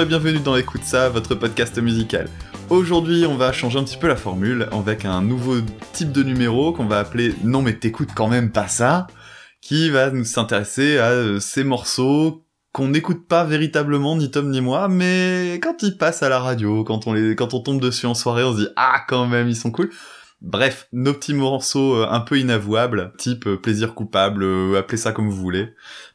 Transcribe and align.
Et 0.00 0.04
bienvenue 0.04 0.38
dans 0.38 0.54
Écoute 0.54 0.84
ça, 0.84 1.08
votre 1.08 1.34
podcast 1.34 1.76
musical. 1.82 2.28
Aujourd'hui, 2.70 3.26
on 3.26 3.34
va 3.34 3.50
changer 3.50 3.80
un 3.80 3.82
petit 3.82 3.96
peu 3.96 4.06
la 4.06 4.14
formule 4.14 4.68
avec 4.70 5.04
un 5.04 5.22
nouveau 5.22 5.56
type 5.92 6.12
de 6.12 6.22
numéro 6.22 6.72
qu'on 6.72 6.86
va 6.86 7.00
appeler 7.00 7.34
Non 7.42 7.62
mais 7.62 7.72
t'écoutes 7.72 8.10
quand 8.14 8.28
même 8.28 8.52
pas 8.52 8.68
ça, 8.68 9.08
qui 9.60 9.90
va 9.90 10.12
nous 10.12 10.24
s'intéresser 10.24 10.98
à 10.98 11.10
euh, 11.10 11.40
ces 11.40 11.64
morceaux 11.64 12.44
qu'on 12.70 12.88
n'écoute 12.88 13.26
pas 13.26 13.42
véritablement 13.42 14.14
ni 14.14 14.30
Tom 14.30 14.50
ni 14.50 14.60
moi, 14.60 14.86
mais 14.86 15.58
quand 15.60 15.82
ils 15.82 15.96
passent 15.96 16.22
à 16.22 16.28
la 16.28 16.38
radio, 16.38 16.84
quand 16.84 17.08
on 17.08 17.12
les, 17.12 17.34
quand 17.34 17.52
on 17.52 17.60
tombe 17.60 17.80
dessus 17.80 18.06
en 18.06 18.14
soirée, 18.14 18.44
on 18.44 18.52
se 18.52 18.58
dit 18.58 18.68
ah 18.76 19.00
quand 19.08 19.26
même 19.26 19.48
ils 19.48 19.56
sont 19.56 19.72
cool. 19.72 19.90
Bref, 20.40 20.86
nos 20.92 21.14
petits 21.14 21.34
morceaux 21.34 21.96
euh, 21.96 22.06
un 22.08 22.20
peu 22.20 22.38
inavouables, 22.38 23.12
type 23.18 23.46
euh, 23.48 23.56
plaisir 23.56 23.94
coupable, 23.94 24.44
euh, 24.44 24.78
appelez 24.78 24.96
ça 24.96 25.10
comme 25.10 25.28
vous 25.28 25.36
voulez. 25.36 25.70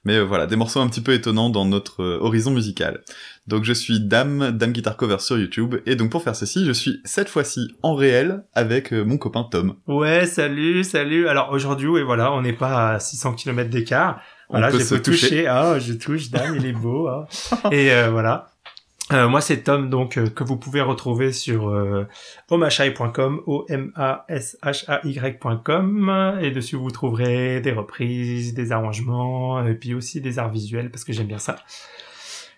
Mais 0.06 0.22
voilà, 0.22 0.48
des 0.48 0.56
morceaux 0.56 0.80
un 0.80 0.88
petit 0.88 1.02
peu 1.02 1.14
étonnants 1.14 1.50
dans 1.50 1.66
notre 1.66 2.04
horizon 2.22 2.52
musical. 2.52 3.02
Donc 3.48 3.66
je 3.66 3.74
suis 3.74 4.00
Dame, 4.00 4.52
Dame 4.52 4.72
Guitar 4.72 4.96
Cover 4.96 5.20
sur 5.20 5.38
YouTube, 5.38 5.76
et 5.86 5.96
donc 5.98 6.10
pour 6.12 6.24
faire 6.24 6.36
ceci, 6.36 6.66
je 6.66 6.72
suis 6.72 7.02
cette 7.04 7.28
fois-ci 7.28 7.76
en 7.84 7.96
réel 7.96 8.46
avec 8.54 8.94
mon 8.94 9.18
copain 9.18 9.46
Tom. 9.50 9.76
Ouais, 9.88 10.26
salut, 10.26 10.84
salut. 10.86 11.28
Alors 11.28 11.52
aujourd'hui, 11.52 12.00
et 12.00 12.04
voilà, 12.04 12.32
on 12.32 12.42
n'est 12.42 12.54
pas 12.54 12.94
à 12.94 13.00
600 13.00 13.34
km 13.34 13.70
d'écart. 13.70 14.22
Voilà, 14.50 14.70
peux 14.70 14.78
toucher. 14.78 15.02
toucher. 15.02 15.48
Ah, 15.48 15.80
je 15.80 15.94
touche, 15.94 16.30
Dame, 16.30 16.56
il 16.58 16.66
est 16.66 16.74
beau. 16.74 17.08
hein. 17.08 17.26
Et 17.72 17.92
euh, 17.92 18.10
voilà. 18.12 18.53
Euh, 19.12 19.28
moi, 19.28 19.42
c'est 19.42 19.64
Tom, 19.64 19.90
donc 19.90 20.18
euh, 20.18 20.28
que 20.28 20.46
vous 20.46 20.56
pouvez 20.56 20.80
retrouver 20.80 21.34
sur 21.34 21.70
euh, 21.70 22.08
omashai.com, 22.50 23.42
o 23.46 23.66
m 23.68 23.92
a 23.96 24.26
s 24.30 24.58
h 24.64 24.86
a 24.88 25.02
y.com, 25.06 26.38
et 26.42 26.52
dessus 26.52 26.78
vous 26.78 26.90
trouverez 26.90 27.60
des 27.60 27.74
reprises, 27.74 28.54
des 28.54 28.72
arrangements, 28.72 29.66
et 29.66 29.76
puis 29.76 29.94
aussi 29.94 30.22
des 30.22 30.40
arts 30.40 30.52
visuels 30.52 30.90
parce 30.90 31.04
que 31.04 31.12
j'aime 31.12 31.28
bien 31.28 31.38
ça. 31.38 31.58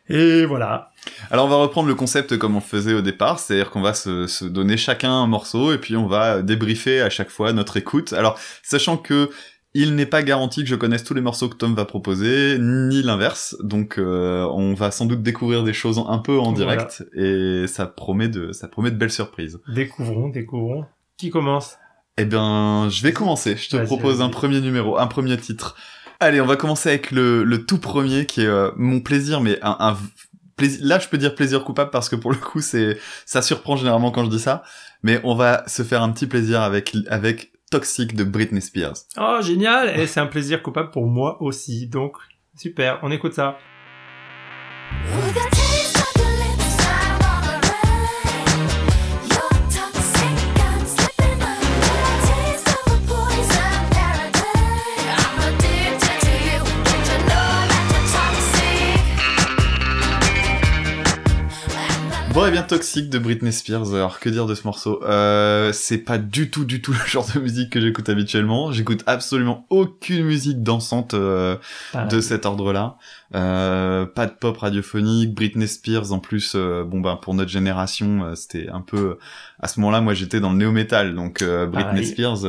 Et 0.08 0.46
voilà. 0.46 0.92
Alors 1.32 1.46
on 1.46 1.50
va 1.50 1.56
reprendre 1.56 1.88
le 1.88 1.96
concept 1.96 2.38
comme 2.38 2.56
on 2.56 2.62
faisait 2.62 2.94
au 2.94 3.02
départ, 3.02 3.40
c'est-à-dire 3.40 3.72
qu'on 3.72 3.82
va 3.82 3.96
se, 3.96 4.28
se 4.28 4.46
donner 4.46 4.78
chacun 4.78 5.12
un 5.12 5.26
morceau 5.26 5.74
et 5.74 5.80
puis 5.80 5.98
on 5.98 6.06
va 6.06 6.44
débriefer 6.44 7.02
à 7.02 7.10
chaque 7.10 7.32
fois 7.32 7.54
notre 7.54 7.78
écoute. 7.78 8.14
Alors 8.14 8.38
sachant 8.62 8.98
que 8.98 9.32
il 9.78 9.94
n'est 9.96 10.06
pas 10.08 10.24
garanti 10.24 10.64
que 10.64 10.70
je 10.70 10.76
connaisse 10.76 11.04
tous 11.04 11.14
les 11.14 11.22
morceaux 11.22 11.50
que 11.50 11.56
Tom 11.56 11.76
va 11.76 11.86
proposer, 11.86 12.58
ni 12.60 13.04
l'inverse, 13.04 13.56
donc 13.62 14.00
euh, 14.00 14.48
on 14.54 14.74
va 14.74 14.90
sans 14.90 15.06
doute 15.06 15.22
découvrir 15.22 15.64
des 15.64 15.74
choses 15.74 16.02
un 16.08 16.18
peu 16.18 16.40
en 16.40 16.54
Voilà. 16.54 16.76
direct 16.88 17.04
et 17.14 17.68
ça 17.68 17.86
promet 17.86 18.30
de 18.30 18.52
ça 18.54 18.68
promet 18.70 18.90
de 18.90 18.96
belles 18.96 19.12
surprises. 19.12 19.60
Découvrons, 19.68 20.30
découvrons. 20.30 20.86
Qui 21.18 21.30
commence? 21.30 21.76
Eh 22.18 22.26
bien, 22.26 22.88
je 22.90 23.04
vais 23.04 23.12
commencer. 23.12 23.58
Je 23.58 23.70
te 23.70 23.78
propose 23.86 24.22
un 24.22 24.30
premier 24.30 24.62
numéro, 24.62 24.98
un 24.98 25.08
premier 25.08 25.36
titre. 25.38 25.76
Allez, 26.22 26.40
on 26.40 26.46
va 26.46 26.56
commencer 26.56 26.88
avec 26.88 27.12
le, 27.12 27.44
le 27.44 27.66
tout 27.66 27.78
premier 27.78 28.26
qui 28.26 28.42
est 28.42 28.48
euh, 28.48 28.72
mon 28.78 29.02
plaisir, 29.02 29.42
mais 29.42 29.60
un, 29.62 29.76
un 29.80 29.98
plaisir. 30.56 30.80
Là, 30.86 31.00
je 31.00 31.10
peux 31.10 31.18
dire 31.18 31.36
plaisir 31.36 31.66
coupable 31.66 31.90
parce 31.92 32.08
que 32.08 32.16
pour 32.16 32.32
le 32.32 32.38
coup, 32.38 32.62
c'est 32.62 32.98
ça 33.26 33.42
surprend 33.42 33.76
généralement 33.76 34.12
quand 34.12 34.24
je 34.24 34.30
dis 34.30 34.40
ça. 34.40 34.64
Mais 35.04 35.20
on 35.26 35.36
va 35.36 35.64
se 35.68 35.84
faire 35.84 36.02
un 36.02 36.12
petit 36.14 36.26
plaisir 36.28 36.62
avec 36.62 36.96
avec 37.10 37.52
Toxic 37.72 38.16
de 38.16 38.24
Britney 38.24 38.62
Spears. 38.62 38.98
Oh, 39.18 39.40
génial 39.42 40.00
Et 40.00 40.08
c'est 40.08 40.20
un 40.20 40.28
plaisir 40.28 40.62
coupable 40.62 40.92
pour 40.92 41.08
moi 41.08 41.42
aussi. 41.42 41.88
Donc, 41.88 42.18
super, 42.56 43.00
on 43.04 43.12
écoute 43.12 43.34
ça. 43.34 43.58
Et 62.48 62.52
bien 62.52 62.64
Toxic 62.64 63.10
de 63.10 63.18
Britney 63.20 63.52
Spears. 63.52 63.94
Alors, 63.94 64.20
que 64.20 64.30
dire 64.30 64.46
de 64.46 64.56
ce 64.56 64.64
morceau? 64.66 65.04
Euh, 65.04 65.72
C'est 65.74 65.98
pas 66.00 66.18
du 66.18 66.50
tout, 66.50 66.66
du 66.66 66.82
tout 66.82 66.92
le 66.94 67.06
genre 67.08 67.28
de 67.34 67.40
musique 67.40 67.70
que 67.72 67.82
j'écoute 67.82 68.08
habituellement. 68.10 68.72
J'écoute 68.72 69.04
absolument 69.08 69.66
aucune 69.70 70.24
musique 70.26 70.62
dansante. 70.64 71.14
euh, 71.14 71.56
de 72.10 72.20
cet 72.22 72.46
ordre-là. 72.46 72.98
Euh, 73.34 74.06
pas 74.06 74.26
de 74.28 74.32
pop 74.32 74.58
radiophonique, 74.58 75.34
Britney 75.34 75.68
Spears 75.68 76.12
en 76.12 76.20
plus. 76.20 76.54
euh, 76.56 76.84
bon 76.84 77.00
ben 77.02 77.16
pour 77.16 77.34
notre 77.34 77.50
génération, 77.52 78.24
euh, 78.24 78.36
c'était 78.36 78.70
un 78.70 78.82
peu 78.82 79.18
à 79.60 79.68
ce 79.68 79.80
moment-là, 79.80 80.02
moi 80.02 80.14
j'étais 80.14 80.40
dans 80.40 80.52
le 80.52 80.58
néo 80.58 80.72
metal, 80.72 81.16
donc 81.16 81.44
Britney 81.44 81.72
Pareil. 81.72 82.06
Spears 82.06 82.46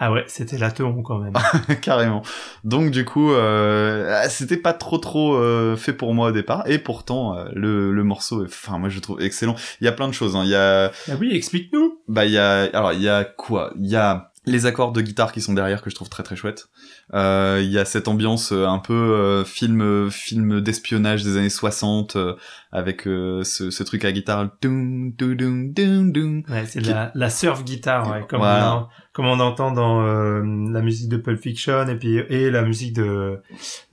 Ah 0.00 0.12
ouais, 0.12 0.24
c'était 0.28 0.58
la 0.58 0.70
teon 0.70 1.02
quand 1.02 1.18
même. 1.18 1.32
carrément. 1.82 2.22
Donc 2.62 2.90
du 2.92 3.04
coup, 3.04 3.32
euh, 3.32 4.22
c'était 4.28 4.56
pas 4.56 4.72
trop 4.72 4.98
trop 4.98 5.34
euh, 5.34 5.76
fait 5.76 5.92
pour 5.92 6.14
moi 6.14 6.28
au 6.28 6.32
départ, 6.32 6.62
et 6.66 6.78
pourtant 6.78 7.36
euh, 7.36 7.48
le, 7.52 7.92
le 7.92 8.04
morceau, 8.04 8.42
est- 8.44 8.46
enfin 8.46 8.78
moi 8.78 8.88
je 8.90 8.94
le 8.96 9.00
trouve 9.00 9.20
excellent. 9.20 9.56
Il 9.80 9.84
y 9.84 9.88
a 9.88 9.92
plein 9.92 10.06
de 10.08 10.14
choses. 10.14 10.36
Hein. 10.36 10.42
Il 10.44 10.50
y 10.50 10.54
a 10.54 10.86
ah 11.10 11.12
oui, 11.20 11.34
explique-nous 11.34 11.98
bah 12.06 12.24
il 12.26 12.30
y 12.32 12.38
a 12.38 12.62
alors 12.72 12.92
il 12.92 13.02
y 13.02 13.08
a 13.08 13.24
quoi? 13.24 13.72
Il 13.76 13.86
y 13.86 13.96
a 13.96 14.30
les 14.46 14.66
accords 14.66 14.92
de 14.92 15.00
guitare 15.02 15.32
qui 15.32 15.40
sont 15.42 15.52
derrière 15.52 15.82
que 15.82 15.90
je 15.90 15.94
trouve 15.96 16.08
très 16.08 16.22
très 16.22 16.36
chouettes. 16.36 16.68
Euh, 17.14 17.60
Il 17.62 17.70
y 17.70 17.78
a 17.78 17.84
cette 17.84 18.06
ambiance 18.08 18.52
euh, 18.52 18.66
un 18.66 18.78
peu 18.78 18.92
euh, 18.92 19.44
film 19.44 20.10
film 20.10 20.60
d'espionnage 20.60 21.24
des 21.24 21.36
années 21.36 21.48
60 21.48 22.16
euh, 22.16 22.34
avec 22.70 23.06
euh, 23.06 23.42
ce, 23.44 23.70
ce 23.70 23.82
truc 23.82 24.04
à 24.04 24.12
guitare. 24.12 24.50
Doum, 24.60 25.12
doum, 25.12 25.72
doum. 26.12 26.42
Ouais, 26.50 26.64
c'est 26.66 26.80
Qui- 26.82 26.90
la, 26.90 27.10
la 27.14 27.30
surf 27.30 27.64
guitare, 27.64 28.10
ouais, 28.10 28.24
comme, 28.28 28.40
Voilà. 28.40 28.76
on, 28.76 28.86
comme 29.14 29.26
on 29.26 29.40
entend 29.40 29.72
dans 29.72 30.02
euh, 30.04 30.42
la 30.70 30.82
musique 30.82 31.08
de 31.08 31.16
Pulp 31.16 31.40
Fiction 31.40 31.88
et 31.88 31.96
puis 31.96 32.18
et 32.28 32.50
la 32.50 32.62
musique 32.62 32.94
de 32.94 33.38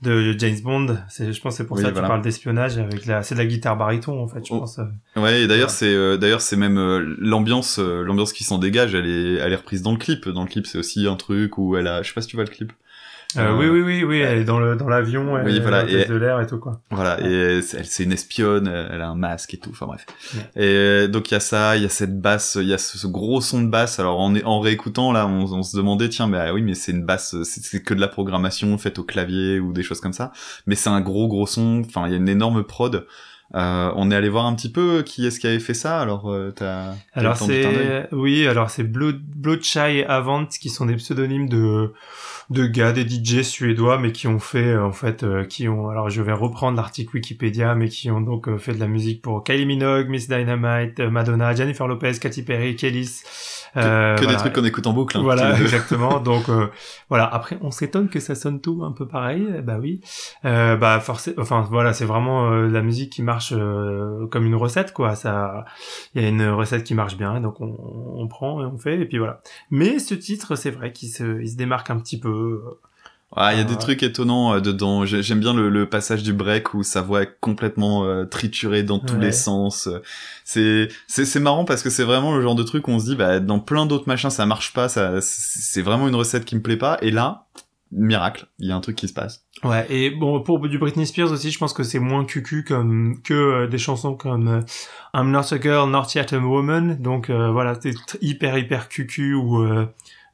de 0.02 0.34
James 0.38 0.60
Bond. 0.62 0.98
C'est, 1.08 1.32
je 1.32 1.40
pense, 1.40 1.56
c'est 1.56 1.66
pour 1.66 1.78
Oui, 1.78 1.82
ça 1.82 1.88
que 1.88 1.94
voilà. 1.94 2.08
tu 2.08 2.10
parles 2.10 2.22
d'espionnage 2.22 2.76
avec 2.78 3.06
la, 3.06 3.22
c'est 3.22 3.34
de 3.34 3.40
la 3.40 3.46
guitare 3.46 3.76
baryton 3.78 4.22
en 4.22 4.28
fait, 4.28 4.44
je 4.46 4.52
Oh. 4.52 4.60
pense. 4.60 4.78
Ouais, 5.16 5.42
et 5.42 5.46
d'ailleurs 5.46 5.68
Ouais. 5.68 5.74
c'est 5.74 5.94
euh, 5.94 6.16
d'ailleurs 6.18 6.42
c'est 6.42 6.56
même 6.56 6.76
euh, 6.78 7.16
l'ambiance 7.18 7.78
euh, 7.78 8.02
l'ambiance 8.04 8.32
qui 8.34 8.44
s'en 8.44 8.58
dégage, 8.58 8.94
elle 8.94 9.06
est 9.06 9.34
elle 9.36 9.52
est 9.52 9.56
reprise 9.56 9.80
dans 9.82 9.92
le 9.92 9.98
clip. 9.98 10.28
Dans 10.28 10.42
le 10.42 10.48
clip, 10.48 10.66
c'est 10.66 10.78
aussi 10.78 11.06
un 11.06 11.16
truc 11.16 11.56
où 11.56 11.76
elle 11.76 11.86
a 11.86 12.02
je 12.02 12.08
sais 12.08 12.14
pas 12.14 12.20
si 12.20 12.28
tu 12.28 12.36
vois 12.36 12.44
le 12.44 12.50
clip. 12.50 12.72
Euh, 13.36 13.40
Euh, 13.50 13.56
oui, 13.58 13.66
oui, 13.68 13.80
oui, 13.82 14.04
oui, 14.04 14.18
elle 14.20 14.38
est 14.38 14.44
dans 14.44 14.58
le 14.60 14.76
dans 14.76 14.88
l'avion, 14.88 15.36
elle 15.36 15.44
Oui, 15.46 15.56
est 15.56 15.60
voilà, 15.60 15.84
et- 15.88 16.04
de 16.06 16.14
l'air 16.14 16.40
et 16.40 16.46
tout 16.46 16.58
quoi. 16.58 16.80
Voilà, 16.90 17.20
et 17.20 17.32
elle- 17.32 17.62
c'est 17.62 18.04
une 18.04 18.12
espionne, 18.12 18.66
elle 18.68 19.02
a 19.02 19.08
un 19.08 19.14
masque 19.16 19.52
et 19.52 19.58
tout, 19.58 19.70
enfin 19.70 19.86
bref. 19.86 20.06
Ouais. 20.56 20.64
Et 21.04 21.08
donc 21.08 21.30
il 21.30 21.34
y 21.34 21.36
a 21.36 21.40
ça, 21.40 21.76
il 21.76 21.82
y 21.82 21.86
a 21.86 21.90
cette 21.90 22.18
basse, 22.20 22.56
il 22.60 22.68
y 22.68 22.72
a 22.72 22.78
ce, 22.78 22.96
ce 22.98 23.06
gros 23.06 23.40
son 23.40 23.62
de 23.62 23.68
basse. 23.68 23.98
Alors 23.98 24.20
en, 24.20 24.34
en 24.44 24.60
réécoutant 24.60 25.12
là, 25.12 25.26
on, 25.26 25.52
on 25.52 25.62
se 25.62 25.76
demandait 25.76 26.08
tiens, 26.08 26.28
mais 26.28 26.38
ah 26.38 26.54
oui, 26.54 26.62
mais 26.62 26.74
c'est 26.74 26.92
une 26.92 27.04
basse, 27.04 27.34
c'est 27.42 27.82
que 27.82 27.94
de 27.94 28.00
la 28.00 28.08
programmation 28.08 28.78
faite 28.78 28.98
au 28.98 29.04
clavier 29.04 29.58
ou 29.60 29.72
des 29.72 29.82
choses 29.82 30.00
comme 30.00 30.12
ça. 30.14 30.32
Mais 30.66 30.74
c'est 30.76 30.88
un 30.90 31.00
gros 31.00 31.26
gros 31.28 31.46
son. 31.46 31.82
Enfin, 31.86 32.06
il 32.06 32.12
y 32.12 32.14
a 32.14 32.18
une 32.18 32.28
énorme 32.28 32.62
prod. 32.62 33.06
Euh, 33.54 33.92
on 33.94 34.10
est 34.10 34.14
allé 34.16 34.28
voir 34.28 34.46
un 34.46 34.54
petit 34.56 34.72
peu 34.72 35.02
qui 35.06 35.24
est-ce 35.24 35.38
qui 35.38 35.46
avait 35.46 35.60
fait 35.60 35.72
ça. 35.74 36.00
Alors 36.00 36.32
euh, 36.32 36.52
t'as. 36.54 36.94
Alors 37.12 37.36
c'est 37.36 38.08
oui, 38.12 38.46
alors 38.48 38.70
c'est 38.70 38.82
Bloodshine 38.82 39.82
et 39.88 40.04
Avant 40.04 40.46
qui 40.46 40.68
sont 40.68 40.86
des 40.86 40.96
pseudonymes 40.96 41.48
de 41.48 41.92
de 42.50 42.66
gars, 42.66 42.92
des 42.92 43.02
DJ 43.08 43.42
suédois, 43.42 43.98
mais 43.98 44.12
qui 44.12 44.28
ont 44.28 44.38
fait 44.38 44.72
euh, 44.74 44.84
en 44.84 44.92
fait, 44.92 45.22
euh, 45.24 45.44
qui 45.44 45.68
ont 45.68 45.88
alors 45.88 46.10
je 46.10 46.22
vais 46.22 46.32
reprendre 46.32 46.76
l'article 46.76 47.16
Wikipédia, 47.16 47.74
mais 47.74 47.88
qui 47.88 48.10
ont 48.10 48.20
donc 48.20 48.48
euh, 48.48 48.58
fait 48.58 48.72
de 48.74 48.80
la 48.80 48.86
musique 48.86 49.22
pour 49.22 49.42
Kylie 49.42 49.66
Minogue, 49.66 50.08
Miss 50.08 50.28
Dynamite, 50.28 51.00
euh, 51.00 51.10
Madonna, 51.10 51.54
Jennifer 51.54 51.86
Lopez, 51.88 52.12
Katy 52.20 52.42
Perry, 52.44 52.76
Kellys. 52.76 53.22
que, 53.74 53.80
euh, 53.80 54.14
que 54.14 54.20
des 54.20 54.26
voilà. 54.26 54.38
trucs 54.38 54.52
qu'on 54.54 54.64
écoute 54.64 54.86
en 54.86 54.92
boucle. 54.92 55.16
hein, 55.18 55.22
Voilà, 55.22 55.56
exactement. 55.60 56.20
Donc 56.20 56.48
euh, 56.48 56.68
voilà. 57.08 57.24
Après, 57.26 57.58
on 57.62 57.70
s'étonne 57.70 58.08
que 58.08 58.20
ça 58.20 58.34
sonne 58.34 58.60
tout 58.60 58.82
un 58.84 58.92
peu 58.92 59.06
pareil. 59.08 59.46
Eh 59.58 59.62
Bah 59.62 59.78
oui. 59.80 60.00
Euh, 60.44 60.76
bah 60.76 61.00
forcément. 61.00 61.42
Enfin 61.42 61.66
voilà, 61.68 61.92
c'est 61.92 62.04
vraiment 62.06 62.50
euh, 62.52 62.68
la 62.68 62.80
musique 62.82 63.10
qui 63.12 63.22
marche 63.22 63.52
euh, 63.56 64.26
comme 64.28 64.46
une 64.46 64.54
recette 64.54 64.92
quoi. 64.92 65.14
Ça, 65.16 65.64
il 66.14 66.22
y 66.22 66.24
a 66.24 66.28
une 66.28 66.46
recette 66.48 66.84
qui 66.84 66.94
marche 66.94 67.16
bien, 67.16 67.40
donc 67.40 67.60
on, 67.60 67.74
on 68.16 68.28
prend 68.28 68.62
et 68.62 68.66
on 68.66 68.78
fait 68.78 69.00
et 69.00 69.04
puis 69.06 69.18
voilà. 69.18 69.40
Mais 69.70 69.98
ce 69.98 70.14
titre, 70.14 70.54
c'est 70.54 70.70
vrai 70.70 70.92
qu'il 70.92 71.08
se, 71.08 71.40
il 71.42 71.50
se 71.50 71.56
démarque 71.56 71.90
un 71.90 71.98
petit 71.98 72.18
peu. 72.20 72.35
Il 73.38 73.58
y 73.58 73.60
a 73.60 73.64
des 73.64 73.72
ouais. 73.72 73.78
trucs 73.78 74.02
étonnants 74.02 74.54
euh, 74.54 74.60
dedans. 74.60 75.04
J'ai- 75.04 75.22
J'aime 75.22 75.40
bien 75.40 75.52
le, 75.52 75.68
le 75.68 75.86
passage 75.88 76.22
du 76.22 76.32
break 76.32 76.72
où 76.74 76.82
sa 76.82 77.02
voix 77.02 77.22
est 77.24 77.36
complètement 77.40 78.04
euh, 78.04 78.24
triturée 78.24 78.82
dans 78.82 78.98
tous 78.98 79.14
Ouais. 79.14 79.20
les 79.26 79.32
sens. 79.32 79.88
Euh, 79.88 80.88
C'est 81.06 81.40
marrant 81.40 81.64
parce 81.64 81.82
que 81.82 81.90
c'est 81.90 82.04
vraiment 82.04 82.34
le 82.34 82.40
genre 82.42 82.54
de 82.54 82.62
truc 82.62 82.88
où 82.88 82.92
on 82.92 82.98
se 82.98 83.04
dit 83.06 83.16
bah 83.16 83.40
dans 83.40 83.58
plein 83.58 83.84
d'autres 83.84 84.06
machins 84.08 84.30
ça 84.30 84.46
marche 84.46 84.72
pas, 84.72 84.88
ça 84.88 85.20
c'est 85.20 85.82
vraiment 85.82 86.08
une 86.08 86.14
recette 86.14 86.44
qui 86.44 86.54
me 86.56 86.62
plaît 86.62 86.76
pas 86.78 86.96
et 87.02 87.10
là 87.10 87.46
miracle, 87.92 88.46
il 88.58 88.68
y 88.68 88.72
a 88.72 88.76
un 88.76 88.80
truc 88.80 88.96
qui 88.96 89.06
se 89.06 89.12
passe. 89.14 89.44
Ouais. 89.62 89.86
Et 89.90 90.10
bon, 90.10 90.42
pour 90.42 90.58
du 90.68 90.76
Britney 90.76 91.06
Spears 91.06 91.30
aussi, 91.30 91.50
je 91.52 91.58
pense 91.58 91.72
que 91.72 91.84
c'est 91.84 92.00
moins 92.00 92.24
cucu 92.24 92.64
comme 92.64 93.22
que 93.22 93.32
euh, 93.34 93.66
des 93.68 93.78
chansons 93.78 94.14
comme 94.16 94.48
euh, 94.48 94.60
I'm 95.14 95.30
Not 95.30 95.52
a 95.54 95.60
Girl, 95.60 95.88
Not 95.88 96.06
Yet 96.14 96.32
a 96.34 96.38
Woman. 96.38 96.96
Donc 97.00 97.30
euh, 97.30 97.50
voilà, 97.52 97.74
c'est 97.80 97.94
hyper 98.20 98.58
hyper 98.58 98.88
cucu 98.88 99.34
ou 99.34 99.62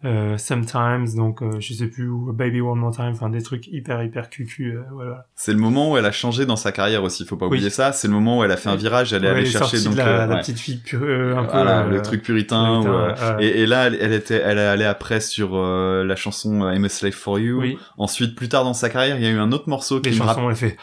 euh, 0.05 0.35
euh, 0.35 0.39
Sometimes, 0.39 1.15
donc 1.17 1.43
euh, 1.43 1.59
je 1.61 1.73
sais 1.75 1.87
plus, 1.87 2.11
Baby 2.33 2.61
One 2.61 2.79
More 2.79 2.95
Time, 2.95 3.11
enfin 3.13 3.29
des 3.31 3.43
trucs 3.43 3.67
hyper 3.69 4.03
hyper 4.03 4.31
cucu. 4.31 4.73
Euh, 4.77 4.83
voilà. 4.93 5.27
C'est 5.35 5.53
le 5.53 5.59
moment 5.59 5.93
où 5.93 5.97
elle 5.97 6.07
a 6.07 6.13
changé 6.13 6.45
dans 6.47 6.57
sa 6.57 6.73
carrière 6.73 7.03
aussi, 7.03 7.25
faut 7.25 7.37
pas 7.37 7.47
Oui. 7.47 7.57
oublier 7.59 7.71
ça. 7.71 7.93
C'est 7.93 8.09
le 8.09 8.15
moment 8.15 8.39
où 8.39 8.45
elle 8.45 8.51
a 8.51 8.57
fait 8.57 8.69
un 8.69 8.77
virage, 8.77 9.13
elle 9.13 9.25
est 9.25 9.29
Ouais, 9.29 9.37
allée 9.39 9.47
chercher 9.47 9.83
donc 9.83 9.97
la, 9.97 10.07
euh, 10.07 10.27
la 10.27 10.35
ouais. 10.35 10.41
petite 10.41 10.59
fille 10.59 10.77
pure, 10.79 11.01
euh, 11.03 11.37
un 11.37 11.45
peu. 11.45 11.53
Voilà, 11.53 11.81
euh, 11.83 11.91
le 11.91 12.03
truc 12.03 12.23
puritain. 12.23 12.83
puritain, 12.83 12.93
euh, 12.93 13.15
euh, 13.21 13.37
et, 13.41 13.63
et 13.63 13.67
là, 13.67 13.87
elle, 13.87 14.13
était, 14.13 14.41
elle 14.45 14.59
est 14.59 14.67
allée 14.67 14.85
après 14.85 15.21
sur 15.21 15.51
euh, 15.57 16.05
la 16.05 16.17
chanson 16.17 16.69
I'm 16.71 16.85
a 16.85 16.89
Slave 16.89 17.13
for 17.13 17.39
You. 17.39 17.61
oui, 17.61 17.79
Ensuite, 17.99 18.35
plus 18.37 18.49
tard 18.49 18.65
dans 18.65 18.75
sa 18.75 18.89
carrière, 18.91 19.17
il 19.17 19.23
y 19.23 19.27
a 19.27 19.31
eu 19.31 19.39
un 19.39 19.53
autre 19.53 19.69
morceau 19.69 20.01
qui 20.01 20.11
les 20.11 20.19
me 20.19 20.25
chansons, 20.25 20.51
elle 20.51 20.57
fait. 20.57 20.77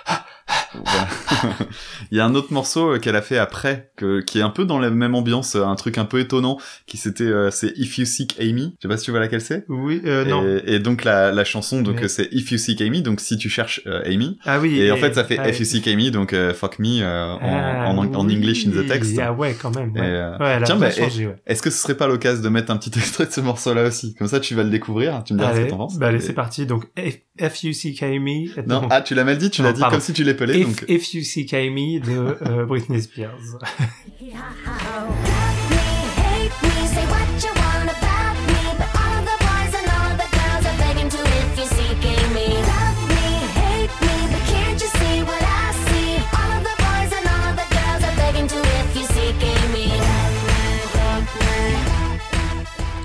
Voilà. 0.73 1.07
Il 2.11 2.17
y 2.17 2.21
a 2.21 2.25
un 2.25 2.35
autre 2.35 2.51
morceau 2.53 2.93
euh, 2.95 2.99
qu'elle 2.99 3.15
a 3.15 3.21
fait 3.21 3.37
après, 3.37 3.91
que, 3.97 4.21
qui 4.21 4.39
est 4.39 4.41
un 4.41 4.49
peu 4.49 4.65
dans 4.65 4.79
la 4.79 4.89
même 4.89 5.15
ambiance, 5.15 5.55
euh, 5.55 5.63
un 5.65 5.75
truc 5.75 5.97
un 5.97 6.05
peu 6.05 6.19
étonnant, 6.19 6.57
qui 6.87 6.97
c'était, 6.97 7.23
euh, 7.23 7.51
c'est 7.51 7.73
If 7.77 7.97
You 7.97 8.05
Seek 8.05 8.35
Amy. 8.39 8.75
Je 8.77 8.83
sais 8.83 8.87
pas 8.87 8.97
si 8.97 9.05
tu 9.05 9.11
vois 9.11 9.19
laquelle 9.19 9.41
c'est. 9.41 9.65
Oui, 9.69 10.01
euh, 10.05 10.25
non. 10.25 10.43
Et, 10.65 10.75
et 10.75 10.79
donc 10.79 11.03
la, 11.03 11.31
la 11.31 11.43
chanson, 11.43 11.81
donc 11.81 11.97
Mais- 11.97 12.03
euh, 12.05 12.07
c'est 12.07 12.27
If 12.31 12.51
You 12.51 12.57
Seek 12.57 12.81
Amy, 12.81 13.01
donc 13.01 13.19
si 13.21 13.37
tu 13.37 13.49
cherches 13.49 13.81
euh, 13.87 14.01
Amy. 14.05 14.37
Ah 14.45 14.59
oui. 14.59 14.79
Et, 14.79 14.91
en 14.91 14.97
fait, 14.97 15.13
ça 15.15 15.23
fait 15.23 15.37
ah, 15.39 15.49
If 15.49 15.59
You 15.59 15.65
Seek 15.65 15.87
Amy, 15.87 16.11
donc 16.11 16.35
Fuck 16.53 16.79
Me 16.79 17.01
euh, 17.01 17.33
en, 17.33 17.39
ah, 17.41 17.85
en, 17.87 17.97
en 17.97 18.25
oui. 18.27 18.35
English 18.35 18.65
in 18.67 18.71
the 18.71 18.87
text. 18.87 19.17
Ah 19.21 19.33
ouais, 19.33 19.55
quand 19.59 19.75
même. 19.75 19.95
Et, 19.95 19.99
Ouais, 19.99 20.05
euh, 20.07 20.37
ouais 20.37 20.61
tiens, 20.63 20.75
bah, 20.77 20.91
changé, 20.91 21.27
ouais. 21.27 21.35
Est-ce 21.45 21.61
que 21.61 21.69
ce 21.69 21.81
serait 21.81 21.95
pas 21.95 22.07
l'occasion 22.07 22.41
de 22.43 22.49
mettre 22.49 22.71
un 22.71 22.77
petit 22.77 22.89
extrait 22.97 23.25
de 23.25 23.31
ce 23.31 23.41
morceau-là 23.41 23.83
aussi? 23.87 24.13
Comme 24.15 24.27
ça, 24.27 24.39
tu 24.39 24.55
vas 24.55 24.63
le 24.63 24.69
découvrir, 24.69 25.23
tu 25.23 25.33
me 25.33 25.39
diras 25.39 25.55
ce 25.55 25.61
que 25.61 25.69
t'en 25.69 25.77
penses. 25.77 25.97
bah 25.97 26.07
allez, 26.07 26.17
Et- 26.17 26.21
c'est 26.21 26.33
parti. 26.33 26.65
Donc, 26.65 26.85
F- 26.97 27.21
F-U-C-K-Me. 27.41 28.61
Non, 28.67 28.81
donc, 28.81 28.89
ah, 28.91 29.01
tu 29.01 29.15
l'as 29.15 29.23
mal 29.23 29.37
dit, 29.37 29.49
tu 29.49 29.61
Non, 29.61 29.67
l'as 29.69 29.73
dit 29.73 29.81
comme 29.89 29.99
si 29.99 30.13
tu 30.13 30.23
l'épelais, 30.23 30.63
donc... 30.63 30.85
If 30.87 31.13
You 31.13 31.21
See 31.29 31.45
Me 31.69 31.99
de 31.99 32.37
euh, 32.47 32.65
Britney 32.65 32.99
Spears. 33.03 33.59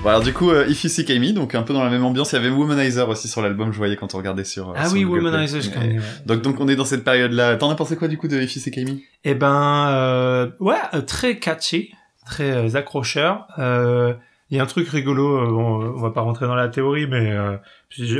Bon, 0.05 0.11
alors 0.11 0.21
du 0.21 0.33
coup, 0.33 0.51
euh, 0.51 0.67
If 0.67 0.83
You 0.83 0.89
Seek 0.91 1.09
Amy, 1.09 1.33
donc 1.33 1.55
un 1.55 1.63
peu 1.63 1.73
dans 1.73 1.83
la 1.83 1.89
même 1.89 2.05
ambiance, 2.05 2.31
il 2.31 2.35
y 2.35 2.37
avait 2.37 2.51
Womanizer 2.51 3.09
aussi 3.09 3.27
sur 3.27 3.41
l'album, 3.41 3.71
je 3.71 3.77
voyais 3.79 3.95
quand 3.95 4.13
on 4.13 4.19
regardait 4.19 4.43
sur... 4.43 4.69
euh, 4.69 4.73
Ah 4.77 4.85
sur 4.85 4.93
oui, 4.93 5.03
Google 5.03 5.21
Play. 5.21 5.29
Womanizer, 5.31 5.61
je 5.61 5.71
connais. 5.71 5.97
ouais. 5.97 6.03
Donc, 6.27 6.43
donc 6.43 6.59
on 6.59 6.67
est 6.67 6.75
dans 6.75 6.85
cette 6.85 7.03
période-là. 7.03 7.55
T'en 7.55 7.71
as 7.71 7.75
pensé 7.75 7.95
quoi 7.95 8.07
du 8.07 8.15
coup 8.19 8.27
de 8.27 8.39
If 8.39 8.55
You 8.55 8.61
Seek 8.61 8.77
Amy? 8.77 9.03
Eh 9.23 9.33
ben, 9.33 9.87
euh, 9.89 10.51
ouais, 10.59 10.75
euh, 10.93 11.01
très 11.01 11.39
catchy, 11.39 11.89
très 12.23 12.51
euh, 12.51 12.75
accrocheur. 12.77 13.47
Euh, 13.57 14.13
Il 14.51 14.57
y 14.57 14.59
a 14.59 14.63
un 14.63 14.67
truc 14.67 14.87
rigolo, 14.89 15.43
bon, 15.51 15.95
on 15.97 15.99
va 15.99 16.11
pas 16.11 16.21
rentrer 16.21 16.45
dans 16.45 16.53
la 16.53 16.67
théorie, 16.67 17.07
mais 17.07 17.31
euh, 17.31 17.57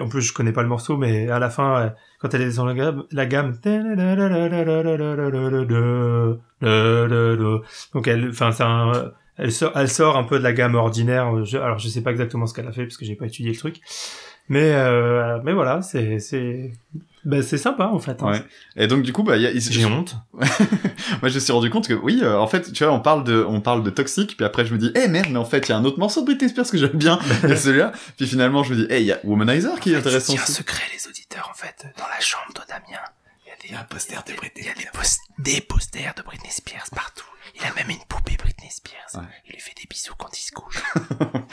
en 0.01 0.07
plus 0.09 0.21
je 0.23 0.33
connais 0.33 0.53
pas 0.53 0.63
le 0.63 0.67
morceau, 0.67 0.97
mais 0.97 1.29
à 1.29 1.37
la 1.37 1.51
fin, 1.51 1.93
quand 2.19 2.33
elle 2.33 2.41
est 2.41 2.55
dans 2.55 2.65
la 2.65 2.73
gamme, 2.73 3.03
la 3.11 3.25
gamme, 3.27 3.53
donc 7.93 8.07
elle, 8.07 8.29
enfin 8.29 8.51
c'est 8.51 8.63
un, 8.63 8.91
elle 9.37 9.51
sort, 9.51 9.71
elle 9.75 9.89
sort 9.89 10.17
un 10.17 10.23
peu 10.23 10.37
de 10.37 10.43
la 10.43 10.53
gamme 10.53 10.75
ordinaire. 10.75 11.43
Je- 11.45 11.57
alors 11.57 11.79
je 11.79 11.87
sais 11.89 12.01
pas 12.01 12.11
exactement 12.11 12.45
ce 12.47 12.53
qu'elle 12.53 12.67
a 12.67 12.71
fait 12.71 12.83
parce 12.83 12.97
que 12.97 13.05
j'ai 13.05 13.15
pas 13.15 13.25
étudié 13.25 13.51
le 13.51 13.57
truc, 13.57 13.77
mais 14.49 14.71
euh, 14.73 15.39
mais 15.43 15.53
voilà, 15.53 15.81
c'est 15.81 16.19
c'est 16.19 16.71
ben, 17.25 17.41
c'est 17.41 17.57
sympa 17.57 17.87
en 17.87 17.97
fait. 17.99 18.21
hein. 18.21 18.31
Ouais. 18.33 18.43
Et 18.75 18.85
donc 18.87 19.01
du 19.01 19.11
coup, 19.11 19.23
bah, 19.23 19.35
il 19.37 19.41
y 19.41 19.47
a... 19.47 19.51
il- 19.51 19.59
J'ai 19.59 19.83
honte. 19.85 20.15
Moi, 20.33 21.29
je 21.29 21.35
me 21.35 21.39
suis 21.39 21.51
rendu 21.51 21.69
compte 21.71 21.87
que 21.87 21.93
oui, 21.95 22.19
euh, 22.21 22.37
en 22.37 22.45
fait, 22.47 22.71
tu 22.71 22.83
vois, 22.83 22.93
on 22.93 22.99
parle 22.99 23.23
de, 23.23 23.43
on 23.47 23.61
parle 23.61 23.81
de 23.83 23.89
toxique, 23.89 24.35
puis 24.37 24.45
après 24.45 24.63
je 24.65 24.73
me 24.73 24.77
dis, 24.77 24.91
eh 24.95 25.07
merde, 25.07 25.27
mais 25.31 25.39
en 25.39 25.45
fait, 25.45 25.67
il 25.67 25.69
y 25.69 25.71
a 25.73 25.77
un 25.77 25.85
autre 25.85 25.97
morceau 25.99 26.21
de 26.21 26.25
Britney 26.27 26.49
Spears 26.49 26.69
que 26.69 26.77
j'aime 26.77 26.91
bien, 26.97 27.17
il 27.43 27.49
y 27.49 27.53
a 27.53 27.55
celui-là. 27.57 27.91
Puis 28.17 28.27
finalement, 28.27 28.61
je 28.63 28.73
me 28.73 28.79
dis, 28.81 28.87
eh, 28.91 28.99
il 28.99 29.05
y 29.07 29.11
a 29.11 29.19
Womanizer 29.23 29.79
qui 29.79 29.93
est 29.93 29.95
intéressant 29.95 30.33
dis 30.33 30.39
un 30.39 30.45
secret, 30.45 30.83
les 30.93 31.07
auditeurs, 31.07 31.49
en 31.51 31.57
fait. 31.57 31.87
Dans 31.97 32.07
la 32.07 32.19
chambre 32.19 32.53
de 32.53 32.61
Damien, 32.67 33.01
il 33.45 33.49
y 33.71 33.73
a 33.73 33.77
des, 33.77 33.81
un 33.81 33.85
poster 33.85 34.21
de 34.27 34.33
Britney 34.35 34.63
il 34.63 34.67
y 34.67 34.69
a 34.69 34.73
des, 34.75 34.87
pos- 34.93 35.17
des 35.39 35.61
posters 35.61 36.13
de 36.15 36.21
Britney 36.21 36.51
Spears 36.51 36.85
partout. 36.95 37.25
Il 37.57 37.61
a 37.65 37.73
même 37.75 37.89
une 37.89 38.03
poupée 38.09 38.35
Britney 38.37 38.69
Spears. 38.69 39.21
Ouais. 39.21 39.27
Il 39.47 39.53
lui 39.53 39.59
fait 39.61 39.73
des 39.75 39.87
bisous 39.89 40.13
quand 40.17 40.29
il 40.37 40.41
se 40.41 40.51
couche. 40.51 40.83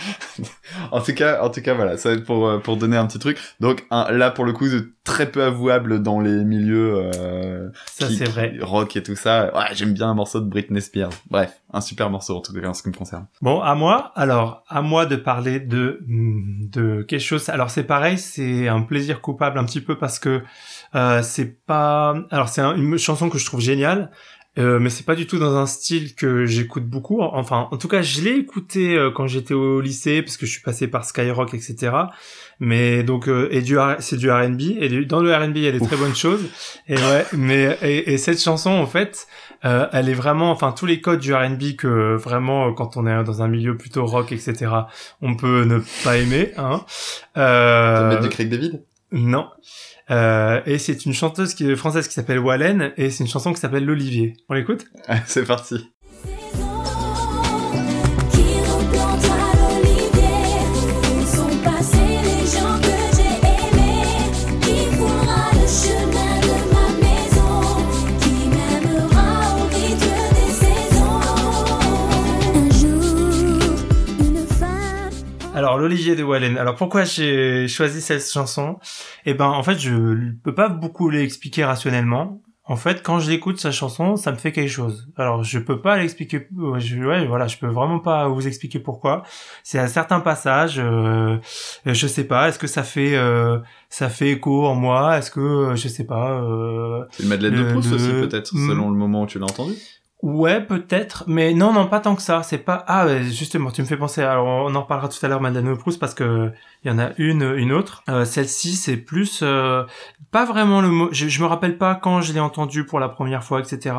En 0.91 1.01
tout 1.01 1.15
cas, 1.15 1.43
en 1.43 1.51
tout 1.51 1.61
cas, 1.63 1.75
voilà, 1.75 1.97
ça 1.99 2.09
va 2.11 2.15
être 2.17 2.25
pour 2.25 2.47
euh, 2.49 2.59
pour 2.59 2.77
donner 2.77 2.97
un 2.97 3.07
petit 3.07 3.19
truc. 3.19 3.39
Donc 3.61 3.87
un, 3.91 4.11
là, 4.11 4.31
pour 4.31 4.45
le 4.45 4.53
coup, 4.53 4.69
de 4.69 4.95
très 5.05 5.31
peu 5.31 5.43
avouable 5.45 6.03
dans 6.03 6.21
les 6.21 6.45
milieux 6.45 7.11
euh, 7.15 7.69
Ça, 7.87 8.07
qui- 8.07 8.17
c'est 8.17 8.29
vrai. 8.29 8.53
qui- 8.53 8.63
rock 8.63 8.97
et 8.97 9.03
tout 9.03 9.15
ça. 9.17 9.55
Ouais, 9.57 9.67
j'aime 9.75 9.93
bien 9.93 10.09
un 10.09 10.15
morceau 10.15 10.41
de 10.41 10.49
Britney 10.49 10.81
Spears. 10.81 11.11
Bref, 11.31 11.53
un 11.73 11.81
super 11.81 12.09
morceau 12.11 12.37
en 12.37 12.41
tout 12.41 12.53
cas 12.53 12.67
en 12.67 12.75
ce 12.75 12.83
qui 12.83 12.89
me 12.89 12.95
concerne. 12.95 13.27
Bon, 13.43 13.61
à 13.61 13.75
moi, 13.75 14.13
alors, 14.17 14.65
à 14.69 14.81
moi 14.83 15.07
de 15.07 15.17
parler 15.17 15.61
de, 15.61 16.01
de 16.09 17.03
quelque 17.03 17.21
chose. 17.21 17.49
Alors, 17.49 17.71
c'est 17.71 17.85
pareil, 17.85 18.19
c'est 18.19 18.69
un 18.69 18.83
plaisir 18.83 19.21
coupable 19.21 19.59
un 19.59 19.65
petit 19.65 19.81
peu 19.81 19.99
parce 19.99 20.19
que 20.19 20.43
euh, 20.95 21.23
c'est 21.23 21.65
pas. 21.67 22.15
Alors, 22.31 22.49
c'est 22.49 22.61
un- 22.63 22.75
une 22.77 22.97
chanson 22.99 23.29
que 23.29 23.39
je 23.39 23.45
trouve 23.47 23.61
géniale. 23.61 24.11
Euh, 24.59 24.79
mais 24.79 24.91
c'est 24.91 25.05
pas 25.07 25.15
du 25.15 25.27
tout 25.27 25.39
dans 25.39 25.57
un 25.57 25.65
style 25.65 26.15
que 26.15 26.45
j'écoute 26.45 26.85
beaucoup. 26.85 27.23
Enfin, 27.23 27.69
en 27.71 27.77
tout 27.79 27.89
cas, 27.89 28.03
je 28.03 28.21
l'ai 28.21 28.37
écouté 28.37 28.95
euh, 28.99 29.11
quand 29.11 29.27
j'étais 29.27 29.55
au 29.55 29.81
lycée, 29.81 30.21
parce 30.21 30.37
que 30.37 30.45
je 30.45 30.53
suis 30.53 30.61
passé 30.61 30.89
par 30.89 31.07
Skyrock, 31.07 31.55
etc. 31.55 31.93
Mais 32.61 33.03
donc, 33.03 33.29
euh, 33.29 33.49
et 33.51 33.63
du 33.63 33.79
c'est 34.01 34.19
du 34.19 34.31
R&B. 34.31 34.61
Et 34.79 34.89
du- 34.91 35.07
dans 35.07 35.21
le 35.21 35.35
R&B, 35.35 35.57
il 35.57 35.63
y 35.63 35.69
a 35.69 35.73
des 35.73 35.81
très 35.81 35.97
bonnes 35.97 36.15
choses. 36.15 36.45
Et 36.87 36.97
ouais, 36.97 37.25
mais 37.33 37.79
et, 37.83 38.13
et 38.13 38.19
cette 38.19 38.41
chanson, 38.43 38.71
en 38.71 38.87
fait, 38.87 39.27
euh, 39.65 39.87
elle 39.93 40.11
est 40.11 40.15
vraiment, 40.15 40.51
enfin, 40.51 40.73
tous 40.73 40.85
les 40.87 41.01
codes 41.01 41.21
du 41.21 41.33
R&B 41.33 41.77
que 41.79 42.15
vraiment, 42.17 42.69
euh, 42.69 42.73
quand 42.73 42.99
on 42.99 43.07
est 43.07 43.25
dans 43.25 43.41
un 43.41 43.49
milieu 43.49 43.79
plutôt 43.79 44.05
rock, 44.05 44.33
etc., 44.33 44.71
on 45.23 45.35
peut 45.35 45.65
ne 45.65 45.79
pas 46.05 46.19
aimer. 46.19 46.53
Hein. 46.59 46.85
Tu 47.35 47.41
Euh, 47.41 48.09
mettre 48.11 48.21
du 48.23 48.29
Craig 48.29 48.51
David? 48.51 48.83
non. 49.13 49.49
Euh, 50.13 50.61
et 50.67 50.79
c'est 50.79 51.07
une 51.07 51.15
chanteuse 51.15 51.55
qui 51.55 51.75
française 51.75 52.07
qui 52.07 52.15
s'appelle 52.15 52.39
Wallen 52.39 52.93
et 52.99 53.09
c'est 53.11 53.25
une 53.25 53.31
chanson 53.31 53.53
qui 53.53 53.61
s'appelle 53.61 53.85
L'Olivier. 53.87 54.37
On 54.51 54.55
l'écoute? 54.55 54.85
C'est 55.27 55.47
parti. 55.47 55.91
Qui 58.31 58.43
replantera 58.61 59.53
l'olivier 59.57 60.43
Où 61.17 61.27
sont 61.27 61.57
passés 61.65 62.12
L'Olivier 75.83 76.15
de 76.15 76.23
Wallen. 76.23 76.57
Alors 76.59 76.77
pourquoi 76.77 77.03
j'ai 77.05 77.67
choisi 77.67 78.01
cette 78.01 78.29
chanson? 78.31 78.79
Eh 79.27 79.35
ben 79.35 79.47
en 79.47 79.63
fait 79.65 79.79
je 79.81 80.31
peux 80.45 80.55
pas 80.55 80.69
beaucoup 80.69 81.11
l'expliquer 81.11 81.65
rationnellement. 81.65 82.41
En 82.65 82.77
fait, 82.77 83.03
quand 83.03 83.19
je 83.19 83.29
l'écoute 83.29 83.59
sa 83.59 83.73
chanson, 83.73 84.15
ça 84.15 84.31
me 84.31 84.37
fait 84.37 84.53
quelque 84.53 84.71
chose. 84.71 85.09
Alors, 85.17 85.43
je 85.43 85.59
peux 85.59 85.81
pas 85.81 85.97
l'expliquer. 85.99 86.47
ouais, 86.57 86.79
Je, 86.79 86.97
ouais, 87.05 87.27
voilà, 87.27 87.49
je 87.49 87.57
peux 87.59 87.67
vraiment 87.67 87.99
pas 87.99 88.29
vous 88.29 88.47
expliquer 88.47 88.79
pourquoi. 88.79 89.25
C'est 89.65 89.81
à 89.81 89.89
certains 89.89 90.21
passages, 90.21 90.77
euh, 90.79 91.39
je 91.85 92.07
sais 92.07 92.23
pas. 92.23 92.49
Est-ce 92.49 92.61
que 92.61 92.69
ça 92.69 92.85
fait, 92.85 93.17
euh, 93.17 93.59
ça 93.91 94.09
fait 94.09 94.31
écho 94.31 94.65
en 94.69 94.77
moi? 94.77 95.19
Est-ce 95.19 95.33
que, 95.33 95.41
euh, 95.41 95.75
je 95.77 95.89
sais 95.89 96.05
pas. 96.07 96.41
Euh, 96.41 97.05
C'est 97.11 97.27
Madeleine 97.27 97.55
de 97.57 97.63
Le- 97.63 97.73
Proust 97.73 97.93
aussi 97.95 98.11
peut-être, 98.13 98.53
Hmm. 98.55 98.69
selon 98.69 98.91
le 98.91 98.97
moment 98.97 99.23
où 99.23 99.27
tu 99.27 99.41
l'as 99.41 99.47
entendu? 99.47 99.75
Ouais, 100.23 100.65
peut-être, 100.65 101.25
mais 101.27 101.53
non, 101.53 101.73
non, 101.73 101.89
pas 101.89 101.99
tant 101.99 102.15
que 102.15 102.23
ça. 102.23 102.45
C'est 102.45 102.59
pas. 102.59 102.85
Ah, 102.87 103.21
justement, 103.25 103.73
tu 103.73 103.83
me 103.83 103.87
fais 103.89 103.97
penser. 103.97 104.23
Alors, 104.23 104.47
on 104.47 104.73
en 104.73 104.83
reparlera 104.83 105.09
tout 105.09 105.19
à 105.27 105.29
l'heure, 105.29 105.41
de 105.41 105.75
Proust, 105.75 105.99
parce 105.99 106.15
que 106.15 106.53
il 106.85 106.89
y 106.89 106.95
en 106.95 106.99
a 107.01 107.11
une, 107.19 107.43
une 107.57 107.73
autre. 107.73 108.05
Euh, 108.09 108.25
Celle-ci, 108.25 108.77
c'est 108.77 108.97
plus 108.97 109.41
euh, 109.43 109.83
pas 110.31 110.45
vraiment 110.45 110.81
le 110.81 110.89
mot. 110.89 111.09
Je, 111.11 111.27
je 111.27 111.43
me 111.43 111.47
rappelle 111.49 111.77
pas 111.77 111.97
quand 111.97 112.21
je 112.21 112.33
l'ai 112.33 112.39
entendu 112.41 112.87
pour 112.87 113.01
la 113.01 113.09
première 113.09 113.43
fois, 113.43 113.59
etc. 113.59 113.97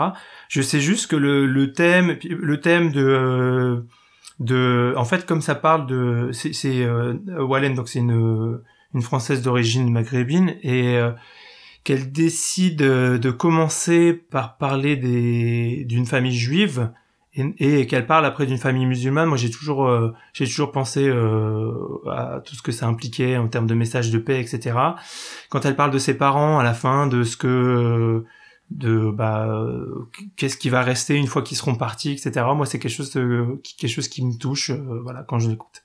Je 0.47 0.61
sais 0.61 0.79
juste 0.79 1.07
que 1.07 1.17
le, 1.17 1.45
le 1.45 1.73
thème, 1.73 2.17
le 2.23 2.61
thème 2.61 2.93
de 2.93 3.03
euh, 3.05 3.81
de, 4.39 4.93
en 4.97 5.05
fait, 5.05 5.25
comme 5.25 5.41
ça 5.41 5.55
parle 5.55 5.87
de, 5.87 6.29
c'est 6.31 6.53
c'est, 6.53 6.83
euh, 6.85 7.15
Wallen, 7.27 7.75
donc 7.75 7.89
c'est 7.89 7.99
une 7.99 8.61
une 8.93 9.01
française 9.01 9.41
d'origine 9.41 9.91
maghrébine 9.91 10.55
et 10.61 10.97
euh, 10.97 11.11
qu'elle 11.83 12.11
décide 12.11 12.81
euh, 12.81 13.17
de 13.17 13.31
commencer 13.31 14.13
par 14.13 14.57
parler 14.57 14.95
d'une 14.95 16.05
famille 16.05 16.35
juive 16.35 16.91
et, 17.35 17.87
qu'elle 17.87 18.05
parle 18.05 18.25
après 18.25 18.45
d'une 18.45 18.59
famille 18.59 18.85
musulmane. 18.85 19.27
Moi, 19.27 19.37
j'ai 19.37 19.49
toujours 19.49 19.87
euh, 19.87 20.13
j'ai 20.33 20.45
toujours 20.45 20.71
pensé 20.71 21.07
euh, 21.07 21.71
à 22.09 22.41
tout 22.45 22.55
ce 22.55 22.61
que 22.61 22.71
ça 22.71 22.85
impliquait 22.87 23.37
en 23.37 23.47
termes 23.47 23.65
de 23.67 23.73
message 23.73 24.11
de 24.11 24.19
paix, 24.19 24.39
etc. 24.39 24.77
Quand 25.49 25.65
elle 25.65 25.75
parle 25.75 25.91
de 25.91 25.97
ses 25.97 26.13
parents 26.13 26.59
à 26.59 26.63
la 26.63 26.73
fin, 26.73 27.07
de 27.07 27.23
ce 27.23 27.35
que 27.35 28.23
de 28.69 29.11
bah 29.11 29.67
qu'est-ce 30.35 30.57
qui 30.57 30.69
va 30.69 30.83
rester 30.83 31.15
une 31.15 31.27
fois 31.27 31.41
qu'ils 31.41 31.57
seront 31.57 31.75
partis, 31.75 32.11
etc. 32.11 32.45
Moi, 32.55 32.65
c'est 32.65 32.79
quelque 32.79 32.91
chose 32.91 33.11
quelque 33.11 33.87
chose 33.87 34.07
qui 34.07 34.23
me 34.23 34.37
touche, 34.37 34.71
voilà, 34.71 35.23
quand 35.23 35.39
je 35.39 35.49
l'écoute. 35.49 35.83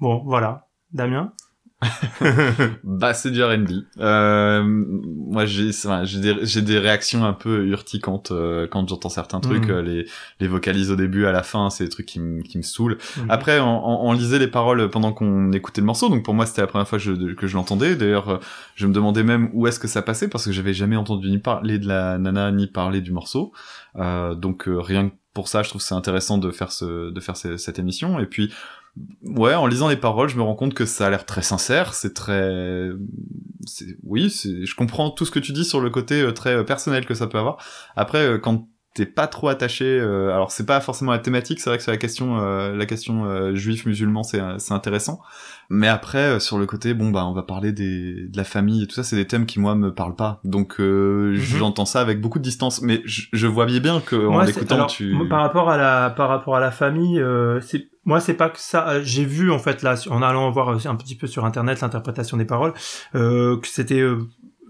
Bon, 0.00 0.22
voilà, 0.24 0.68
Damien? 0.92 1.32
Bah, 2.84 3.14
c'est 3.14 3.30
du 3.30 3.42
R&B. 3.42 3.70
Euh, 4.00 4.62
moi, 4.64 5.46
j'ai, 5.46 5.68
enfin, 5.70 6.04
j'ai 6.04 6.20
des, 6.20 6.34
j'ai 6.42 6.62
des 6.62 6.78
réactions 6.78 7.24
un 7.24 7.32
peu 7.32 7.66
urticantes 7.66 8.30
euh, 8.32 8.66
quand 8.70 8.88
j'entends 8.88 9.08
certains 9.08 9.40
trucs. 9.40 9.68
Euh, 9.70 9.82
les, 9.82 10.06
les 10.40 10.48
vocalises 10.48 10.90
au 10.90 10.96
début, 10.96 11.26
à 11.26 11.32
la 11.32 11.42
fin, 11.42 11.70
c'est 11.70 11.84
des 11.84 11.90
trucs 11.90 12.06
qui 12.06 12.20
me, 12.20 12.42
qui 12.42 12.58
me 12.58 12.62
saoulent. 12.62 12.98
Mhm. 13.18 13.26
Après, 13.30 13.60
on, 13.60 13.86
on, 14.06 14.10
on 14.10 14.12
lisait 14.12 14.38
les 14.38 14.48
paroles 14.48 14.90
pendant 14.90 15.12
qu'on 15.12 15.52
écoutait 15.52 15.80
le 15.80 15.86
morceau, 15.86 16.08
donc 16.08 16.24
pour 16.24 16.34
moi, 16.34 16.46
c'était 16.46 16.62
la 16.62 16.66
première 16.66 16.88
fois 16.88 16.98
que 16.98 17.04
je, 17.04 17.34
que 17.34 17.46
je 17.46 17.54
l'entendais. 17.54 17.94
D'ailleurs, 17.96 18.28
euh, 18.28 18.38
je 18.74 18.86
me 18.86 18.92
demandais 18.92 19.22
même 19.22 19.50
où 19.52 19.66
est-ce 19.66 19.78
que 19.78 19.88
ça 19.88 20.02
passait 20.02 20.28
parce 20.28 20.44
que 20.46 20.52
j'avais 20.52 20.74
jamais 20.74 20.96
entendu 20.96 21.30
ni 21.30 21.38
parler 21.38 21.78
de 21.78 21.86
la 21.86 22.18
nana 22.18 22.50
ni 22.50 22.66
parler 22.66 23.00
du 23.00 23.12
morceau. 23.12 23.52
Euh, 23.96 24.34
donc 24.34 24.64
rien 24.66 25.10
que 25.10 25.14
pour 25.34 25.46
ça, 25.46 25.62
je 25.62 25.68
trouve 25.68 25.80
c'est 25.80 25.94
intéressant 25.94 26.38
de 26.38 26.50
faire 26.50 26.72
ce, 26.72 27.10
de 27.10 27.20
faire 27.20 27.36
ce- 27.36 27.56
cette 27.58 27.78
émission. 27.78 28.18
Et 28.18 28.26
puis, 28.26 28.52
ouais, 29.22 29.54
en 29.54 29.66
lisant 29.66 29.88
les 29.88 29.96
paroles, 29.96 30.28
je 30.28 30.36
me 30.36 30.42
rends 30.42 30.54
compte 30.54 30.74
que 30.74 30.86
ça 30.86 31.06
a 31.06 31.10
l'air 31.10 31.26
très 31.26 31.42
sincère, 31.42 31.94
c'est 31.94 32.14
très, 32.14 32.90
oui, 34.02 34.28
je 34.28 34.74
comprends 34.74 35.10
tout 35.10 35.24
ce 35.24 35.30
que 35.30 35.38
tu 35.38 35.52
dis 35.52 35.64
sur 35.64 35.80
le 35.80 35.90
côté 35.90 36.20
euh, 36.20 36.32
très 36.32 36.54
euh, 36.54 36.64
personnel 36.64 37.06
que 37.06 37.14
ça 37.14 37.26
peut 37.26 37.38
avoir. 37.38 37.58
Après, 37.96 38.26
euh, 38.26 38.38
quand 38.38 38.68
t'es 38.98 39.06
pas 39.06 39.28
trop 39.28 39.48
attaché, 39.48 39.84
euh, 39.84 40.34
alors 40.34 40.50
c'est 40.50 40.66
pas 40.66 40.80
forcément 40.80 41.12
la 41.12 41.20
thématique, 41.20 41.60
c'est 41.60 41.70
vrai 41.70 41.76
que 41.76 41.84
sur 41.84 41.92
la 41.92 41.98
question, 41.98 42.40
euh, 42.40 42.74
la 42.74 42.84
question 42.84 43.26
euh, 43.26 43.54
juif 43.54 43.86
musulman, 43.86 44.24
c'est, 44.24 44.40
c'est 44.58 44.74
intéressant. 44.74 45.20
Mais 45.70 45.86
après, 45.86 46.40
sur 46.40 46.58
le 46.58 46.66
côté, 46.66 46.94
bon 46.94 47.10
bah, 47.10 47.24
on 47.26 47.32
va 47.32 47.42
parler 47.42 47.72
des, 47.72 48.26
de 48.26 48.36
la 48.36 48.44
famille 48.44 48.82
et 48.82 48.86
tout 48.86 48.94
ça, 48.94 49.04
c'est 49.04 49.16
des 49.16 49.26
thèmes 49.26 49.46
qui 49.46 49.60
moi 49.60 49.74
me 49.76 49.94
parlent 49.94 50.16
pas. 50.16 50.40
Donc 50.42 50.78
Mhm. 50.78 51.34
j'entends 51.34 51.84
ça 51.84 52.00
avec 52.00 52.20
beaucoup 52.20 52.38
de 52.38 52.44
distance, 52.44 52.82
mais 52.82 53.02
je, 53.04 53.46
vois 53.46 53.66
bien 53.66 54.00
que 54.00 54.16
Moi, 54.16 54.44
l'écoutant, 54.46 54.86
tu. 54.86 55.12
moi, 55.12 55.26
par 55.28 55.40
rapport 55.40 55.70
à 55.70 55.76
la 55.76 56.10
par 56.10 56.28
rapport 56.28 56.56
à 56.56 56.60
la 56.60 56.70
famille, 56.70 57.22
c'est 57.60 57.88
moi 58.08 58.20
c'est 58.20 58.34
pas 58.34 58.48
que 58.48 58.58
ça. 58.58 59.02
J'ai 59.02 59.24
vu 59.26 59.52
en 59.52 59.58
fait 59.58 59.82
là 59.82 59.94
en 60.10 60.22
allant 60.22 60.50
voir 60.50 60.70
un 60.70 60.96
petit 60.96 61.14
peu 61.14 61.26
sur 61.26 61.44
internet 61.44 61.82
l'interprétation 61.82 62.38
des 62.38 62.46
paroles 62.46 62.72
euh, 63.14 63.60
que 63.60 63.68
c'était 63.68 64.00
euh, 64.00 64.26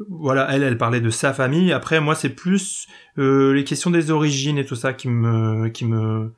voilà 0.09 0.49
elle 0.51 0.63
elle 0.63 0.79
parlait 0.79 1.01
de 1.01 1.11
sa 1.11 1.33
famille. 1.33 1.73
Après 1.73 2.01
moi 2.01 2.15
c'est 2.15 2.31
plus 2.31 2.87
euh, 3.19 3.53
les 3.53 3.65
questions 3.65 3.91
des 3.91 4.11
origines 4.11 4.59
et 4.59 4.65
tout 4.65 4.77
ça 4.77 4.93
qui 4.93 5.09
me 5.09 5.69
qui 5.69 5.85
me 5.85 6.33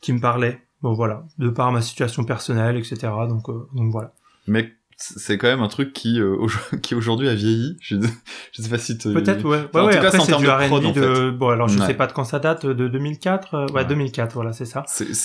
qui 0.00 0.12
me 0.12 0.20
parlait. 0.20 0.62
Bon 0.82 0.92
voilà 0.92 1.24
de 1.38 1.48
par 1.48 1.72
ma 1.72 1.82
situation 1.82 2.24
personnelle 2.24 2.76
etc. 2.76 2.96
Donc 3.28 3.48
euh, 3.48 3.68
donc 3.74 3.92
voilà. 3.92 4.12
Mais 4.46 4.72
c'est 5.16 5.38
quand 5.38 5.48
même 5.48 5.62
un 5.62 5.68
truc 5.68 5.92
qui, 5.92 6.20
euh, 6.20 6.36
qui 6.82 6.94
aujourd'hui 6.94 7.28
a 7.28 7.34
vieilli. 7.34 7.76
Je, 7.80 7.96
je 8.52 8.62
sais 8.62 8.68
pas 8.68 8.78
si 8.78 8.96
te... 8.98 9.08
Peut-être 9.08 9.44
ouais. 9.44 9.58
Enfin, 9.68 9.82
en 9.82 9.86
ouais, 9.86 9.92
tout 9.92 9.96
ouais, 9.98 10.02
cas, 10.02 10.10
c'est 10.12 10.34
en 10.34 10.38
du 10.38 10.44
de 10.44 10.66
prod, 10.66 10.82
R&B 10.84 10.86
en 10.86 10.92
de 10.92 11.30
bon 11.30 11.48
alors 11.48 11.68
je 11.68 11.78
Ouais. 11.78 11.86
sais 11.86 11.94
pas 11.94 12.06
de 12.06 12.12
quand 12.12 12.24
ça 12.24 12.38
date 12.38 12.66
de 12.66 12.88
2004 12.88 13.54
euh, 13.54 13.66
ouais, 13.66 13.72
Ouais. 13.72 13.84
2004 13.84 14.34
voilà 14.34 14.52
c'est 14.52 14.64
ça. 14.66 14.84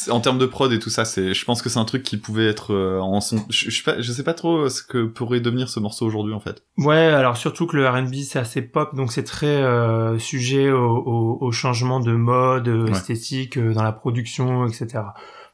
En 0.10 0.20
termes 0.20 0.38
de 0.40 0.46
prod 0.46 0.72
et 0.72 0.80
tout 0.80 0.90
ça, 0.90 1.06
c'est, 1.06 1.34
je 1.34 1.46
pense 1.46 1.62
que 1.62 1.70
c'est 1.70 1.80
un 1.80 1.86
truc 1.86 2.04
qui 2.04 2.18
pouvait 2.18 2.48
être 2.48 2.74
euh, 2.74 3.00
en 3.00 3.22
son. 3.22 3.38
Je, 3.50 3.70
je, 3.70 3.78
sais 3.78 3.84
pas, 3.84 4.02
je 4.02 4.12
sais 4.12 4.24
pas 4.24 4.34
trop 4.34 4.70
ce 4.70 4.82
que 4.82 5.06
pourrait 5.06 5.40
devenir 5.40 5.70
ce 5.70 5.80
morceau 5.80 6.06
aujourd'hui 6.06 6.34
en 6.34 6.40
fait. 6.40 6.64
Ouais, 6.78 6.98
alors 6.98 7.38
surtout 7.38 7.68
que 7.68 7.76
le 7.78 7.88
R&B 7.88 8.16
c'est 8.28 8.40
assez 8.40 8.62
pop, 8.62 8.96
donc 8.96 9.12
c'est 9.12 9.24
très 9.24 9.48
euh, 9.48 10.18
sujet 10.20 10.72
au, 10.72 10.86
au, 10.98 11.38
au 11.42 11.52
changement 11.52 12.00
de 12.00 12.12
mode 12.14 12.68
euh, 12.68 12.86
Ouais. 12.86 12.92
esthétique 12.92 13.58
euh, 13.58 13.74
dans 13.74 13.84
la 13.84 13.92
production, 13.92 14.66
etc. 14.68 15.00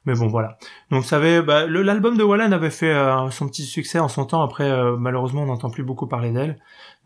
Mais 0.05 0.13
bon, 0.15 0.27
voilà. 0.27 0.57
Donc 0.91 1.05
ça 1.05 1.15
avait, 1.15 1.41
bah, 1.41 1.65
l'album 1.65 2.17
de 2.17 2.24
Wallen 2.24 2.51
avait 2.51 2.69
fait 2.69 2.93
euh, 2.93 3.29
son 3.29 3.48
petit 3.48 3.63
succès 3.63 4.00
en 4.00 4.07
son 4.10 4.25
temps. 4.25 4.41
Après, 4.41 4.69
euh, 4.69 4.98
malheureusement, 4.98 5.43
on 5.43 5.45
n'entend 5.45 5.69
plus 5.69 5.83
beaucoup 5.83 6.07
parler 6.07 6.31
d'elle. 6.31 6.57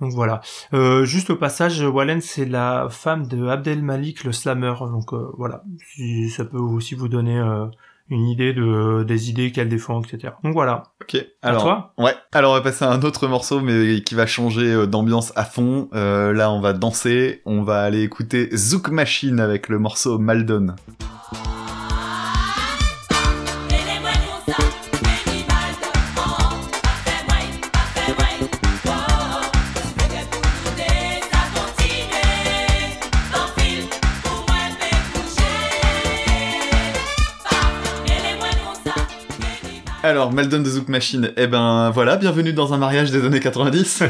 Donc 0.02 0.12
voilà. 0.14 0.42
Euh, 0.74 1.06
juste 1.06 1.30
au 1.30 1.36
passage, 1.36 1.82
Wallen 1.82 2.22
c'est 2.22 2.46
la 2.46 2.88
femme 2.90 3.28
de 3.28 3.48
Abdel 3.48 3.84
Malik, 3.84 4.24
le 4.24 4.32
slammer. 4.32 4.74
Donc 4.80 5.14
euh, 5.14 5.28
voilà, 5.38 5.64
si 5.96 6.30
ça 6.30 6.46
peut 6.46 6.58
aussi 6.58 6.96
vous 6.96 7.08
donner 7.08 7.40
une 8.10 8.26
idée 8.28 8.54
de 8.54 9.04
des 9.04 9.30
idées 9.30 9.52
qu'elle 9.52 9.70
défend, 9.70 10.02
etc. 10.02 10.34
Donc 10.44 10.54
voilà. 10.54 10.84
Ok. 11.02 11.18
À 11.42 11.50
Alors, 11.50 11.64
toi. 11.64 11.94
ouais. 11.98 12.14
Alors 12.32 12.52
on 12.52 12.56
va 12.56 12.62
passer 12.62 12.86
à 12.86 12.92
un 12.92 13.02
autre 13.02 13.28
morceau, 13.28 13.60
mais 13.60 14.02
qui 14.02 14.16
va 14.16 14.26
changer 14.26 14.88
d'ambiance 14.88 15.34
à 15.36 15.46
fond. 15.46 15.90
Euh, 15.94 16.32
là, 16.34 16.52
on 16.52 16.62
va 16.62 16.74
danser. 16.74 17.42
On 17.46 17.64
va 17.64 17.82
aller 17.82 18.02
écouter 18.04 18.50
Zouk 18.56 18.90
Machine 18.90 19.40
avec 19.40 19.68
le 19.68 19.78
morceau 19.80 20.20
Maldon. 20.20 20.76
Alors, 40.08 40.32
Maldon 40.32 40.62
de 40.62 40.70
Zouk 40.70 40.88
Machine, 40.88 41.34
eh 41.36 41.48
ben 41.48 41.90
voilà, 41.90 42.16
bienvenue 42.16 42.54
dans 42.54 42.74
un 42.74 42.78
mariage 42.78 43.12
des 43.12 43.26
années 43.26 43.42
90. 43.42 44.04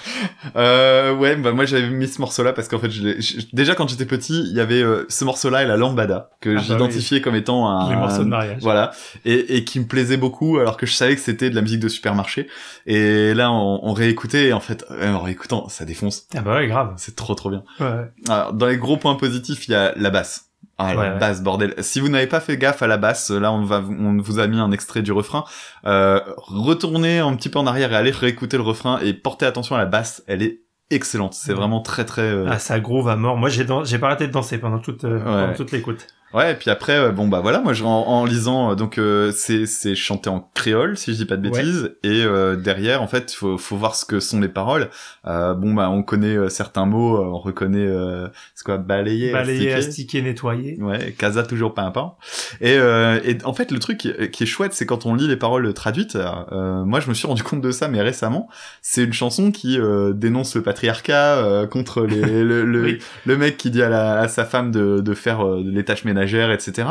euh, 0.56 1.14
ouais, 1.14 1.36
bah 1.36 1.52
moi 1.52 1.64
j'avais 1.64 1.88
mis 1.90 2.08
ce 2.08 2.20
morceau-là 2.20 2.52
parce 2.52 2.66
qu'en 2.66 2.80
fait, 2.80 2.90
je 2.90 3.46
déjà 3.52 3.76
quand 3.76 3.88
j'étais 3.88 4.04
petit, 4.04 4.40
il 4.40 4.52
y 4.52 4.58
avait 4.58 4.82
euh, 4.82 5.06
ce 5.08 5.24
morceau-là 5.24 5.62
et 5.62 5.66
la 5.66 5.76
lambada 5.76 6.30
que 6.40 6.50
Ah 6.50 6.54
bah 6.54 6.60
j'identifiais 6.60 7.20
comme 7.20 7.36
étant 7.36 7.68
un 7.68 7.88
Les 7.88 7.94
morceaux 7.94 8.24
de 8.24 8.28
mariage. 8.28 8.58
Voilà, 8.62 8.90
et, 9.24 9.56
et 9.56 9.62
qui 9.62 9.78
me 9.78 9.86
plaisait 9.86 10.16
beaucoup 10.16 10.58
alors 10.58 10.76
que 10.76 10.86
je 10.86 10.92
savais 10.92 11.14
que 11.14 11.20
c'était 11.20 11.50
de 11.50 11.54
la 11.54 11.62
musique 11.62 11.80
de 11.80 11.88
supermarché. 11.88 12.48
Et 12.86 13.32
là, 13.32 13.52
on, 13.52 13.78
on 13.84 13.92
réécoutait 13.92 14.46
et 14.46 14.52
en 14.52 14.60
fait, 14.60 14.84
euh, 14.90 15.14
en 15.14 15.20
réécoutant, 15.20 15.68
ça 15.68 15.84
défonce. 15.84 16.26
Ah 16.36 16.40
bah 16.40 16.56
ouais, 16.56 16.66
grave. 16.66 16.94
C'est 16.96 17.14
trop 17.14 17.36
trop 17.36 17.50
bien. 17.50 17.62
Ouais. 17.78 18.10
Alors, 18.28 18.54
dans 18.54 18.66
les 18.66 18.76
gros 18.76 18.96
points 18.96 19.14
positifs, 19.14 19.68
il 19.68 19.70
y 19.70 19.76
a 19.76 19.92
la 19.94 20.10
basse. 20.10 20.46
Ah, 20.78 20.94
la 20.94 21.00
Ouais, 21.00 21.08
ouais. 21.10 21.18
basse, 21.18 21.42
bordel. 21.42 21.74
Si 21.78 22.00
vous 22.00 22.08
n'avez 22.08 22.26
pas 22.26 22.40
fait 22.40 22.56
gaffe 22.56 22.82
à 22.82 22.86
la 22.86 22.96
basse, 22.96 23.30
là, 23.30 23.52
on 23.52 23.64
va, 23.64 23.82
on 23.86 24.18
vous 24.18 24.38
a 24.38 24.46
mis 24.46 24.58
un 24.58 24.70
extrait 24.72 25.02
du 25.02 25.12
refrain. 25.12 25.44
Euh, 25.86 26.20
retournez 26.38 27.18
un 27.18 27.34
petit 27.36 27.48
peu 27.48 27.58
en 27.58 27.66
arrière 27.66 27.92
et 27.92 27.96
allez 27.96 28.10
réécouter 28.10 28.56
le 28.56 28.62
refrain 28.62 28.98
et 29.00 29.12
portez 29.14 29.46
attention 29.46 29.74
à 29.76 29.78
la 29.78 29.86
basse. 29.86 30.22
Elle 30.26 30.42
est 30.42 30.60
excellente. 30.90 31.34
C'est 31.34 31.50
Ouais. 31.52 31.56
vraiment 31.58 31.80
très 31.80 32.04
très. 32.04 32.22
euh, 32.22 32.46
Ah, 32.48 32.58
ça 32.58 32.78
groove 32.80 33.08
à 33.08 33.16
mort. 33.16 33.36
Moi, 33.36 33.48
j'ai 33.48 33.66
j'ai 33.84 33.98
pas 33.98 34.06
arrêté 34.08 34.26
de 34.26 34.32
danser 34.32 34.58
pendant 34.58 34.78
toute, 34.78 35.04
euh, 35.04 35.18
pendant 35.22 35.54
toute 35.54 35.72
l'écoute. 35.72 36.06
Ouais, 36.34 36.52
et 36.52 36.54
puis 36.56 36.68
après, 36.70 36.98
euh, 36.98 37.10
bon 37.12 37.28
bah 37.28 37.38
voilà, 37.40 37.60
moi 37.60 37.72
je, 37.74 37.84
en, 37.84 37.88
en 37.88 38.24
lisant, 38.24 38.72
euh, 38.72 38.74
donc 38.74 38.98
euh, 38.98 39.30
c'est 39.32 39.66
c'est 39.66 39.94
chanté 39.94 40.28
en 40.28 40.50
créole, 40.54 40.96
si 40.96 41.12
je 41.12 41.16
dis 41.18 41.24
pas 41.26 41.36
de 41.36 41.48
Ouais. 41.48 41.56
bêtises, 41.62 41.94
et 42.02 42.24
euh, 42.24 42.56
derrière, 42.56 43.02
en 43.02 43.06
fait, 43.06 43.30
faut 43.32 43.56
faut 43.56 43.76
voir 43.76 43.94
ce 43.94 44.04
que 44.04 44.18
sont 44.18 44.40
les 44.40 44.48
paroles. 44.48 44.90
Euh, 45.26 45.54
bon 45.54 45.74
bah 45.74 45.90
on 45.90 46.02
connaît 46.02 46.36
euh, 46.36 46.48
certains 46.48 46.86
mots, 46.86 47.18
on 47.22 47.38
reconnaît, 47.38 47.86
euh, 47.86 48.26
c'est 48.56 48.64
quoi, 48.64 48.78
balayer, 48.78 49.30
Balayer, 49.32 49.72
astiquer. 49.74 50.22
nettoyer. 50.22 50.76
Ouais, 50.80 51.12
casa 51.16 51.44
toujours 51.44 51.72
pimpant. 51.72 52.18
Et, 52.60 52.76
euh, 52.78 53.20
et 53.24 53.38
en 53.44 53.52
fait, 53.52 53.70
le 53.70 53.78
truc 53.78 53.98
qui, 53.98 54.12
qui 54.32 54.42
est 54.42 54.46
chouette, 54.46 54.72
c'est 54.72 54.86
quand 54.86 55.06
on 55.06 55.14
lit 55.14 55.28
les 55.28 55.36
paroles 55.36 55.72
traduites. 55.72 56.16
euh, 56.16 56.84
moi, 56.84 56.98
je 56.98 57.08
me 57.08 57.14
suis 57.14 57.28
rendu 57.28 57.44
compte 57.44 57.60
de 57.60 57.70
ça, 57.70 57.86
mais 57.86 58.02
récemment, 58.02 58.48
c'est 58.82 59.04
une 59.04 59.12
chanson 59.12 59.52
qui 59.52 59.78
euh, 59.78 60.12
dénonce 60.12 60.56
le 60.56 60.62
patriarcat 60.62 61.36
euh, 61.36 61.66
contre 61.68 62.02
les, 62.02 62.42
le, 62.42 62.64
le, 62.64 62.82
Oui. 62.84 62.98
le 63.24 63.36
mec 63.36 63.56
qui 63.56 63.70
dit 63.70 63.82
à, 63.82 63.88
la, 63.88 64.18
à 64.18 64.26
sa 64.28 64.44
femme 64.44 64.72
de, 64.72 64.98
de 65.00 65.14
faire 65.14 65.44
les 65.64 65.84
tâches 65.84 66.04
ménagères, 66.04 66.23
etc. 66.50 66.88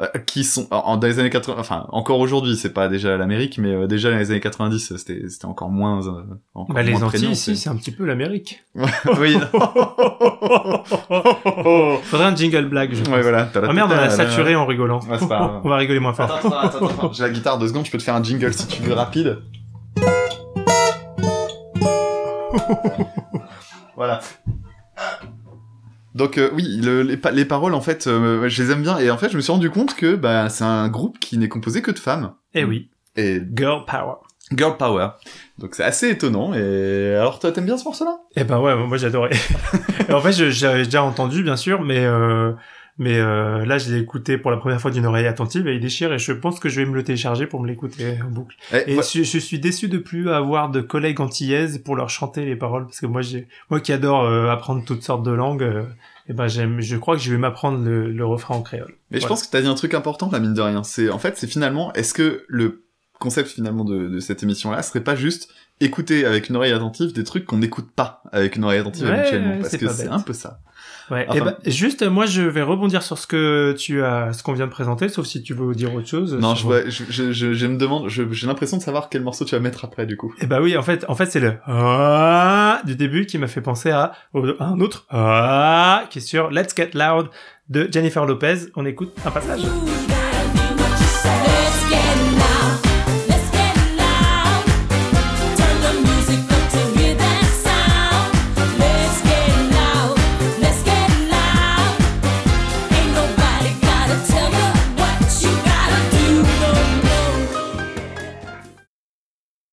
euh, 0.00 0.06
qui 0.26 0.44
sont 0.44 0.66
en, 0.70 0.96
dans 0.96 1.06
les 1.06 1.18
années 1.18 1.30
80, 1.30 1.56
enfin 1.58 1.86
encore 1.90 2.18
aujourd'hui, 2.18 2.56
c'est 2.56 2.72
pas 2.72 2.88
déjà 2.88 3.16
l'Amérique, 3.16 3.58
mais 3.58 3.74
euh, 3.74 3.86
déjà 3.86 4.10
dans 4.10 4.18
les 4.18 4.30
années 4.30 4.40
90, 4.40 4.96
c'était 4.96 5.28
c'était 5.28 5.46
encore 5.46 5.70
moins. 5.70 6.06
euh, 6.06 6.22
encore 6.54 6.74
Bah, 6.74 6.82
les 6.82 6.92
moins 6.92 7.04
Antilles, 7.04 7.30
ici, 7.30 7.56
c'est 7.56 7.70
un 7.70 7.76
petit 7.76 7.92
peu 7.92 8.04
l'Amérique. 8.04 8.64
oui. 9.20 9.36
Faudrait 12.02 12.26
un 12.26 12.36
jingle 12.36 12.66
blague, 12.68 12.94
je 12.94 13.02
pense. 13.02 13.12
ouais, 13.14 13.22
voilà. 13.22 13.48
Oh 13.54 13.72
merde, 13.72 13.90
on 13.92 13.96
a 13.98 14.10
saturé 14.10 14.54
en 14.56 14.66
rigolant. 14.66 15.00
Ouais, 15.08 15.18
pas 15.28 15.60
on 15.64 15.68
va 15.68 15.76
rigoler 15.76 16.00
moins 16.00 16.12
fort. 16.12 16.30
Attends, 16.32 16.48
attends, 16.50 16.68
attends, 16.78 16.86
attends. 16.88 17.12
J'ai 17.12 17.22
la 17.24 17.30
guitare 17.30 17.58
deux 17.58 17.68
secondes, 17.68 17.86
je 17.86 17.90
peux 17.90 17.98
te 17.98 18.02
faire 18.02 18.14
un 18.14 18.22
jingle 18.22 18.52
si 18.52 18.66
tu 18.66 18.82
veux 18.82 18.94
rapide. 18.94 19.38
voilà. 23.96 24.20
Donc 26.20 26.36
euh, 26.36 26.50
oui, 26.52 26.78
le- 26.82 27.02
les, 27.02 27.16
pa- 27.16 27.30
les 27.30 27.46
paroles 27.46 27.72
en 27.74 27.80
fait, 27.80 28.06
euh, 28.06 28.46
je 28.48 28.62
les 28.62 28.70
aime 28.70 28.82
bien 28.82 28.98
et 28.98 29.10
en 29.10 29.16
fait 29.16 29.30
je 29.30 29.36
me 29.36 29.40
suis 29.40 29.50
rendu 29.52 29.70
compte 29.70 29.94
que 29.94 30.14
bah, 30.16 30.48
c'est 30.50 30.64
un 30.64 30.88
groupe 30.88 31.18
qui 31.18 31.38
n'est 31.38 31.48
composé 31.48 31.80
que 31.80 31.90
de 31.90 31.98
femmes 31.98 32.34
Eh 32.54 32.62
oui, 32.64 32.90
et 33.16 33.40
girl 33.56 33.84
power. 33.86 34.16
girl 34.54 34.76
power. 34.76 35.08
Donc 35.58 35.74
c'est 35.74 35.82
assez 35.84 36.10
étonnant 36.10 36.52
et 36.52 37.14
alors 37.16 37.38
toi 37.38 37.52
t'aimes 37.52 37.64
bien 37.64 37.78
ce 37.78 37.84
morceau-là? 37.84 38.18
Eh 38.36 38.44
ben 38.44 38.58
ouais, 38.60 38.76
moi 38.76 38.96
j'adorais. 38.98 39.30
En 40.12 40.20
fait, 40.20 40.32
j'avais 40.50 40.84
déjà 40.84 41.04
entendu, 41.04 41.42
bien 41.44 41.56
sûr, 41.56 41.82
mais 41.82 42.04
euh, 42.04 42.52
mais 43.00 43.18
euh, 43.18 43.64
là, 43.64 43.78
je 43.78 43.90
l'ai 43.92 43.98
écouté 43.98 44.36
pour 44.38 44.50
la 44.50 44.58
première 44.58 44.80
fois 44.80 44.90
d'une 44.90 45.06
oreille 45.06 45.26
attentive 45.26 45.66
et 45.66 45.74
il 45.74 45.80
déchire. 45.80 46.12
Et 46.12 46.18
je 46.18 46.32
pense 46.32 46.60
que 46.60 46.68
je 46.68 46.80
vais 46.80 46.86
me 46.86 46.94
le 46.94 47.02
télécharger 47.02 47.46
pour 47.46 47.60
me 47.60 47.66
l'écouter 47.66 48.18
en 48.22 48.30
boucle. 48.30 48.54
Eh, 48.72 48.92
Et 48.92 48.96
ouais, 48.96 49.02
je, 49.02 49.22
je 49.24 49.38
suis 49.38 49.58
déçu 49.58 49.88
de 49.88 49.96
plus 49.98 50.30
avoir 50.30 50.70
de 50.70 50.80
collègues 50.82 51.20
antillaises 51.20 51.78
pour 51.82 51.96
leur 51.96 52.10
chanter 52.10 52.44
les 52.44 52.56
paroles 52.56 52.84
parce 52.84 53.00
que 53.00 53.06
moi, 53.06 53.22
j'ai 53.22 53.48
moi 53.70 53.80
qui 53.80 53.92
adore 53.92 54.24
euh, 54.24 54.48
apprendre 54.50 54.84
toutes 54.84 55.02
sortes 55.02 55.24
de 55.24 55.32
langues. 55.32 55.62
euh, 55.62 55.84
eh 56.28 56.32
ben 56.32 56.46
j'aime, 56.46 56.80
je 56.80 56.96
crois 56.96 57.16
que 57.16 57.22
je 57.22 57.32
vais 57.32 57.38
m'apprendre 57.38 57.82
le, 57.82 58.12
le 58.12 58.24
refrain 58.26 58.54
en 58.54 58.62
créole. 58.62 58.94
Mais 59.10 59.18
je 59.18 59.26
pense 59.26 59.42
que 59.44 59.50
t'as 59.50 59.62
dit 59.62 59.66
un 59.66 59.74
truc 59.74 59.94
important, 59.94 60.28
la 60.30 60.38
mine 60.38 60.54
de 60.54 60.60
rien. 60.60 60.84
C'est 60.84 61.10
en 61.10 61.18
fait, 61.18 61.36
c'est 61.36 61.48
finalement, 61.48 61.92
est-ce 61.94 62.14
que 62.14 62.44
le 62.46 62.84
concept 63.20 63.50
finalement 63.50 63.84
de, 63.84 64.08
de 64.08 64.18
cette 64.18 64.42
émission-là 64.42 64.82
serait 64.82 65.04
pas 65.04 65.14
juste 65.14 65.48
écouter 65.80 66.26
avec 66.26 66.48
une 66.50 66.56
oreille 66.56 66.72
attentive 66.72 67.12
des 67.14 67.24
trucs 67.24 67.46
qu'on 67.46 67.56
n'écoute 67.58 67.88
pas 67.94 68.22
avec 68.32 68.56
une 68.56 68.64
oreille 68.64 68.80
attentive 68.80 69.06
Ouais, 69.06 69.18
habituellement, 69.20 69.56
parce 69.58 69.68
c'est 69.70 69.78
que 69.78 69.88
c'est 69.88 70.08
un 70.08 70.18
peu 70.20 70.32
ça. 70.32 70.58
Ouais. 71.10 71.26
Enfin- 71.28 71.38
Eh 71.38 71.40
ben, 71.40 71.56
juste, 71.72 72.02
moi, 72.06 72.26
je 72.26 72.42
vais 72.42 72.62
rebondir 72.62 73.02
sur 73.02 73.18
ce 73.18 73.26
que 73.26 73.74
tu 73.78 74.02
as, 74.04 74.32
ce 74.32 74.42
qu'on 74.42 74.52
vient 74.52 74.66
de 74.66 74.70
présenter, 74.70 75.08
sauf 75.08 75.26
si 75.26 75.42
tu 75.42 75.54
veux 75.54 75.74
dire 75.74 75.92
autre 75.94 76.06
chose. 76.06 76.34
Non, 76.34 76.54
je, 76.54 76.62
vois, 76.64 76.88
je, 76.88 77.02
je, 77.08 77.32
je, 77.32 77.52
je 77.54 77.66
me 77.66 77.78
demande, 77.78 78.08
je- 78.08 78.30
j'ai 78.30 78.46
l'impression 78.46 78.76
de 78.76 78.82
savoir 78.82 79.08
quel 79.08 79.22
morceau 79.22 79.44
tu 79.44 79.54
vas 79.54 79.60
mettre 79.60 79.84
après 79.84 80.06
du 80.06 80.16
coup. 80.16 80.32
Eh 80.40 80.46
bah 80.46 80.60
oui, 80.60 80.76
en 80.76 80.82
fait, 80.82 81.04
en 81.08 81.14
fait, 81.14 81.26
c'est 81.26 81.40
le 81.40 81.54
ah 81.66 82.80
du 82.84 82.94
début 82.94 83.26
qui 83.26 83.38
m'a 83.38 83.48
fait 83.48 83.60
penser 83.62 83.90
à 83.90 84.12
un 84.60 84.80
autre 84.80 85.06
ah 85.10 86.04
qui 86.10 86.18
est 86.18 86.22
sur 86.22 86.50
Let's 86.50 86.74
Get 86.76 86.90
Loud 86.94 87.28
de 87.70 87.88
Jennifer 87.90 88.24
Lopez. 88.26 88.66
On 88.76 88.84
écoute 88.86 89.12
un 89.24 89.30
passage. 89.30 89.62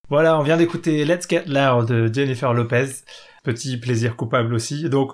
Voilà, 0.10 0.40
on 0.40 0.44
vient 0.44 0.56
d'écouter 0.56 1.04
Let's 1.04 1.28
Get 1.30 1.46
Loud 1.48 1.88
de 1.88 2.14
Jennifer 2.14 2.54
Lopez. 2.54 2.88
Petit 3.44 3.78
plaisir 3.78 4.16
coupable 4.16 4.54
aussi. 4.54 4.90
Donc, 4.90 5.12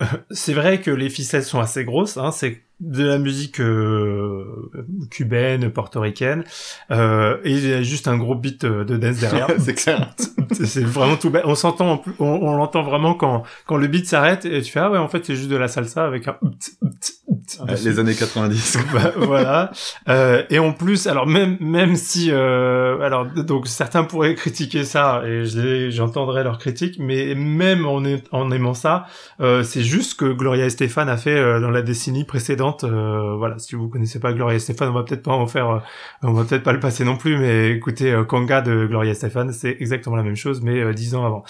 c'est 0.30 0.54
vrai 0.54 0.80
que 0.80 0.90
les 0.90 1.10
ficelles 1.10 1.44
sont 1.44 1.60
assez 1.60 1.84
grosses. 1.84 2.16
Hein, 2.16 2.30
c'est 2.30 2.62
de 2.80 3.04
la 3.04 3.18
musique 3.18 3.60
euh, 3.60 4.70
cubaine, 5.10 5.70
portoricaine, 5.70 6.44
euh, 6.90 7.36
et 7.44 7.50
il 7.52 7.68
y 7.68 7.72
a 7.72 7.82
juste 7.82 8.06
un 8.08 8.16
gros 8.16 8.34
beat 8.34 8.64
euh, 8.64 8.84
de 8.84 8.96
dance 8.96 9.16
derrière. 9.18 9.48
c'est 9.58 9.74
clair. 9.74 10.14
C'est- 10.52 10.80
vraiment 10.84 11.16
tout 11.16 11.30
bête. 11.30 11.42
On 11.44 11.54
s'entend, 11.54 12.02
on, 12.18 12.24
on 12.26 12.56
l'entend 12.56 12.82
vraiment 12.82 13.14
quand 13.14 13.42
quand 13.66 13.76
le 13.76 13.86
beat 13.86 14.06
s'arrête 14.06 14.44
et 14.46 14.62
tu 14.62 14.72
fais 14.72 14.80
ah 14.80 14.90
ouais 14.90 14.98
en 14.98 15.08
fait 15.08 15.24
c'est 15.26 15.36
juste 15.36 15.50
de 15.50 15.56
la 15.56 15.68
salsa 15.68 16.04
avec 16.04 16.26
un 16.28 16.36
Ouais, 17.66 17.74
les 17.84 17.98
années 17.98 18.14
90. 18.14 18.78
Bah, 18.92 19.12
voilà. 19.16 19.70
Euh, 20.08 20.42
et 20.50 20.58
en 20.58 20.72
plus, 20.72 21.06
alors 21.06 21.26
même 21.26 21.56
même 21.60 21.96
si 21.96 22.28
euh, 22.30 23.00
alors 23.00 23.26
donc 23.26 23.66
certains 23.66 24.04
pourraient 24.04 24.34
critiquer 24.34 24.84
ça 24.84 25.22
et 25.26 25.44
j'entendrai 25.90 26.44
leurs 26.44 26.58
critiques, 26.58 26.96
mais 26.98 27.34
même 27.34 27.86
en, 27.86 28.02
en 28.32 28.50
aimant 28.50 28.74
ça, 28.74 29.06
euh, 29.40 29.62
c'est 29.62 29.82
juste 29.82 30.18
que 30.18 30.26
Gloria 30.32 30.66
Estefan 30.66 31.08
a 31.08 31.16
fait 31.16 31.36
euh, 31.36 31.60
dans 31.60 31.70
la 31.70 31.82
décennie 31.82 32.24
précédente. 32.24 32.67
Euh, 32.84 33.34
voilà, 33.36 33.58
si 33.58 33.74
vous 33.74 33.88
connaissez 33.88 34.20
pas 34.20 34.32
Gloria 34.32 34.56
Estefan, 34.56 34.88
on 34.88 34.92
va 34.92 35.02
peut-être 35.02 35.22
pas 35.22 35.32
en 35.32 35.46
faire, 35.46 35.70
euh, 35.70 35.78
on 36.22 36.32
va 36.32 36.44
peut-être 36.44 36.62
pas 36.62 36.72
le 36.72 36.80
passer 36.80 37.04
non 37.04 37.16
plus, 37.16 37.36
mais 37.38 37.70
écoutez, 37.72 38.12
euh, 38.12 38.24
Kanga 38.24 38.60
de 38.60 38.86
Gloria 38.86 39.12
Estefan, 39.12 39.50
c'est 39.52 39.76
exactement 39.80 40.16
la 40.16 40.22
même 40.22 40.36
chose, 40.36 40.60
mais 40.62 40.80
euh, 40.80 40.92
dix 40.92 41.14
ans 41.14 41.24
avant. 41.26 41.44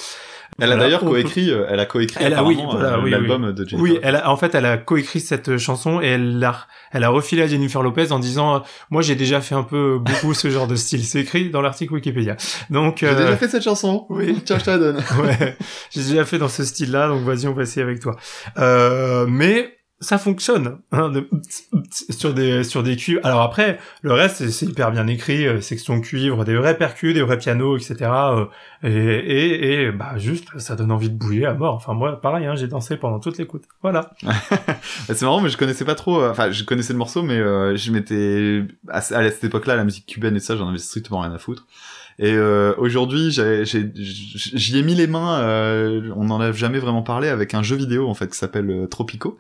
Elle 0.61 0.73
a 0.73 0.77
d'ailleurs 0.77 1.01
peut- 1.01 1.09
coécrit, 1.11 1.51
euh, 1.51 1.67
elle 1.69 1.79
a 1.79 1.87
coécrit 1.87 2.25
Elle 2.25 2.35
a- 2.35 2.43
oui, 2.43 2.59
voilà, 2.69 2.99
oui, 3.01 3.11
l'album 3.11 3.53
de 3.53 3.69
Jennifer. 3.69 3.81
Oui, 3.81 3.99
elle 4.03 4.17
a, 4.17 4.29
en 4.31 4.37
fait, 4.37 4.55
elle 4.55 4.65
a 4.67 4.77
coécrit 4.77 5.21
cette 5.21 5.57
chanson 5.59 6.01
et 6.01 6.07
elle 6.07 6.39
l'a, 6.41 6.57
elle 6.91 7.05
a 7.05 7.11
refilé 7.11 7.43
à 7.43 7.47
Jennifer 7.47 7.81
Lopez 7.83 8.11
en 8.13 8.19
disant, 8.19 8.63
moi, 8.91 9.03
j'ai 9.03 9.15
déjà 9.15 9.41
fait 9.41 9.55
un 9.55 9.63
peu 9.63 9.99
beaucoup 10.01 10.35
ce 10.35 10.49
genre 10.51 10.67
de 10.67 10.75
style. 10.75 11.05
C'est 11.05 11.21
écrit 11.21 11.51
dans 11.51 11.61
l'article 11.61 11.93
Wikipédia. 11.95 12.37
Donc, 12.71 12.99
J'ai 13.01 13.15
déjà 13.15 13.37
fait 13.37 13.47
cette 13.49 13.63
chanson. 13.63 14.07
oui. 14.09 14.41
Tiens, 14.45 14.59
je 14.59 14.65
te 14.65 14.71
la 14.71 14.79
donne. 14.79 14.97
ouais, 15.23 15.57
j'ai 15.91 16.03
déjà 16.03 16.25
fait 16.25 16.39
dans 16.39 16.49
ce 16.49 16.65
style-là, 16.65 17.07
donc 17.09 17.23
vas-y, 17.23 17.47
on 17.47 17.53
va 17.53 17.63
essayer 17.63 17.83
avec 17.83 18.01
toi. 18.01 18.17
Euh, 18.59 19.27
mais 19.29 19.78
ça 20.01 20.17
fonctionne 20.19 20.79
hein, 20.93 21.13
sur 21.91 22.33
des 22.35 22.63
sur 22.65 22.83
des 22.83 22.97
cuivres. 22.97 23.21
Alors 23.25 23.43
après, 23.43 23.79
le 24.03 24.13
reste 24.13 24.49
c'est- 24.51 24.67
hyper 24.67 24.91
bien 24.93 25.07
écrit, 25.07 25.47
euh, 25.47 25.61
section 25.61 26.01
cuivre, 26.01 26.45
des 26.45 26.55
vrais 26.57 26.77
percus, 26.77 27.15
des 27.15 27.23
vrais 27.23 27.39
pianos, 27.39 27.77
etc. 27.77 27.97
euh, 28.03 28.45
et, 28.85 28.89
et, 28.91 29.83
et 29.83 29.91
bah 29.93 30.13
juste, 30.19 30.57
ça 30.59 30.77
donne 30.77 30.93
envie 30.93 31.11
de 31.11 31.17
bouger 31.17 31.47
à 31.47 31.55
mort. 31.55 31.75
Enfin 31.75 31.95
moi, 31.95 32.21
pareil, 32.21 32.47
hein, 32.47 32.55
j'ai 32.55 32.69
dansé 32.69 32.97
pendant 32.97 33.19
toute 33.19 33.39
l'écoute. 33.39 33.65
Voilà. 33.83 34.11
Bah, 35.09 35.15
c'est 35.15 35.23
marrant, 35.23 35.41
mais 35.41 35.49
je 35.49 35.57
connaissais 35.57 35.85
pas 35.85 35.95
trop. 35.95 36.21
euh, 36.21 36.31
Enfin, 36.31 36.51
je 36.51 36.63
connaissais 36.65 36.93
le 36.93 36.99
morceau, 36.99 37.23
mais 37.23 37.39
euh, 37.39 37.77
je 37.77 37.91
m'étais 37.93 38.63
à, 38.89 39.01
cette 39.01 39.45
époque-là, 39.45 39.75
la 39.77 39.85
musique 39.85 40.07
cubaine 40.07 40.37
et 40.37 40.41
ça, 40.41 40.57
j'en 40.57 40.69
avais 40.69 40.79
strictement 40.79 41.21
rien 41.21 41.33
à 41.33 41.39
foutre. 41.39 41.67
Et 42.21 42.33
euh, 42.33 42.75
aujourd'hui, 42.79 43.31
j'y 43.31 44.79
ai 44.79 44.83
mis 44.83 44.95
les 44.95 45.07
mains. 45.07 45.41
euh, 45.41 46.11
on 46.17 46.25
n'en 46.25 46.41
a 46.41 46.51
jamais 46.53 46.79
vraiment 46.81 47.03
parlé 47.03 47.29
avec 47.29 47.55
un 47.55 47.63
jeu 47.63 47.77
vidéo 47.77 48.09
en 48.09 48.15
fait 48.15 48.29
qui 48.31 48.37
s'appelle 48.39 48.89
Tropico, 48.91 49.39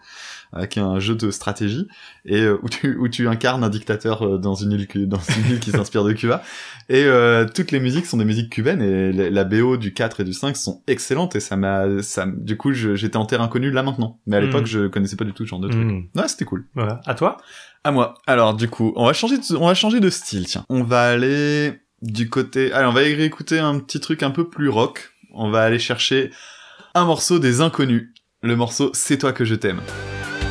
euh, 0.56 0.66
qui 0.66 0.78
est 0.78 0.82
un 0.82 0.98
jeu 0.98 1.14
de 1.14 1.30
stratégie 1.30 1.86
et 2.24 2.40
euh, 2.40 2.58
où 2.62 2.68
tu 2.68 2.96
où 2.96 3.08
tu 3.08 3.28
incarnes 3.28 3.62
un 3.64 3.68
dictateur 3.68 4.22
euh, 4.26 4.38
dans 4.38 4.54
une 4.54 4.72
île 4.72 4.86
cu- 4.86 5.06
dans 5.06 5.18
une 5.18 5.52
île 5.52 5.60
qui 5.60 5.70
s'inspire 5.70 6.04
de 6.04 6.12
Cuba. 6.12 6.42
Et 6.88 7.04
euh, 7.04 7.46
toutes 7.54 7.70
les 7.70 7.80
musiques 7.80 8.06
sont 8.06 8.16
des 8.16 8.24
musiques 8.24 8.50
cubaines 8.50 8.80
et 8.82 9.12
la, 9.12 9.30
la 9.30 9.44
BO 9.44 9.76
du 9.76 9.92
4 9.92 10.20
et 10.20 10.24
du 10.24 10.32
5 10.32 10.56
sont 10.56 10.82
excellentes 10.86 11.36
et 11.36 11.40
ça 11.40 11.56
m'a 11.56 12.02
ça 12.02 12.26
du 12.26 12.56
coup 12.56 12.72
j'étais 12.72 13.16
en 13.16 13.26
terre 13.26 13.42
inconnue 13.42 13.70
là 13.70 13.82
maintenant. 13.82 14.20
Mais 14.26 14.36
à 14.36 14.40
l'époque, 14.40 14.62
Mm. 14.62 14.66
je 14.66 14.86
connaissais 14.88 15.16
pas 15.16 15.24
du 15.24 15.32
tout 15.32 15.44
ce 15.44 15.48
genre 15.50 15.60
de 15.60 15.68
truc. 15.68 15.82
Mm. 15.84 16.08
Ouais, 16.18 16.28
c'était 16.28 16.44
cool. 16.44 16.66
Voilà. 16.74 17.00
À 17.06 17.14
toi? 17.14 17.36
À 17.84 17.90
moi. 17.90 18.14
Alors 18.26 18.54
du 18.54 18.68
coup, 18.68 18.92
on 18.96 19.04
va 19.06 19.12
changer 19.12 19.38
de, 19.38 19.56
on 19.56 19.66
va 19.66 19.74
changer 19.74 20.00
de 20.00 20.10
style, 20.10 20.46
tiens. 20.46 20.64
On 20.68 20.82
va 20.82 21.02
aller 21.10 21.80
du 22.02 22.28
côté 22.30 22.72
Allez, 22.72 22.86
on 22.86 22.92
va 22.92 23.02
écouter 23.02 23.58
un 23.58 23.78
petit 23.80 24.00
truc 24.00 24.22
un 24.22 24.30
peu 24.30 24.48
plus 24.48 24.68
rock. 24.68 25.10
On 25.34 25.50
va 25.50 25.62
aller 25.62 25.78
chercher 25.78 26.30
un 26.94 27.04
morceau 27.04 27.38
des 27.38 27.60
inconnus. 27.60 28.08
Le 28.42 28.56
morceau 28.56 28.90
C'est 28.94 29.18
toi 29.18 29.32
que 29.32 29.44
je 29.44 29.54
t'aime. 29.54 29.80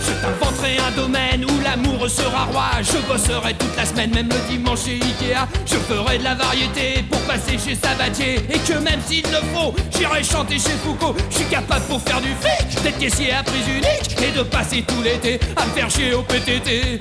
Je 0.07 0.13
t'inventerai 0.21 0.77
un 0.77 0.91
domaine 0.95 1.43
où 1.43 1.61
l'amour 1.61 2.09
sera 2.09 2.45
roi. 2.45 2.69
Je 2.81 2.97
bosserai 3.11 3.53
toute 3.55 3.75
la 3.75 3.85
semaine, 3.85 4.11
même 4.13 4.29
le 4.29 4.49
dimanche 4.49 4.85
chez 4.85 4.95
Ikea. 4.95 5.45
Je 5.65 5.75
ferai 5.75 6.17
de 6.17 6.23
la 6.23 6.33
variété 6.33 7.03
pour 7.11 7.19
passer 7.21 7.57
chez 7.57 7.75
Sabatier. 7.75 8.35
Et 8.49 8.59
que 8.59 8.79
même 8.79 9.01
s'il 9.05 9.23
le 9.23 9.41
faut, 9.53 9.75
j'irai 9.91 10.23
chanter 10.23 10.59
chez 10.59 10.77
Foucault. 10.83 11.13
Je 11.29 11.35
suis 11.35 11.45
capable 11.47 11.83
pour 11.85 12.01
faire 12.01 12.21
du 12.21 12.29
fric, 12.39 12.81
d'être 12.83 12.97
caissier 12.97 13.33
à 13.33 13.43
prix 13.43 13.59
unique. 13.67 14.15
Et 14.21 14.31
de 14.31 14.43
passer 14.43 14.81
tout 14.87 15.01
l'été 15.03 15.41
à 15.57 15.65
me 15.65 15.71
faire 15.71 15.89
chier 15.89 16.13
au 16.13 16.21
PTT. 16.21 16.97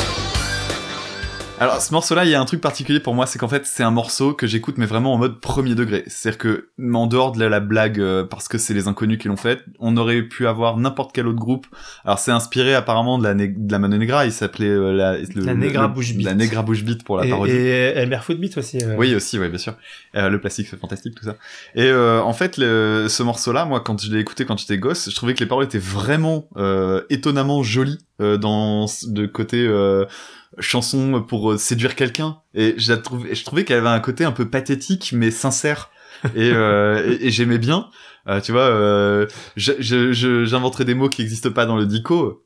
Alors 1.59 1.81
ce 1.81 1.91
morceau-là, 1.95 2.27
il 2.27 2.31
y 2.31 2.35
a 2.35 2.41
un 2.41 2.45
truc 2.45 2.61
particulier 2.61 3.01
pour 3.01 3.15
moi, 3.15 3.25
c'est 3.25 3.39
qu'en 3.39 3.49
fait 3.49 3.65
c'est 3.65 3.83
un 3.83 3.91
morceau 3.91 4.35
que 4.35 4.47
j'écoute 4.47 4.75
mais 4.77 4.85
vraiment 4.85 5.15
en 5.15 5.17
mode 5.19 5.41
premier 5.41 5.75
degré. 5.75 6.05
C'est-à-dire 6.07 6.37
que 6.39 6.69
en 6.93 7.07
dehors 7.07 7.33
de 7.33 7.41
la, 7.41 7.49
la 7.49 7.61
blague 7.61 7.99
euh, 7.99 8.25
parce 8.25 8.47
que 8.47 8.59
c'est 8.59 8.75
les 8.75 8.89
inconnus 8.89 9.17
qui 9.19 9.29
l'ont 9.29 9.39
fait, 9.39 9.61
on 9.79 9.97
aurait 9.97 10.21
pu 10.23 10.47
avoir 10.47 10.77
n'importe 10.77 11.13
quel 11.15 11.27
autre 11.27 11.39
groupe. 11.39 11.67
Alors 12.05 12.19
c'est 12.19 12.31
inspiré 12.31 12.75
apparemment 12.75 13.17
de 13.19 13.25
la, 13.25 13.33
de 13.35 13.73
la 13.73 13.79
Mano 13.79 13.97
Negra, 13.97 14.27
il 14.27 14.33
s'appelait 14.33 14.69
euh, 14.69 14.93
la, 14.93 15.17
le- 15.17 15.45
La 15.47 15.55
Negra 15.55 15.89
Bush 15.89 16.13
Beat. 16.13 16.27
La 16.27 16.35
Negra 16.35 16.61
Bush 16.61 16.85
Beat 16.85 17.05
pour 17.05 17.17
la 17.17 17.25
et, 17.25 17.31
parodie. 17.31 17.53
et 17.53 17.93
Elmer 17.97 18.19
Footbeat 18.23 18.59
aussi. 18.59 18.79
euh. 18.83 18.95
Oui 18.99 19.15
aussi, 19.15 19.39
oui 19.39 19.49
bien 19.49 19.59
sûr. 19.59 19.75
Le 20.13 20.37
plastique 20.39 20.67
c'est 20.71 20.79
fantastique 20.79 21.15
tout 21.15 21.25
ça. 21.25 21.37
Et 21.75 21.85
euh, 21.87 22.21
en 22.21 22.35
fait 22.35 22.59
le, 22.59 23.07
ce 23.09 23.23
morceau-là, 23.23 23.65
moi 23.65 23.81
quand 23.81 23.99
je 24.03 24.13
l'ai 24.13 24.21
écouté 24.21 24.45
quand 24.45 24.59
j'étais 24.59 24.77
gosse, 24.77 25.09
je 25.09 25.15
trouvais 25.15 25.33
que 25.33 25.41
les 25.41 25.47
paroles 25.47 25.65
étaient 25.65 25.79
vraiment 25.79 26.49
euh, 26.59 27.01
étonnamment 27.09 27.63
jolies 27.63 27.99
euh, 28.21 28.37
dans 28.37 28.87
de 29.07 29.27
côté 29.27 29.67
euh, 29.67 30.05
chanson 30.59 31.23
pour 31.23 31.53
euh, 31.53 31.59
séduire 31.59 31.95
quelqu'un. 31.95 32.39
Et 32.55 32.75
je 32.79 32.93
trouvais, 32.95 33.35
je 33.35 33.45
trouvais 33.45 33.65
qu'elle 33.65 33.79
avait 33.79 33.89
un 33.89 34.01
côté 34.01 34.25
un 34.25 34.33
peu 34.33 34.49
pathétique 34.49 35.13
mais 35.13 35.31
sincère. 35.31 35.91
Et, 36.35 36.51
euh, 36.51 37.17
et 37.21 37.31
j'aimais 37.31 37.59
bien. 37.59 37.89
Euh, 38.29 38.41
tu 38.41 38.53
vois, 38.53 38.63
euh, 38.63 39.27
je- 39.57 39.73
je- 39.79 40.13
je- 40.13 40.45
j'inventerais 40.45 40.85
des 40.85 40.95
mots 40.95 41.09
qui 41.09 41.23
n'existent 41.23 41.51
pas 41.51 41.65
dans 41.67 41.77
le 41.77 41.87
dico. 41.87 42.43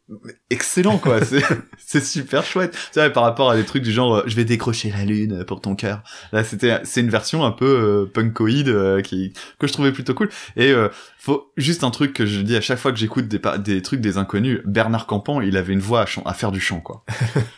Excellent 0.51 0.99
quoi, 0.99 1.21
c'est 1.25 1.43
c'est 1.79 2.05
super 2.05 2.45
chouette. 2.45 2.77
Tu 2.93 2.99
vois, 2.99 3.09
par 3.11 3.23
rapport 3.23 3.51
à 3.51 3.57
des 3.57 3.64
trucs 3.64 3.83
du 3.83 3.93
genre, 3.93 4.16
euh, 4.16 4.23
je 4.27 4.35
vais 4.37 4.45
décrocher 4.45 4.90
la 4.97 5.05
lune 5.05 5.45
pour 5.47 5.61
ton 5.61 5.75
cœur. 5.77 6.03
Là, 6.33 6.43
c'était, 6.45 6.81
c'est 6.85 7.01
une 7.01 7.11
version 7.11 7.45
un 7.45 7.53
peu 7.53 7.66
euh, 7.66 8.11
punkoïde 8.12 8.69
euh, 8.69 9.01
qui 9.03 9.33
que 9.59 9.66
je 9.66 9.73
trouvais 9.73 9.93
plutôt 9.93 10.14
cool. 10.14 10.29
Et 10.57 10.73
euh, 10.73 10.88
faut 11.19 11.53
juste 11.57 11.85
un 11.85 11.90
truc 11.90 12.12
que 12.12 12.27
je 12.27 12.40
dis 12.40 12.57
à 12.57 12.61
chaque 12.61 12.79
fois 12.79 12.93
que 12.93 12.99
j'écoute 12.99 13.29
des, 13.29 13.40
des 13.59 13.83
trucs 13.83 14.01
des 14.01 14.19
inconnus. 14.19 14.61
Bernard 14.64 15.07
Campan, 15.07 15.40
il 15.40 15.57
avait 15.57 15.73
une 15.73 15.81
voix 15.81 16.05
à, 16.25 16.35
faire 16.35 16.51
du 16.53 16.61
chant 16.61 16.81
quoi. 16.81 17.05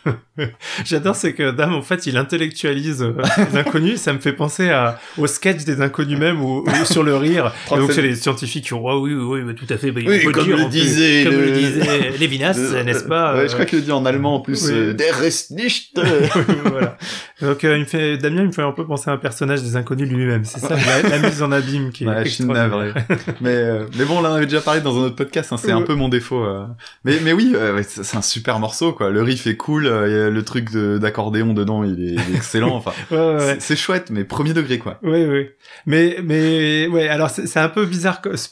J'adore, 0.85 1.15
c'est 1.15 1.33
que 1.33 1.51
Dame, 1.51 1.73
en 1.73 1.81
fait, 1.81 2.07
il 2.07 2.17
intellectualise 2.17 3.03
euh, 3.03 3.15
les 3.51 3.57
inconnus. 3.57 3.99
Ça 3.99 4.13
me 4.13 4.19
fait 4.19 4.33
penser 4.33 4.69
à, 4.69 4.99
au 5.17 5.27
sketch 5.27 5.63
des 5.63 5.81
inconnus 5.81 6.17
même, 6.17 6.41
ou, 6.43 6.63
ou 6.67 6.85
sur 6.85 7.03
le 7.03 7.15
rire. 7.15 7.51
Et 7.71 7.75
donc, 7.75 7.91
c'est 7.91 8.01
les 8.01 8.12
scientifiques 8.15 8.65
qui 8.65 8.73
ont, 8.73 8.87
Ah 8.87 8.97
oui, 8.97 9.13
oui, 9.13 9.41
oui, 9.45 9.55
tout 9.55 9.65
à 9.73 9.77
fait. 9.77 9.91
Bah, 9.91 10.01
Oui, 10.05 10.21
on 10.27 10.31
comme 10.31 10.43
dire, 10.45 10.57
le 10.57 10.63
on 10.63 10.69
disait 10.69 11.23
comme 11.25 11.33
le- 11.35 11.45
le 11.45 11.51
disait 11.51 12.11
Lévinas, 12.19 12.57
Euh, 12.57 12.83
n'est-ce 12.83 13.03
pas 13.05 13.33
Ouais, 13.33 13.39
euh, 13.41 13.47
je 13.47 13.53
crois 13.53 13.65
qu'il 13.65 13.79
le 13.79 13.85
dit 13.85 13.91
en 13.91 14.05
allemand 14.05 14.35
en 14.35 14.39
plus. 14.39 14.65
oui. 14.67 14.71
euh, 14.73 14.93
Der 14.93 15.23
ist 15.23 15.51
nicht. 15.51 15.97
voilà. 16.65 16.97
Donc, 17.41 17.63
euh, 17.63 17.75
il 17.77 17.81
me 17.81 17.85
fait, 17.85 18.17
Damien, 18.17 18.41
il 18.43 18.47
me 18.47 18.51
fait 18.51 18.61
un 18.61 18.71
peu 18.71 18.85
penser 18.85 19.09
à 19.09 19.13
un 19.13 19.17
personnage 19.17 19.61
des 19.61 19.75
inconnus 19.75 20.09
lui-même. 20.09 20.45
C'est 20.45 20.59
ça, 20.59 20.75
la, 20.75 21.09
la 21.09 21.19
mise 21.29 21.41
en 21.43 21.51
abîme 21.51 21.91
qui 21.91 22.03
est 22.05 22.07
Ouais, 22.07 22.23
je 22.25 22.29
suis 22.29 22.45
navré. 22.45 22.89
extraordinaire. 22.89 23.35
mais 23.41 23.49
euh, 23.55 23.85
mais 23.97 24.05
bon, 24.05 24.15
on 24.19 24.25
en 24.25 24.33
avait 24.33 24.45
déjà 24.45 24.61
parlé 24.61 24.81
dans 24.81 24.97
un 24.97 25.03
autre 25.05 25.15
podcast. 25.15 25.51
hein, 25.51 25.57
c'est 25.57 25.71
un 25.71 25.81
peu 25.81 25.95
mon 25.95 26.09
défaut. 26.09 26.43
euh. 26.43 26.65
Mais 27.03 27.19
mais 27.23 27.33
oui, 27.33 27.53
euh, 27.55 27.81
c'est 27.85 28.15
un 28.17 28.21
super 28.21 28.59
morceau 28.59 28.93
quoi. 28.93 29.09
Le 29.09 29.21
riff 29.21 29.47
est 29.47 29.55
cool. 29.57 29.87
euh, 29.87 30.29
le 30.29 30.43
truc 30.43 30.71
de- 30.71 30.97
d'accordéon 30.97 31.53
dedans, 31.53 31.83
il 31.83 31.91
est, 32.03 32.13
il 32.13 32.33
est 32.33 32.37
excellent. 32.37 32.75
Enfin, 32.75 32.91
Ouais, 33.11 33.57
c'est- 33.59 33.75
chouette, 33.75 34.09
mais 34.11 34.23
premier 34.23 34.53
degré 34.53 34.77
quoi. 34.77 34.99
Oui, 35.03 35.25
oui. 35.25 35.47
Mais, 35.85 36.17
mais, 36.23 36.87
ouais, 36.87 37.07
alors 37.07 37.29
c'est 37.29 37.57
un 37.59 37.69
peu 37.69 37.85
bizarre 37.85 38.02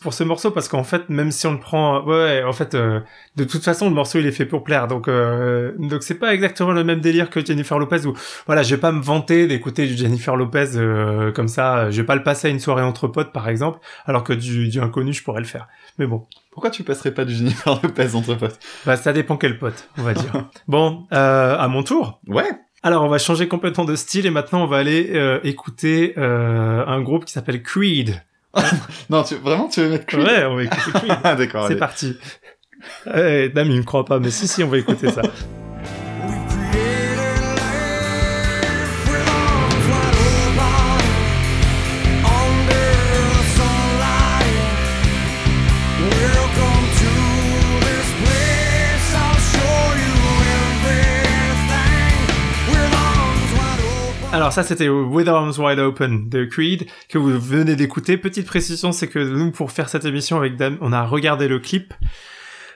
pour 0.01 0.13
ce 0.13 0.23
morceau 0.23 0.51
parce 0.51 0.67
qu'en 0.67 0.83
fait, 0.83 1.09
même 1.09 1.31
si 1.31 1.47
on 1.47 1.53
le 1.53 1.59
prend, 1.59 2.03
ouais, 2.03 2.43
en 2.43 2.53
fait, 2.53 2.75
euh, 2.75 2.99
de 3.35 3.43
toute 3.43 3.63
façon, 3.63 3.89
le 3.89 3.95
morceau 3.95 4.19
il 4.19 4.25
est 4.25 4.31
fait 4.31 4.45
pour 4.45 4.63
plaire, 4.63 4.87
donc, 4.87 5.07
euh, 5.07 5.73
donc 5.77 6.03
c'est 6.03 6.15
pas 6.15 6.33
exactement 6.33 6.71
le 6.71 6.83
même 6.83 7.01
délire 7.01 7.29
que 7.29 7.43
Jennifer 7.43 7.77
Lopez 7.79 8.05
où, 8.05 8.13
voilà, 8.45 8.63
je 8.63 8.75
vais 8.75 8.81
pas 8.81 8.91
me 8.91 9.01
vanter 9.01 9.47
d'écouter 9.47 9.87
du 9.87 9.95
Jennifer 9.95 10.35
Lopez 10.35 10.75
euh, 10.75 11.31
comme 11.31 11.47
ça, 11.47 11.89
je 11.89 12.01
vais 12.01 12.05
pas 12.05 12.15
le 12.15 12.23
passer 12.23 12.47
à 12.47 12.51
une 12.51 12.59
soirée 12.59 12.83
entre 12.83 13.07
potes 13.07 13.31
par 13.31 13.49
exemple, 13.49 13.79
alors 14.05 14.23
que 14.23 14.33
du, 14.33 14.69
du 14.69 14.79
inconnu 14.79 15.13
je 15.13 15.23
pourrais 15.23 15.41
le 15.41 15.47
faire. 15.47 15.67
Mais 15.97 16.07
bon, 16.07 16.27
Pourquoi 16.51 16.69
tu 16.69 16.83
passerais 16.83 17.11
pas 17.13 17.25
du 17.25 17.33
Jennifer 17.33 17.79
Lopez 17.81 18.15
entre 18.15 18.35
potes? 18.35 18.59
Bah 18.85 18.97
ça 18.97 19.13
dépend 19.13 19.37
quel 19.37 19.57
pote, 19.57 19.87
on 19.97 20.03
va 20.03 20.13
dire. 20.13 20.31
bon, 20.67 21.05
à 21.11 21.67
mon 21.67 21.83
tour. 21.83 22.19
Ouais. 22.27 22.49
Alors, 22.83 23.03
on 23.03 23.09
va 23.09 23.19
changer 23.19 23.47
complètement 23.47 23.85
de 23.85 23.95
style 23.95 24.25
et 24.25 24.31
maintenant 24.31 24.63
on 24.63 24.67
va 24.67 24.77
aller 24.77 25.11
euh, 25.13 25.39
écouter 25.43 26.15
euh, 26.17 26.83
un 26.85 27.01
groupe 27.01 27.25
qui 27.25 27.31
s'appelle 27.31 27.61
Creed. 27.61 28.23
Non, 29.09 29.23
tu, 29.23 29.35
vraiment, 29.35 29.67
tu 29.67 29.81
veux 29.81 29.89
mettre 29.89 30.05
Creed 30.05 30.25
Ouais, 30.25 30.45
on 30.45 30.55
va 30.55 30.63
écouter 30.63 30.91
Creed. 30.93 31.11
Ah 31.23 31.35
d'accord. 31.35 31.67
C'est 31.67 31.75
parti. 31.75 32.17
Eh, 33.13 33.49
Dame, 33.49 33.69
il 33.69 33.77
me 33.77 33.83
croit 33.83 34.05
pas, 34.05 34.19
mais 34.19 34.31
si, 34.31 34.47
si, 34.47 34.63
on 34.63 34.67
va 34.67 34.77
écouter 34.77 35.11
ça. 35.11 35.21
Alors 54.33 54.53
ça 54.53 54.63
c'était 54.63 54.87
With 54.87 55.27
Arms 55.27 55.53
Wide 55.57 55.79
Open 55.79 56.29
de 56.29 56.45
Creed 56.45 56.85
que 57.09 57.17
vous 57.17 57.37
venez 57.37 57.75
d'écouter. 57.75 58.15
Petite 58.15 58.45
précision, 58.45 58.93
c'est 58.93 59.07
que 59.07 59.19
nous 59.19 59.51
pour 59.51 59.71
faire 59.71 59.89
cette 59.89 60.05
émission 60.05 60.37
avec 60.37 60.55
Dame, 60.55 60.77
on 60.79 60.93
a 60.93 61.03
regardé 61.03 61.49
le 61.49 61.59
clip 61.59 61.93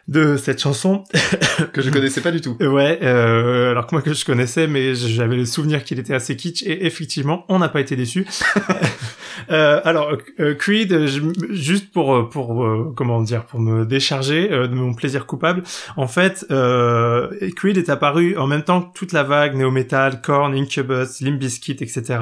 de 0.09 0.35
cette 0.35 0.61
chanson. 0.61 1.05
Que 1.71 1.81
je 1.81 1.89
connaissais 1.89 2.21
pas 2.21 2.31
du 2.31 2.41
tout. 2.41 2.57
Ouais, 2.59 2.99
euh, 3.01 3.71
alors 3.71 3.87
que 3.87 3.95
moi 3.95 4.01
que 4.01 4.13
je 4.13 4.25
connaissais, 4.25 4.67
mais 4.67 4.95
j'avais 4.95 5.37
le 5.37 5.45
souvenir 5.45 5.83
qu'il 5.83 5.99
était 5.99 6.13
assez 6.13 6.35
kitsch 6.35 6.63
et 6.63 6.85
effectivement, 6.85 7.45
on 7.47 7.59
n'a 7.59 7.69
pas 7.69 7.79
été 7.79 7.95
déçus. 7.95 8.25
Euh, 9.49 9.81
alors 9.83 10.11
euh, 10.39 10.53
Creed, 10.55 11.05
je- 11.07 11.21
juste 11.53 11.91
pour 11.91 12.29
pour 12.29 12.63
euh, 12.65 12.93
comment 12.95 13.21
dire, 13.21 13.45
pour 13.45 13.59
me 13.59 13.85
décharger 13.85 14.51
euh, 14.51 14.67
de 14.67 14.73
mon 14.73 14.93
plaisir 14.93 15.25
coupable. 15.25 15.63
En 15.97 16.07
fait, 16.07 16.45
euh, 16.51 17.29
Creed 17.55 17.77
est 17.77 17.89
apparu 17.89 18.37
en 18.37 18.47
même 18.47 18.63
temps 18.63 18.81
que 18.81 18.93
toute 18.97 19.11
la 19.13 19.23
vague 19.23 19.55
néo-metal, 19.55 20.21
Korn, 20.21 20.55
Incubus, 20.55 21.21
Limp 21.21 21.39
Bizkit, 21.39 21.77
etc. 21.81 22.19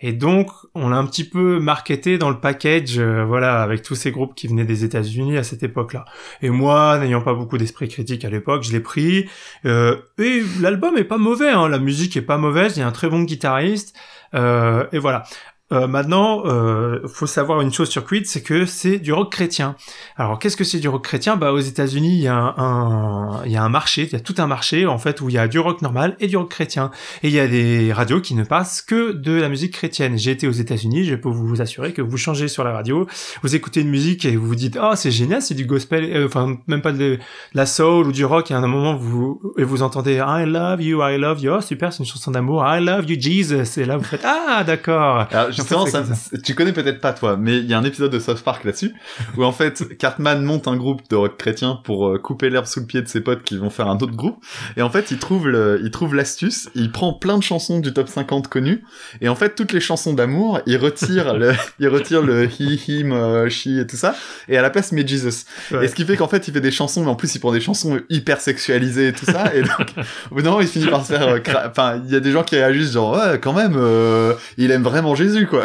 Et 0.00 0.12
donc, 0.12 0.50
on 0.74 0.88
l'a 0.90 0.96
un 0.96 1.06
petit 1.06 1.24
peu 1.24 1.58
marketé 1.60 2.18
dans 2.18 2.30
le 2.30 2.38
package, 2.40 2.98
euh, 2.98 3.24
voilà, 3.24 3.62
avec 3.62 3.82
tous 3.82 3.94
ces 3.94 4.10
groupes 4.10 4.34
qui 4.34 4.46
venaient 4.48 4.64
des 4.64 4.84
États-Unis 4.84 5.36
à 5.38 5.42
cette 5.42 5.62
époque-là. 5.62 6.04
Et 6.42 6.50
moi, 6.50 6.98
n'ayant 6.98 7.22
pas 7.22 7.34
beaucoup 7.34 7.58
d'esprit 7.58 7.88
critique 7.88 8.24
à 8.24 8.30
l'époque, 8.30 8.62
je 8.62 8.72
l'ai 8.72 8.80
pris. 8.80 9.28
Euh, 9.66 9.96
et 10.18 10.42
l'album 10.60 10.96
est 10.96 11.04
pas 11.04 11.18
mauvais, 11.18 11.50
hein, 11.50 11.68
la 11.68 11.78
musique 11.78 12.16
est 12.16 12.22
pas 12.22 12.38
mauvaise, 12.38 12.76
il 12.76 12.80
y 12.80 12.82
a 12.82 12.86
un 12.86 12.92
très 12.92 13.08
bon 13.08 13.22
guitariste. 13.22 13.94
Euh, 14.34 14.86
et 14.92 14.98
voilà. 14.98 15.24
Euh, 15.72 15.86
maintenant, 15.86 16.42
euh, 16.46 17.06
faut 17.06 17.26
savoir 17.26 17.60
une 17.60 17.72
chose 17.72 17.88
sur 17.88 18.04
Creed, 18.04 18.26
c'est 18.26 18.42
que 18.42 18.66
c'est 18.66 18.98
du 18.98 19.12
rock 19.12 19.30
chrétien. 19.30 19.76
Alors, 20.16 20.38
qu'est-ce 20.40 20.56
que 20.56 20.64
c'est 20.64 20.80
du 20.80 20.88
rock 20.88 21.04
chrétien? 21.04 21.36
Bah, 21.36 21.52
aux 21.52 21.60
États-Unis, 21.60 22.16
il 22.16 22.22
y 22.22 22.28
a 22.28 22.34
un, 22.34 23.44
il 23.44 23.52
y 23.52 23.56
a 23.56 23.62
un 23.62 23.68
marché, 23.68 24.02
il 24.02 24.12
y 24.12 24.16
a 24.16 24.20
tout 24.20 24.34
un 24.38 24.48
marché 24.48 24.86
en 24.86 24.98
fait 24.98 25.20
où 25.20 25.28
il 25.28 25.34
y 25.36 25.38
a 25.38 25.46
du 25.46 25.60
rock 25.60 25.80
normal 25.80 26.16
et 26.18 26.26
du 26.26 26.36
rock 26.36 26.50
chrétien. 26.50 26.90
Et 27.22 27.28
il 27.28 27.34
y 27.34 27.38
a 27.38 27.46
des 27.46 27.92
radios 27.92 28.20
qui 28.20 28.34
ne 28.34 28.42
passent 28.42 28.82
que 28.82 29.12
de 29.12 29.32
la 29.32 29.48
musique 29.48 29.72
chrétienne. 29.72 30.18
J'ai 30.18 30.32
été 30.32 30.48
aux 30.48 30.52
États-Unis, 30.52 31.04
je 31.04 31.14
peux 31.14 31.28
vous 31.28 31.60
assurer 31.60 31.92
que 31.92 32.02
vous 32.02 32.16
changez 32.16 32.48
sur 32.48 32.64
la 32.64 32.72
radio, 32.72 33.06
vous 33.42 33.54
écoutez 33.54 33.82
une 33.82 33.90
musique 33.90 34.24
et 34.24 34.36
vous 34.36 34.46
vous 34.46 34.54
dites 34.56 34.76
oh 34.82 34.92
c'est 34.96 35.12
génial, 35.12 35.40
c'est 35.40 35.54
du 35.54 35.66
gospel, 35.66 36.04
euh, 36.04 36.26
enfin 36.26 36.56
même 36.66 36.82
pas 36.82 36.92
de, 36.92 36.98
de 36.98 37.18
la 37.54 37.66
soul 37.66 38.08
ou 38.08 38.12
du 38.12 38.24
rock. 38.24 38.50
Et 38.50 38.54
à 38.54 38.58
un 38.58 38.66
moment 38.66 38.96
vous 38.96 39.40
et 39.56 39.62
vous 39.62 39.82
entendez 39.82 40.14
I 40.14 40.44
love 40.46 40.82
you, 40.82 41.00
I 41.02 41.16
love 41.16 41.40
you, 41.40 41.52
oh 41.52 41.60
super, 41.60 41.92
c'est 41.92 42.00
une 42.00 42.08
chanson 42.08 42.32
d'amour, 42.32 42.64
I 42.66 42.84
love 42.84 43.08
you 43.08 43.16
Jesus. 43.20 43.80
Et 43.80 43.84
là 43.84 43.96
vous 43.96 44.04
faites 44.04 44.24
ah 44.24 44.64
d'accord. 44.64 45.28
Justement, 45.60 45.86
ça, 45.86 46.04
tu 46.42 46.54
connais 46.54 46.72
peut-être 46.72 47.00
pas 47.00 47.12
toi, 47.12 47.36
mais 47.36 47.58
il 47.58 47.66
y 47.66 47.74
a 47.74 47.78
un 47.78 47.84
épisode 47.84 48.10
de 48.10 48.18
South 48.18 48.42
Park 48.42 48.64
là-dessus, 48.64 48.94
où 49.36 49.44
en 49.44 49.52
fait 49.52 49.96
Cartman 49.98 50.42
monte 50.42 50.68
un 50.68 50.76
groupe 50.76 51.02
de 51.10 51.16
rock 51.16 51.36
chrétien 51.36 51.80
pour 51.84 52.08
euh, 52.08 52.18
couper 52.18 52.50
l'herbe 52.50 52.66
sous 52.66 52.80
le 52.80 52.86
pied 52.86 53.02
de 53.02 53.08
ses 53.08 53.20
potes 53.20 53.42
qui 53.42 53.56
vont 53.56 53.70
faire 53.70 53.88
un 53.88 53.96
autre 53.96 54.14
groupe, 54.14 54.44
et 54.76 54.82
en 54.82 54.90
fait 54.90 55.10
il 55.10 55.18
trouve 55.18 55.48
le, 55.48 55.80
il 55.82 55.90
trouve 55.90 56.14
l'astuce, 56.14 56.68
il 56.74 56.90
prend 56.92 57.12
plein 57.12 57.38
de 57.38 57.42
chansons 57.42 57.80
du 57.80 57.92
top 57.92 58.08
50 58.08 58.48
connues, 58.48 58.84
et 59.20 59.28
en 59.28 59.34
fait 59.34 59.54
toutes 59.54 59.72
les 59.72 59.80
chansons 59.80 60.14
d'amour, 60.14 60.60
il 60.66 60.76
retire 60.76 61.34
le, 61.38 61.52
il 61.78 61.88
retire 61.88 62.22
le 62.22 62.46
he, 62.46 62.88
him, 62.88 63.48
she 63.48 63.68
et 63.68 63.86
tout 63.86 63.96
ça, 63.96 64.14
et 64.48 64.56
à 64.56 64.62
la 64.62 64.70
place 64.70 64.92
met 64.92 65.06
Jesus. 65.06 65.44
Ouais. 65.70 65.84
Et 65.84 65.88
ce 65.88 65.94
qui 65.94 66.04
fait 66.04 66.16
qu'en 66.16 66.28
fait 66.28 66.48
il 66.48 66.54
fait 66.54 66.60
des 66.60 66.70
chansons, 66.70 67.02
mais 67.02 67.10
en 67.10 67.16
plus 67.16 67.34
il 67.34 67.40
prend 67.40 67.52
des 67.52 67.60
chansons 67.60 68.00
hyper 68.08 68.40
sexualisées 68.40 69.08
et 69.08 69.12
tout 69.12 69.26
ça, 69.26 69.54
et 69.54 69.62
donc 69.62 69.94
au 70.30 70.36
bout 70.36 70.42
d'un 70.42 70.50
moment 70.50 70.62
il 70.62 70.68
finit 70.68 70.86
par 70.86 71.04
se 71.04 71.12
faire, 71.12 71.28
euh, 71.28 71.38
enfin 71.66 72.00
il 72.04 72.12
y 72.12 72.16
a 72.16 72.20
des 72.20 72.32
gens 72.32 72.42
qui 72.42 72.56
réagissent 72.56 72.92
genre 72.92 73.12
ouais 73.12 73.38
quand 73.40 73.52
même, 73.52 73.74
euh, 73.76 74.34
il 74.56 74.70
aime 74.70 74.82
vraiment 74.82 75.14
Jésus 75.14 75.46
quoi. 75.50 75.64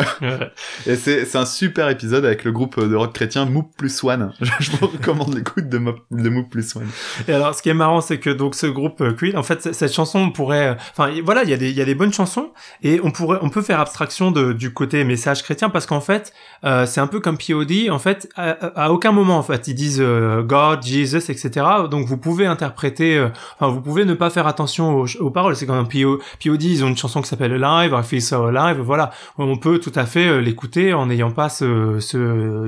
Et 0.88 0.96
c'est, 0.96 1.36
un 1.36 1.46
super 1.46 1.90
épisode 1.90 2.26
avec 2.26 2.44
le 2.44 2.52
groupe 2.52 2.80
de 2.80 2.96
rock 2.96 3.14
chrétien 3.14 3.46
Moop 3.46 3.70
plus 3.78 4.04
One. 4.04 4.34
Je, 4.60 4.72
vous 4.72 4.88
recommande 4.88 5.34
l'écoute 5.36 5.70
de, 5.70 5.78
Moop- 5.78 6.00
de 6.12 6.30
Moop 6.30 6.50
plus 6.50 6.76
One. 6.76 6.88
Et 7.28 7.34
alors, 7.34 7.54
ce 7.56 7.62
qui 7.62 7.70
est 7.70 7.74
marrant, 7.74 8.02
c'est 8.02 8.20
que 8.20 8.30
donc 8.30 8.56
ce 8.56 8.66
groupe 8.68 9.02
euh, 9.02 9.14
Creed, 9.14 9.38
en 9.38 9.44
fait, 9.44 9.74
cette 9.74 9.94
chanson, 9.94 10.20
on 10.20 10.32
pourrait, 10.32 10.70
euh, 10.70 10.74
enfin, 10.98 11.12
voilà, 11.24 11.44
il 11.44 11.50
y 11.50 11.54
a 11.54 11.58
des, 11.58 11.70
il 11.70 11.76
y 11.76 11.82
a 11.82 11.86
des 11.86 11.96
bonnes 11.96 12.14
chansons, 12.14 12.52
et 12.84 13.00
on 13.04 13.12
pourrait, 13.12 13.40
on 13.42 13.50
peut 13.50 13.62
faire 13.62 13.80
abstraction 13.80 14.32
de, 14.32 14.54
du 14.54 14.74
côté 14.74 15.04
message 15.04 15.44
chrétien, 15.44 15.70
parce 15.70 15.86
qu'en 15.86 16.02
fait, 16.02 16.34
euh, 16.64 16.86
c'est 16.86 17.02
un 17.02 17.08
peu 17.08 17.20
comme 17.20 17.38
POD. 17.38 17.90
En 17.90 18.00
fait, 18.00 18.30
à, 18.36 18.52
à 18.86 18.90
aucun 18.90 19.12
moment, 19.12 19.38
en 19.38 19.44
fait, 19.44 19.68
ils 19.68 19.76
disent 19.76 20.02
euh, 20.02 20.42
God, 20.42 20.84
Jesus, 20.84 21.30
etc. 21.32 21.50
Donc, 21.90 22.08
vous 22.08 22.18
pouvez 22.18 22.46
interpréter, 22.46 23.18
euh, 23.18 23.28
enfin, 23.60 23.72
vous 23.72 23.82
pouvez 23.82 24.06
ne 24.06 24.14
pas 24.14 24.30
faire 24.30 24.48
attention 24.48 24.96
aux, 25.02 25.08
aux 25.22 25.30
paroles. 25.32 25.56
C'est 25.56 25.66
comme 25.66 25.76
un 25.78 25.86
PO, 25.86 26.20
POD, 26.44 26.64
ils 26.64 26.84
ont 26.84 26.88
une 26.88 26.98
chanson 26.98 27.22
qui 27.22 27.28
s'appelle 27.30 27.64
Alive, 27.64 27.96
I 27.98 28.04
Feel 28.04 28.22
So 28.22 28.46
Alive. 28.46 28.82
Voilà, 28.82 29.12
on 29.38 29.58
peut 29.58 29.75
tout 29.80 29.92
à 29.96 30.06
fait 30.06 30.28
euh, 30.28 30.40
l'écouter 30.40 30.94
en 30.94 31.08
n'ayant 31.08 31.32
pas 31.32 31.50
ce, 31.50 32.00
ce, 32.00 32.68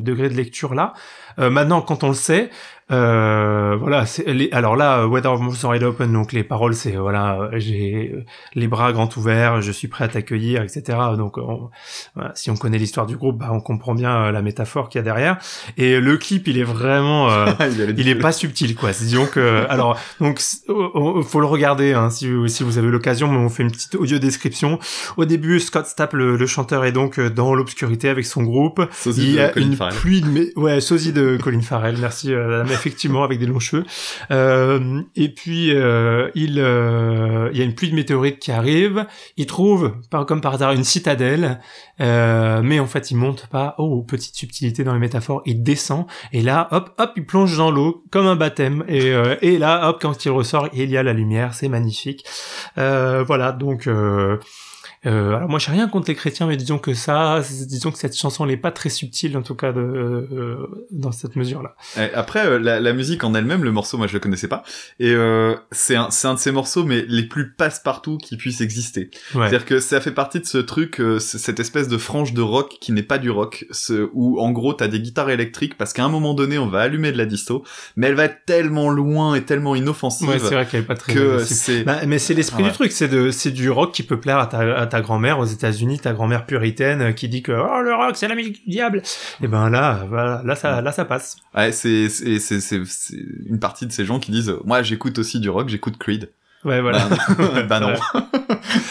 degré 0.00 0.28
de 0.28 0.34
lecture 0.34 0.74
là. 0.74 0.94
Euh, 1.38 1.50
maintenant, 1.50 1.82
quand 1.82 2.02
on 2.02 2.08
le 2.08 2.14
sait, 2.14 2.50
euh, 2.92 3.76
voilà. 3.78 4.06
c'est- 4.06 4.32
Les, 4.32 4.48
alors 4.52 4.76
là, 4.76 5.06
Weather 5.06 5.38
Moves 5.38 5.64
Wide 5.64 5.82
Open, 5.82 6.12
donc 6.12 6.32
les 6.32 6.44
paroles, 6.44 6.74
c'est 6.74 6.96
euh, 6.96 7.00
voilà, 7.00 7.38
euh, 7.40 7.48
j'ai 7.54 8.12
euh, 8.14 8.24
les 8.54 8.68
bras 8.68 8.92
grands 8.92 9.08
ouverts, 9.16 9.60
je 9.62 9.72
suis 9.72 9.88
prêt 9.88 10.04
à 10.04 10.08
t'accueillir, 10.08 10.62
etc. 10.62 10.98
Donc, 11.16 11.38
on- 11.38 11.70
voilà, 12.14 12.32
si 12.34 12.50
on 12.50 12.56
connaît 12.56 12.78
l'histoire 12.78 13.06
du 13.06 13.16
groupe, 13.16 13.38
bah, 13.38 13.48
on 13.50 13.60
comprend 13.60 13.94
bien 13.94 14.14
euh, 14.26 14.30
la 14.32 14.42
métaphore 14.42 14.88
qu'il 14.88 14.98
y 14.98 15.00
a 15.00 15.02
derrière. 15.02 15.38
Et 15.76 15.98
le 16.00 16.16
clip, 16.16 16.46
il 16.48 16.58
est 16.58 16.64
vraiment, 16.64 17.30
euh, 17.30 17.46
il, 17.60 17.94
il 17.98 18.08
est 18.08 18.14
pas 18.14 18.32
subtil, 18.32 18.74
quoi. 18.76 18.90
Disons 18.92 19.26
que, 19.26 19.64
alors, 19.68 19.98
donc, 20.20 20.40
faut 21.24 21.40
le 21.40 21.46
regarder, 21.46 21.92
hein, 21.92 22.10
si, 22.10 22.30
vous- 22.30 22.48
si 22.48 22.62
vous 22.62 22.78
avez 22.78 22.88
l'occasion, 22.88 23.28
mais 23.28 23.38
on 23.38 23.48
fait 23.48 23.62
une 23.64 23.70
petite 23.72 23.94
audio 23.96 24.18
description. 24.18 24.78
Au 25.16 25.24
début, 25.24 25.60
Scott 25.60 25.86
Stapp, 25.86 26.12
le, 26.12 26.36
le 26.36 26.46
chanteur, 26.46 26.84
est 26.84 26.92
donc 26.92 27.18
euh, 27.18 27.30
dans 27.30 27.54
l'obscurité 27.54 28.08
avec 28.08 28.26
son 28.26 28.42
groupe. 28.42 28.80
Sosie 28.92 29.22
Il 29.24 29.30
y 29.32 29.36
de 29.36 29.40
a 29.40 29.48
Colin 29.48 29.66
une 29.66 29.76
Farrell. 29.76 29.94
pluie 29.96 30.20
de 30.20 30.52
ouais 30.56 30.80
sosie 30.80 31.12
de 31.12 31.38
Colin 31.42 31.60
Farrell 31.62 31.96
merci 32.00 32.32
euh, 32.32 32.64
effectivement 32.76 33.24
avec 33.24 33.38
des 33.38 33.46
longs 33.46 33.58
cheveux. 33.58 33.84
Euh, 34.30 35.02
et 35.14 35.28
puis 35.28 35.72
euh, 35.72 36.30
il 36.34 36.58
euh, 36.58 37.50
y 37.52 37.60
a 37.60 37.64
une 37.64 37.74
pluie 37.74 37.90
de 37.90 37.94
météorites 37.94 38.38
qui 38.38 38.52
arrive. 38.52 39.06
Il 39.36 39.46
trouve 39.46 39.94
par 40.10 40.26
comme 40.26 40.40
par 40.40 40.54
hasard 40.54 40.72
une 40.72 40.84
citadelle. 40.84 41.60
Euh, 42.00 42.60
mais 42.62 42.78
en 42.78 42.86
fait 42.86 43.10
il 43.10 43.16
monte 43.16 43.46
pas. 43.46 43.74
Oh 43.78 44.02
petite 44.02 44.36
subtilité 44.36 44.84
dans 44.84 44.94
les 44.94 45.00
métaphores. 45.00 45.42
Il 45.46 45.62
descend. 45.62 46.06
Et 46.32 46.42
là 46.42 46.68
hop 46.70 46.90
hop 46.98 47.12
il 47.16 47.26
plonge 47.26 47.56
dans 47.56 47.70
l'eau 47.70 48.04
comme 48.10 48.26
un 48.26 48.36
baptême. 48.36 48.84
Et 48.88 49.10
euh, 49.12 49.36
et 49.42 49.58
là 49.58 49.88
hop 49.88 49.98
quand 50.00 50.24
il 50.24 50.30
ressort 50.30 50.68
il 50.72 50.90
y 50.90 50.96
a 50.96 51.02
la 51.02 51.12
lumière. 51.12 51.54
C'est 51.54 51.68
magnifique. 51.68 52.24
Euh, 52.78 53.24
voilà. 53.26 53.52
Donc 53.52 53.88
euh, 55.04 55.34
alors 55.36 55.48
moi 55.48 55.58
j'ai 55.58 55.70
rien 55.72 55.88
contre 55.88 56.08
les 56.08 56.14
chrétiens, 56.14 56.46
mais 56.46 56.56
disons 56.56 56.78
que 56.78 56.94
ça, 56.94 57.40
disons 57.68 57.90
que 57.92 57.98
cette 57.98 58.16
chanson 58.16 58.46
n'est 58.46 58.56
pas 58.56 58.70
très 58.72 58.88
subtile 58.88 59.36
en 59.36 59.42
tout 59.42 59.54
cas 59.54 59.72
de, 59.72 59.80
euh, 59.80 60.86
dans 60.90 61.12
cette 61.12 61.36
mesure-là. 61.36 61.76
Et 61.98 62.12
Après, 62.14 62.46
euh, 62.46 62.58
la, 62.58 62.80
la 62.80 62.92
musique 62.92 63.22
en 63.24 63.34
elle-même, 63.34 63.62
le 63.64 63.72
morceau, 63.72 63.98
moi 63.98 64.06
je 64.06 64.12
le 64.14 64.20
connaissais 64.20 64.48
pas. 64.48 64.62
Et 64.98 65.10
euh, 65.12 65.54
c'est 65.70 65.96
un, 65.96 66.10
c'est 66.10 66.28
un 66.28 66.34
de 66.34 66.38
ces 66.38 66.52
morceaux, 66.52 66.84
mais 66.84 67.04
les 67.08 67.24
plus 67.24 67.52
passe-partout 67.52 68.18
qui 68.18 68.36
puissent 68.36 68.60
exister. 68.60 69.10
Ouais. 69.34 69.48
C'est-à-dire 69.48 69.64
que 69.64 69.78
ça 69.80 70.00
fait 70.00 70.12
partie 70.12 70.40
de 70.40 70.46
ce 70.46 70.58
truc, 70.58 71.00
euh, 71.00 71.18
cette 71.18 71.60
espèce 71.60 71.88
de 71.88 71.98
frange 71.98 72.32
de 72.32 72.42
rock 72.42 72.76
qui 72.80 72.92
n'est 72.92 73.02
pas 73.02 73.18
du 73.18 73.30
rock, 73.30 73.66
ce, 73.70 74.08
où 74.14 74.40
en 74.40 74.50
gros 74.52 74.72
t'as 74.72 74.88
des 74.88 75.00
guitares 75.00 75.30
électriques 75.30 75.76
parce 75.76 75.92
qu'à 75.92 76.04
un 76.04 76.08
moment 76.08 76.34
donné 76.34 76.58
on 76.58 76.68
va 76.68 76.80
allumer 76.80 77.12
de 77.12 77.18
la 77.18 77.26
disto, 77.26 77.64
mais 77.96 78.06
elle 78.08 78.14
va 78.14 78.24
être 78.24 78.44
tellement 78.46 78.90
loin 78.90 79.34
et 79.34 79.42
tellement 79.44 79.74
inoffensive 79.74 80.28
Ouais, 80.28 80.38
c'est 80.38 80.54
vrai 80.54 80.66
qu'elle 80.66 80.80
est 80.80 80.84
pas 80.86 80.94
très 80.94 81.12
que 81.14 81.38
c'est 81.44 81.84
Bah, 81.84 82.00
mais 82.06 82.18
c'est 82.18 82.34
l'esprit 82.34 82.62
Ah 82.62 82.64
ouais. 82.64 82.70
du 82.70 82.74
truc, 82.74 82.92
c'est 82.92 83.08
de, 83.08 83.30
c'est 83.30 83.50
du 83.50 83.70
rock 83.70 83.92
qui 83.92 84.02
peut 84.02 84.18
plaire 84.20 84.38
à 84.38 84.46
ta, 84.46 84.58
à 84.76 84.85
ta 84.86 85.00
grand-mère 85.00 85.38
aux 85.38 85.44
États-Unis, 85.44 85.98
ta 85.98 86.12
grand-mère 86.12 86.46
puritaine 86.46 87.00
euh, 87.00 87.12
qui 87.12 87.28
dit 87.28 87.42
que 87.42 87.52
oh 87.52 87.82
le 87.82 87.94
rock 87.94 88.16
c'est 88.16 88.28
la 88.28 88.34
musique 88.34 88.64
du 88.64 88.70
diable. 88.70 89.02
Et 89.42 89.48
ben 89.48 89.70
là, 89.70 90.06
voilà, 90.08 90.42
là 90.44 90.54
ça, 90.54 90.80
là 90.80 90.92
ça 90.92 91.04
passe. 91.04 91.36
ouais, 91.54 91.72
c'est 91.72 92.08
c'est 92.08 92.38
c'est 92.38 92.80
une 93.46 93.58
partie 93.58 93.86
de 93.86 93.92
ces 93.92 94.04
gens 94.04 94.18
qui 94.18 94.30
disent 94.30 94.54
moi 94.64 94.82
j'écoute 94.82 95.18
aussi 95.18 95.40
du 95.40 95.50
rock, 95.50 95.68
j'écoute 95.68 95.98
Creed. 95.98 96.30
Ouais, 96.64 96.80
voilà. 96.80 97.06
Bah, 97.38 97.62
bah 97.68 97.80
non. 97.80 97.94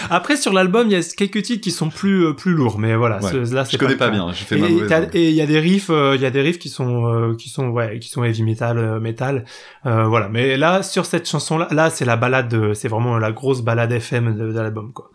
Après 0.10 0.38
sur 0.38 0.54
l'album, 0.54 0.88
il 0.88 0.93
y 0.93 0.95
a 0.95 1.01
quelques 1.15 1.41
titres 1.43 1.62
qui 1.62 1.71
sont 1.71 1.89
plus, 1.89 2.25
euh, 2.28 2.34
plus 2.34 2.54
lourds, 2.54 2.80
mais 2.80 2.95
voilà, 2.95 3.17
Ouais. 3.21 3.32
ce- 3.32 3.54
là 3.54 3.63
Je 3.69 3.78
connais 3.78 3.95
pas 3.95 4.10
bien, 4.10 4.32
j'ai 4.32 4.45
fait 4.45 4.56
ma 4.58 4.67
Et 4.67 5.30
il 5.30 5.36
y 5.36 5.41
a 5.41 5.45
des 5.45 5.60
riffs, 5.60 5.89
euh, 5.89 6.15
y 6.15 6.25
a 6.25 6.32
des 6.32 6.41
riffs 6.41 6.60
qui 6.60 6.69
sont, 6.69 7.06
euh, 7.08 7.36
qui 7.36 7.49
sont, 7.49 7.67
ouais, 7.69 7.99
qui 7.99 8.10
sont 8.10 8.23
heavy 8.23 8.43
metal, 8.43 8.78
euh, 8.78 8.99
metal, 8.99 9.45
voilà. 9.84 10.30
Mais 10.30 10.58
là, 10.58 10.84
sur 10.84 11.06
cette 11.06 11.28
chanson-là, 11.28 11.67
là, 11.71 11.89
c'est 11.89 12.06
la 12.06 12.15
balade, 12.17 12.47
de- 12.49 12.73
c'est 12.73 12.88
vraiment 12.88 13.17
la 13.17 13.32
grosse 13.32 13.62
balade 13.62 13.91
FM 13.91 14.38
de, 14.38 14.51
de 14.54 14.60
l'album, 14.60 14.93
quoi. 14.93 15.10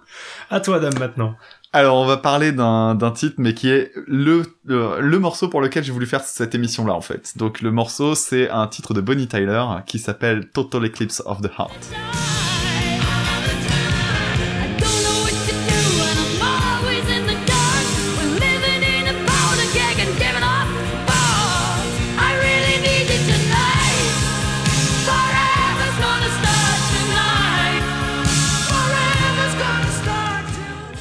À 0.51 0.61
toi, 0.61 0.81
dame, 0.81 0.99
maintenant. 0.99 1.37
Alors, 1.73 1.99
on 1.99 2.05
va 2.05 2.17
parler 2.17 2.51
d'un 2.51 3.13
titre, 3.15 3.37
mais 3.39 3.55
qui 3.55 3.69
est 3.69 3.93
le, 4.09 4.43
le 4.65 5.01
le 5.01 5.19
morceau 5.21 5.49
pour 5.49 5.61
lequel 5.61 5.85
j'ai 5.85 5.93
voulu 5.93 6.07
faire 6.07 6.25
cette 6.25 6.53
émission-là, 6.53 6.93
en 6.95 7.01
fait. 7.01 7.39
Donc, 7.39 7.61
le 7.61 7.71
morceau, 7.71 8.17
c'est 8.17 8.51
un 8.51 8.67
titre 8.67 8.93
de 8.93 9.01
Bonnie 9.01 9.29
Tyler 9.29 9.65
qui 9.87 10.01
s'appelle 10.01 10.49
Total 10.49 10.85
Eclipse 10.85 11.23
of 11.27 11.43
the 11.43 11.51
Heart. 11.57 12.50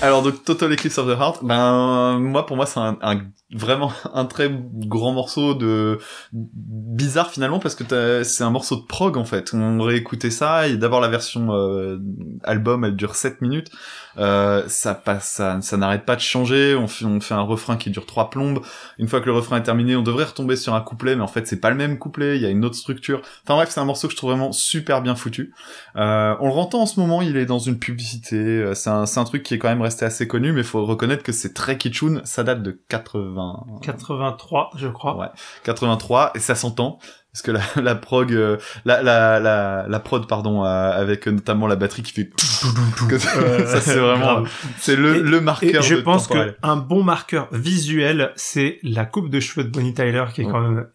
Alors, 0.02 0.24
donc, 0.24 0.44
Total 0.46 0.72
Eclipse 0.72 0.98
of 0.98 1.08
the 1.08 1.20
Heart, 1.20 1.44
ben, 1.44 2.20
moi, 2.20 2.46
pour 2.46 2.56
moi, 2.56 2.66
c'est 2.66 2.80
un, 2.80 2.98
un 3.02 3.22
vraiment 3.52 3.92
un 4.14 4.26
très 4.26 4.50
grand 4.52 5.12
morceau 5.14 5.54
de 5.56 6.00
bizarre 6.32 7.32
finalement 7.32 7.60
parce 7.60 7.76
que 7.76 8.24
c'est 8.24 8.44
un 8.44 8.50
morceau 8.50 8.76
de 8.76 8.86
prog 8.86 9.18
en 9.18 9.26
fait. 9.26 9.54
On 9.54 9.82
réécoutait 9.82 10.30
ça 10.30 10.68
et 10.68 10.78
d'abord 10.78 11.02
la 11.02 11.08
version 11.08 11.54
euh, 11.54 11.98
album 12.44 12.86
elle 12.86 12.96
dure 12.96 13.16
7 13.16 13.42
minutes. 13.42 13.72
Euh, 14.18 14.64
ça 14.68 14.96
passe, 14.96 15.30
ça, 15.30 15.60
ça 15.62 15.78
n'arrête 15.78 16.06
pas 16.06 16.16
de 16.16 16.22
changer. 16.22 16.76
On 16.76 16.88
fait, 16.88 17.06
on 17.06 17.20
fait 17.22 17.34
un 17.34 17.42
refrain 17.42 17.78
qui 17.78 17.90
dure 17.90 18.06
trois 18.06 18.30
plombes. 18.30 18.62
Une 18.98 19.08
fois 19.08 19.22
que 19.22 19.26
le 19.28 19.34
refrain 19.34 19.58
est 19.58 19.64
terminé, 19.64 19.96
on 19.96 20.02
devrait 20.02 20.26
retomber 20.26 20.56
sur 20.56 20.74
un 20.74 20.82
couplet, 20.82 21.16
mais 21.16 21.22
en 21.22 21.28
fait 21.28 21.48
c'est 21.48 21.60
pas 21.60 21.70
le 21.70 21.76
même 21.76 21.98
couplet. 22.00 22.38
Il 22.38 22.42
y 22.42 22.46
a 22.46 22.50
une 22.50 22.66
autre 22.66 22.76
structure. 22.76 23.22
Enfin 23.44 23.56
bref, 23.56 23.70
c'est 23.70 23.80
un 23.80 23.86
morceau 23.86 24.08
que 24.08 24.14
je 24.14 24.18
trouve 24.18 24.32
vraiment 24.32 24.52
super 24.52 25.02
bien 25.02 25.16
foutu. 25.16 25.54
Euh, 25.96 26.36
on 26.40 26.48
le 26.48 26.54
entend 26.54 26.82
en 26.82 26.86
ce 26.86 27.00
moment. 27.00 27.22
Il 27.22 27.38
est 27.38 27.46
dans 27.46 27.60
une 27.60 27.80
publicité. 27.80 28.36
Euh, 28.38 28.74
C'est 28.74 28.90
un, 28.90 29.06
c'est 29.06 29.20
un 29.20 29.26
truc 29.26 29.44
qui 29.44 29.54
est 29.54 29.58
quand 29.60 29.70
même 29.70 29.82
resté 29.82 30.06
assez 30.06 30.28
connu, 30.28 30.52
mais 30.54 30.64
faut 30.64 30.86
reconnaître 30.86 31.24
que 31.24 31.32
c'est 31.32 31.54
très 31.54 31.78
kitschun. 31.78 32.22
Ça 32.24 32.44
date 32.44 32.64
de 32.64 32.80
80, 32.90 33.66
83, 33.82 34.72
je 34.76 34.88
crois. 34.88 35.18
Ouais. 35.18 35.28
83 35.64 36.32
et 36.36 36.40
ça 36.40 36.56
s'entend 36.56 37.00
parce 37.32 37.42
que 37.42 37.52
la, 37.52 37.62
la 37.82 37.96
prog 37.96 38.34
euh, 38.34 38.58
la, 38.86 39.02
la 39.04 39.40
la 39.40 39.86
la 39.88 40.00
prod 40.00 40.28
pardon 40.28 40.66
euh, 40.66 40.68
avec 40.68 41.28
notamment 41.28 41.68
la 41.68 41.76
batterie 41.76 42.04
qui 42.04 42.14
fait 42.14 42.30
ça, 42.40 43.82
c'est 43.82 43.96
vraiment 43.96 44.44
c'est 44.80 44.96
le 44.96 45.22
le 45.22 45.42
marqueur 45.42 45.84
Et 45.84 45.88
je 45.88 45.96
de 45.96 46.02
pense 46.02 46.28
que 46.28 46.56
un 46.64 46.76
bon 46.76 47.04
marqueur 47.04 47.48
visuel, 47.52 48.32
c'est 48.36 48.80
la 48.84 49.06
coupe 49.06 49.30
de 49.30 49.40
cheveux 49.40 49.64
de 49.64 49.70
Bonnie 49.70 49.94
Tyler 49.94 50.26
qui 50.34 50.42
est 50.42 50.46
quand 50.46 50.62
même. 50.62 50.88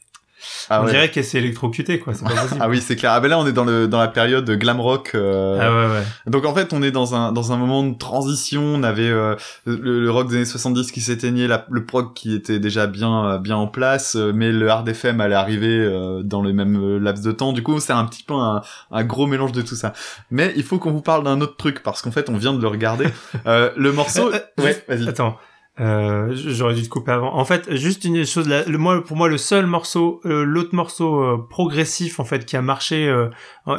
Ah, 0.70 0.80
on 0.80 0.84
ouais. 0.86 0.90
dirait 0.92 1.10
qu'elle 1.10 1.24
s'est 1.24 1.38
électrocutée, 1.38 1.98
quoi. 1.98 2.14
C'est 2.14 2.24
pas 2.24 2.30
possible. 2.30 2.60
ah 2.62 2.68
oui 2.68 2.80
c'est 2.80 2.96
clair 2.96 3.12
ah 3.12 3.20
ben 3.20 3.28
là 3.28 3.38
on 3.38 3.46
est 3.46 3.52
dans 3.52 3.64
le 3.64 3.86
dans 3.88 3.98
la 3.98 4.08
période 4.08 4.48
glam 4.50 4.80
rock 4.80 5.12
euh, 5.14 5.58
Ah 5.60 5.70
ouais, 5.70 5.94
ouais. 5.98 6.04
donc 6.30 6.44
en 6.44 6.54
fait 6.54 6.72
on 6.72 6.82
est 6.82 6.90
dans 6.90 7.14
un 7.14 7.32
dans 7.32 7.52
un 7.52 7.56
moment 7.56 7.82
de 7.82 7.96
transition 7.96 8.62
on 8.62 8.82
avait 8.82 9.08
euh, 9.08 9.34
le, 9.66 10.00
le 10.00 10.10
rock 10.10 10.28
des 10.28 10.36
années 10.36 10.44
70 10.44 10.90
qui 10.92 11.00
s'éteignait 11.00 11.48
le 11.70 11.84
prog 11.84 12.14
qui 12.14 12.34
était 12.34 12.58
déjà 12.58 12.86
bien 12.86 13.26
euh, 13.26 13.38
bien 13.38 13.56
en 13.56 13.66
place 13.66 14.16
euh, 14.16 14.32
mais 14.34 14.52
le 14.52 14.68
hard 14.68 14.88
FM 14.88 15.20
allait 15.20 15.34
arriver 15.34 15.68
euh, 15.78 16.22
dans 16.22 16.42
le 16.42 16.52
même 16.52 16.98
laps 16.98 17.24
de 17.24 17.32
temps 17.32 17.52
du 17.52 17.62
coup 17.62 17.80
c'est 17.80 17.92
un 17.92 18.04
petit 18.04 18.22
peu 18.22 18.34
un, 18.34 18.62
un 18.90 19.04
gros 19.04 19.26
mélange 19.26 19.52
de 19.52 19.62
tout 19.62 19.76
ça 19.76 19.92
mais 20.30 20.52
il 20.56 20.62
faut 20.62 20.78
qu'on 20.78 20.92
vous 20.92 21.02
parle 21.02 21.24
d'un 21.24 21.40
autre 21.40 21.56
truc 21.56 21.82
parce 21.82 22.02
qu'en 22.02 22.10
fait 22.10 22.28
on 22.30 22.36
vient 22.36 22.52
de 22.52 22.60
le 22.60 22.68
regarder 22.68 23.06
euh, 23.46 23.70
le 23.76 23.92
morceau 23.92 24.30
ouais 24.58 24.84
vas-y 24.88 25.08
Attends. 25.08 25.36
Euh, 25.80 26.30
j'aurais 26.34 26.74
dû 26.74 26.82
te 26.84 26.88
couper 26.88 27.10
avant. 27.10 27.34
En 27.34 27.44
fait, 27.44 27.74
juste 27.74 28.04
une 28.04 28.24
chose, 28.24 28.48
là, 28.48 28.62
le, 28.64 28.78
moi, 28.78 29.02
pour 29.02 29.16
moi, 29.16 29.28
le 29.28 29.38
seul 29.38 29.66
morceau, 29.66 30.20
euh, 30.24 30.44
l'autre 30.44 30.72
morceau 30.74 31.20
euh, 31.20 31.46
progressif, 31.50 32.20
en 32.20 32.24
fait, 32.24 32.44
qui 32.46 32.56
a 32.56 32.62
marché, 32.62 33.12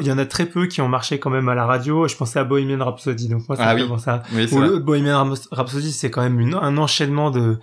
il 0.01 0.05
y 0.05 0.11
en 0.11 0.17
a 0.17 0.25
très 0.25 0.45
peu 0.45 0.65
qui 0.67 0.81
ont 0.81 0.89
marché 0.89 1.19
quand 1.19 1.29
même 1.29 1.47
à 1.47 1.55
la 1.55 1.65
radio. 1.65 2.07
Je 2.07 2.15
pensais 2.17 2.37
à 2.39 2.43
Bohemian 2.43 2.83
Rhapsody, 2.83 3.29
donc 3.29 3.47
moi, 3.47 3.55
ça 3.55 3.63
Ah 3.67 3.75
oui. 3.75 3.83
à- 4.07 4.23
oui 4.33 4.47
c'est 4.49 4.55
Ou 4.57 4.79
Bohemian 4.81 5.23
Rhapsody- 5.23 5.47
Rhapsody, 5.51 5.91
c'est 5.93 6.11
quand 6.11 6.21
même 6.21 6.39
une, 6.41 6.55
un 6.55 6.77
enchaînement 6.77 7.31
de 7.31 7.59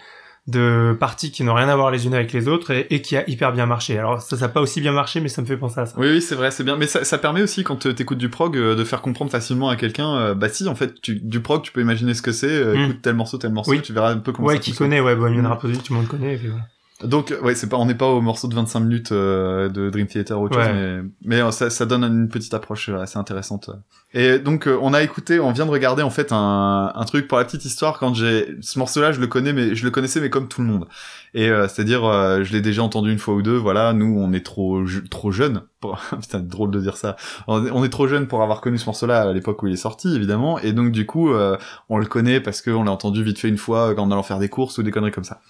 de 0.48 0.96
parties 0.98 1.30
qui 1.30 1.44
n'ont 1.44 1.54
rien 1.54 1.68
à 1.68 1.76
voir 1.76 1.90
les 1.92 2.04
unes 2.06 2.14
avec 2.14 2.32
les 2.32 2.48
autres 2.48 2.72
et, 2.72 2.86
et 2.90 3.00
qui 3.00 3.16
a 3.16 3.28
hyper 3.30 3.52
bien 3.52 3.64
marché. 3.66 3.96
Alors 3.96 4.20
ça, 4.20 4.36
ça 4.36 4.46
a 4.46 4.48
pas 4.48 4.60
aussi 4.60 4.80
bien 4.80 4.90
marché, 4.92 5.20
mais 5.20 5.28
ça 5.28 5.40
me 5.40 5.46
fait 5.46 5.56
penser 5.56 5.78
à 5.80 5.86
ça. 5.86 5.94
Oui, 5.98 6.08
oui, 6.10 6.20
c'est 6.20 6.34
vrai, 6.34 6.50
c'est 6.50 6.64
bien. 6.64 6.76
Mais 6.76 6.86
ça, 6.88 7.04
ça 7.04 7.16
permet 7.18 7.42
aussi, 7.42 7.62
quand 7.62 7.86
euh, 7.86 7.92
t'écoutes 7.92 8.18
du 8.18 8.28
prog, 8.28 8.56
euh, 8.56 8.74
de 8.74 8.82
faire 8.82 9.02
comprendre 9.02 9.30
facilement 9.30 9.68
à 9.68 9.76
quelqu'un, 9.76 10.16
euh, 10.16 10.34
bah 10.34 10.48
si, 10.48 10.66
en 10.68 10.74
fait, 10.74 11.00
tu, 11.00 11.20
du 11.20 11.40
prog, 11.40 11.62
tu 11.62 11.70
peux 11.70 11.80
imaginer 11.80 12.14
ce 12.14 12.22
que 12.22 12.32
c'est, 12.32 12.48
euh, 12.50 12.74
Mm. 12.74 12.80
écoute 12.84 13.02
tel 13.02 13.14
morceau, 13.14 13.38
tel 13.38 13.52
morceau, 13.52 13.70
Oui. 13.70 13.82
tu 13.82 13.92
verras 13.92 14.10
un 14.12 14.18
peu 14.18 14.32
comment 14.32 14.48
ouais, 14.48 14.54
ça 14.54 14.60
qui 14.60 14.70
fonctionne. 14.70 14.88
connaît, 14.88 15.00
ouais, 15.00 15.14
Bohemian 15.14 15.42
Mm. 15.42 15.46
Rhapsody, 15.46 15.78
tout 15.78 15.92
le 15.92 15.98
monde 16.00 16.08
connaît. 16.08 16.34
et 16.34 16.38
puis 16.38 16.48
voilà. 16.48 16.64
Donc, 17.04 17.34
ouais, 17.42 17.54
c'est 17.54 17.68
pas, 17.68 17.76
on 17.76 17.86
n'est 17.86 17.94
pas 17.94 18.06
au 18.08 18.20
morceau 18.20 18.48
de 18.48 18.54
25 18.54 18.80
minutes 18.80 19.12
euh, 19.12 19.68
de 19.68 19.90
Dream 19.90 20.06
Theater 20.06 20.40
ou 20.40 20.44
autre 20.44 20.58
Ouais. 20.58 20.66
chose, 20.66 20.74
mais, 20.74 21.02
mais 21.24 21.40
euh, 21.42 21.50
ça, 21.50 21.70
ça 21.70 21.86
donne 21.86 22.04
une 22.04 22.28
petite 22.28 22.54
approche 22.54 22.88
euh, 22.88 22.98
assez 23.00 23.18
intéressante. 23.18 23.70
Et 24.14 24.38
donc, 24.38 24.66
euh, 24.68 24.78
on 24.82 24.92
a 24.94 25.02
écouté, 25.02 25.40
on 25.40 25.52
vient 25.52 25.66
de 25.66 25.70
regarder 25.70 26.02
en 26.02 26.10
fait 26.10 26.32
un, 26.32 26.92
un 26.94 27.04
truc 27.04 27.28
pour 27.28 27.38
la 27.38 27.44
petite 27.44 27.64
histoire. 27.64 27.98
Quand 27.98 28.14
j'ai 28.14 28.56
ce 28.60 28.78
morceau-là, 28.78 29.12
je 29.12 29.20
le 29.20 29.26
connais, 29.26 29.52
mais 29.52 29.74
je 29.74 29.84
le 29.84 29.90
connaissais, 29.90 30.20
mais 30.20 30.30
comme 30.30 30.48
tout 30.48 30.60
le 30.60 30.66
monde. 30.68 30.86
Et 31.34 31.48
euh, 31.48 31.66
c'est-à-dire, 31.66 32.04
euh, 32.04 32.44
je 32.44 32.52
l'ai 32.52 32.60
déjà 32.60 32.82
entendu 32.82 33.10
une 33.10 33.18
fois 33.18 33.34
ou 33.34 33.42
deux. 33.42 33.56
Voilà, 33.56 33.92
nous, 33.92 34.14
on 34.18 34.32
est 34.32 34.44
trop 34.44 34.84
je- 34.86 35.00
trop 35.00 35.30
jeunes. 35.32 35.62
Pour... 35.80 35.98
Putain, 36.20 36.40
drôle 36.40 36.70
de 36.70 36.80
dire 36.80 36.96
ça. 36.96 37.16
On 37.48 37.66
est, 37.66 37.70
on 37.70 37.88
trop 37.88 38.06
jeunes 38.06 38.26
pour 38.28 38.42
avoir 38.42 38.60
connu 38.60 38.78
ce 38.78 38.86
morceau-là 38.86 39.22
à 39.22 39.32
l'époque 39.32 39.62
où 39.62 39.66
il 39.66 39.72
est 39.72 39.76
sorti, 39.76 40.14
évidemment. 40.14 40.58
Et 40.60 40.72
donc, 40.72 40.92
du 40.92 41.06
coup, 41.06 41.32
euh, 41.32 41.56
on 41.88 41.98
le 41.98 42.06
connaît 42.06 42.40
parce 42.40 42.62
qu'on 42.62 42.84
l'a 42.84 42.90
entendu 42.92 43.22
vite 43.24 43.38
fait 43.38 43.48
une 43.48 43.58
fois 43.58 43.90
euh, 43.92 43.96
en 43.96 44.10
allant 44.10 44.22
faire 44.22 44.38
des 44.38 44.48
courses 44.48 44.78
ou 44.78 44.82
des 44.82 44.90
conneries 44.90 45.10
comme 45.12 45.24
ça. 45.24 45.40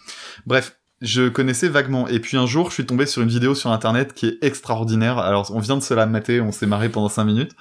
Bref, 0.47 0.77
je 1.03 1.29
connaissais 1.29 1.69
vaguement. 1.69 2.09
Et 2.09 2.19
puis 2.21 2.37
un 2.37 2.47
jour, 2.47 2.69
je 2.71 2.75
suis 2.75 2.87
tombé 2.87 3.07
sur 3.07 3.21
une 3.23 3.29
vidéo 3.29 3.55
sur 3.55 3.71
internet 3.71 4.15
qui 4.15 4.27
est 4.27 4.39
extraordinaire. 4.43 5.19
Alors, 5.19 5.51
on 5.55 5.59
vient 5.59 5.77
de 5.77 5.83
se 5.83 5.93
la 5.95 6.07
mater, 6.07 6.41
on 6.41 6.53
s'est 6.53 6.67
marré 6.67 6.89
pendant 6.89 7.09
5 7.09 7.25
minutes. 7.25 7.53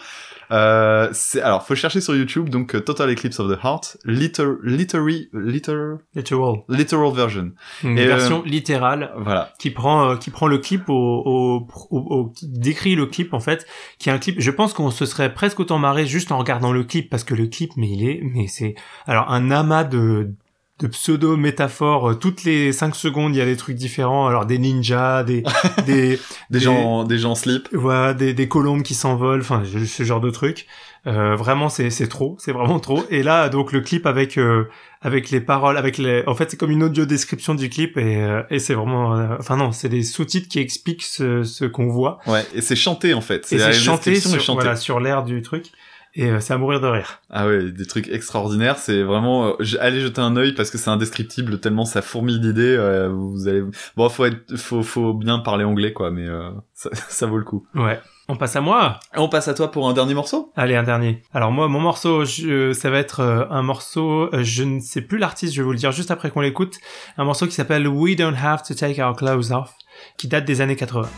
Euh, 0.52 1.08
c'est, 1.14 1.42
alors, 1.42 1.66
faut 1.66 1.76
chercher 1.76 2.02
sur 2.02 2.14
YouTube, 2.14 2.50
donc 2.50 2.76
euh, 2.76 2.82
Total 2.82 3.10
Eclipse 3.10 3.40
of 3.40 3.50
the 3.50 3.58
Heart, 3.64 3.98
liter, 4.04 4.44
literary, 4.64 5.30
liter, 5.34 5.74
Literal. 6.14 6.56
literal 6.68 7.14
version. 7.14 7.52
Une 7.86 7.98
Et, 7.98 8.04
euh, 8.04 8.08
version 8.08 8.44
littérale 8.44 9.14
Voilà. 9.18 9.54
qui 9.60 9.70
prend 9.72 10.10
euh, 10.10 10.16
qui 10.18 10.30
prend 10.30 10.48
le 10.48 10.58
clip 10.58 10.90
au, 10.90 10.94
au, 10.94 11.68
au- 11.90 11.98
au- 12.00 12.26
qui 12.32 12.48
décrit 12.50 12.96
le 12.96 13.06
clip 13.06 13.34
en 13.34 13.40
fait 13.40 13.66
qui 13.98 14.10
est 14.10 14.12
un 14.12 14.18
clip 14.18 14.36
je 14.40 14.52
pense 14.52 14.74
qu'on 14.74 14.92
se 14.92 15.06
serait 15.06 15.34
presque 15.34 15.60
autant 15.62 15.80
marré 15.80 16.06
juste 16.06 16.34
en 16.34 16.38
regardant 16.38 16.74
le 16.74 16.84
clip 16.84 17.10
parce 17.10 17.24
que 17.24 17.34
le 17.34 17.48
clip 17.48 17.72
mais 17.78 17.90
il 17.90 18.08
est 18.10 18.20
mais 18.22 18.48
c'est 18.48 18.76
alors 19.08 19.32
un 19.32 19.52
amas 19.52 19.86
de 19.86 20.32
de 20.82 20.88
pseudo 20.88 21.38
métaphores 21.38 22.10
euh, 22.12 22.14
toutes 22.16 22.44
les 22.44 22.72
5 22.72 22.96
secondes 22.96 23.36
il 23.36 23.40
y 23.40 23.42
a 23.42 23.46
des 23.46 23.58
trucs 23.58 23.76
différents 23.78 24.28
alors 24.28 24.46
des 24.46 24.58
ninjas 24.58 25.24
des 25.24 25.44
des 25.86 26.10
Des, 26.12 26.20
Des- 26.50 26.60
gens, 26.60 27.04
des 27.04 27.18
gens 27.18 27.32
en 27.32 27.36
slip. 27.36 27.70
voilà 27.72 28.14
des, 28.14 28.34
des 28.34 28.48
colombes 28.48 28.84
qui 28.84 28.94
s'envolent 28.96 29.42
enfin 29.42 29.64
ce 29.66 30.04
genre 30.04 30.22
de 30.22 30.30
trucs 30.30 30.68
euh, 31.08 31.36
vraiment 31.36 31.70
c'est 31.70 31.90
c'est 31.90 32.08
trop 32.08 32.36
c'est 32.40 32.52
vraiment 32.52 32.80
trop 32.80 33.04
et 33.10 33.24
là 33.24 33.50
donc 33.50 33.72
le 33.72 33.82
clip 33.82 34.06
avec 34.06 34.38
euh, 34.38 34.66
avec 35.02 35.32
les 35.32 35.42
paroles 35.42 35.78
avec 35.78 35.98
les 35.98 36.24
en 36.28 36.36
fait 36.36 36.52
c'est 36.52 36.58
comme 36.58 36.70
une 36.72 36.84
audio 36.84 37.06
description 37.06 37.56
du 37.56 37.70
clip 37.70 37.98
et 37.98 38.18
euh, 38.18 38.44
et 38.52 38.60
c'est 38.60 38.76
vraiment 38.76 39.16
euh, 39.18 39.36
enfin 39.40 39.58
non 39.58 39.72
c'est 39.72 39.90
des 39.90 40.04
sous-titres 40.04 40.48
qui 40.48 40.60
expliquent 40.60 41.02
ce, 41.04 41.44
ce 41.44 41.66
qu'on 41.66 41.88
voit 41.88 42.20
Ouais. 42.28 42.46
Et 42.54 42.62
c'est 42.62 42.76
chanté, 42.76 43.14
en 43.16 43.22
fait. 43.22 43.52
et 43.52 43.58
c'est 43.58 43.74
chanté 43.74 44.14
voilà 44.54 44.76
sur 44.76 45.00
l'air 45.00 45.24
du 45.24 45.42
truc 45.42 45.72
et 46.14 46.30
euh, 46.30 46.40
c'est 46.40 46.54
à 46.54 46.58
mourir 46.58 46.80
de 46.82 46.88
rire 46.88 47.22
Ah 47.30 47.48
ouais, 47.48 47.72
des 47.72 47.86
trucs 47.86 48.08
extraordinaires. 48.10 48.78
C'est 48.78 49.02
vraiment, 49.04 49.48
euh, 49.60 49.78
allez 49.80 50.02
jeter 50.02 50.22
un 50.22 50.36
œil 50.36 50.54
parce 50.54 50.70
que 50.72 50.78
c'est 50.78 50.90
indescriptible 50.90 51.60
tellement 51.60 51.86
ça 51.86 52.02
fourmille 52.02 52.40
d'idées. 52.40 52.76
euh, 52.78 53.10
vous 53.10 53.48
allez, 53.48 53.64
bon, 53.96 54.10
faut 54.10 54.26
être, 54.26 54.56
faut, 54.58 54.84
faut 54.84 55.14
bien 55.14 55.40
parler 55.40 55.64
anglais 55.64 55.94
quoi, 55.94 56.12
mais 56.12 56.28
ça, 56.74 56.90
ça 57.10 57.26
vaut 57.28 57.38
le 57.38 57.44
coup. 57.44 57.66
ouais 57.76 58.00
on 58.28 58.38
passe 58.38 58.56
à 58.56 58.62
moi 58.62 58.98
On 59.18 59.28
passe 59.28 59.50
à 59.50 59.54
toi 59.54 59.72
pour 59.72 59.90
un 59.90 59.94
dernier 59.94 60.14
morceau. 60.14 60.54
Allez, 60.56 60.76
un 60.78 60.84
dernier. 60.84 61.22
Alors 61.34 61.52
moi, 61.52 61.68
mon 61.68 61.82
morceau, 61.82 62.24
je- 62.24 62.72
ça 62.72 62.90
va 62.90 63.00
être 63.00 63.20
un 63.50 63.62
morceau, 63.62 64.30
je 64.42 64.64
ne 64.64 64.80
sais 64.80 65.02
plus 65.02 65.18
l'artiste, 65.18 65.54
je 65.54 65.62
vais 65.62 65.66
vous 65.66 65.72
le 65.74 65.78
dire 65.78 65.92
juste 65.92 66.12
après 66.12 66.30
qu'on 66.32 66.40
l'écoute, 66.40 66.76
un 67.18 67.26
morceau 67.26 67.46
qui 67.46 67.52
s'appelle 67.52 67.86
We 67.90 68.16
Don't 68.16 68.36
Have 68.42 68.64
to 68.64 68.74
Take 68.74 69.02
Our 69.04 69.18
Clothes 69.18 69.52
Off, 69.52 69.74
qui 70.18 70.30
date 70.30 70.46
des 70.46 70.62
années 70.62 70.78
80. 70.78 71.10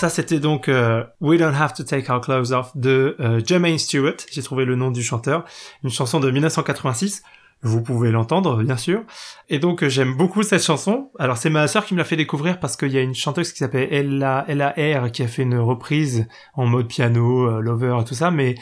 Ça, 0.00 0.08
c'était 0.08 0.40
donc 0.40 0.70
euh, 0.70 1.04
We 1.20 1.38
Don't 1.38 1.54
Have 1.54 1.74
to 1.74 1.82
Take 1.82 2.10
Our 2.10 2.22
Clothes 2.22 2.52
Off 2.52 2.74
de 2.74 3.16
euh, 3.20 3.42
Jermaine 3.44 3.78
Stewart, 3.78 4.16
j'ai 4.32 4.42
trouvé 4.42 4.64
le 4.64 4.74
nom 4.74 4.90
du 4.90 5.02
chanteur, 5.02 5.44
une 5.84 5.90
chanson 5.90 6.20
de 6.20 6.30
1986. 6.30 7.22
Vous 7.62 7.82
pouvez 7.82 8.10
l'entendre, 8.10 8.62
bien 8.62 8.78
sûr. 8.78 9.02
Et 9.50 9.58
donc, 9.58 9.82
euh, 9.82 9.90
j'aime 9.90 10.16
beaucoup 10.16 10.42
cette 10.42 10.64
chanson. 10.64 11.10
Alors, 11.18 11.36
c'est 11.36 11.50
ma 11.50 11.68
sœur 11.68 11.84
qui 11.84 11.92
me 11.92 11.98
l'a 11.98 12.04
fait 12.04 12.16
découvrir 12.16 12.58
parce 12.58 12.74
qu'il 12.74 12.90
y 12.90 12.96
a 12.96 13.02
une 13.02 13.14
chanteuse 13.14 13.52
qui 13.52 13.58
s'appelle 13.58 13.92
Ella, 13.92 14.46
Ella 14.48 15.10
qui 15.10 15.22
a 15.22 15.26
fait 15.26 15.42
une 15.42 15.58
reprise 15.58 16.26
en 16.54 16.64
mode 16.64 16.88
piano, 16.88 17.50
euh, 17.50 17.60
lover 17.60 17.98
et 18.00 18.04
tout 18.04 18.14
ça. 18.14 18.30
Mais 18.30 18.54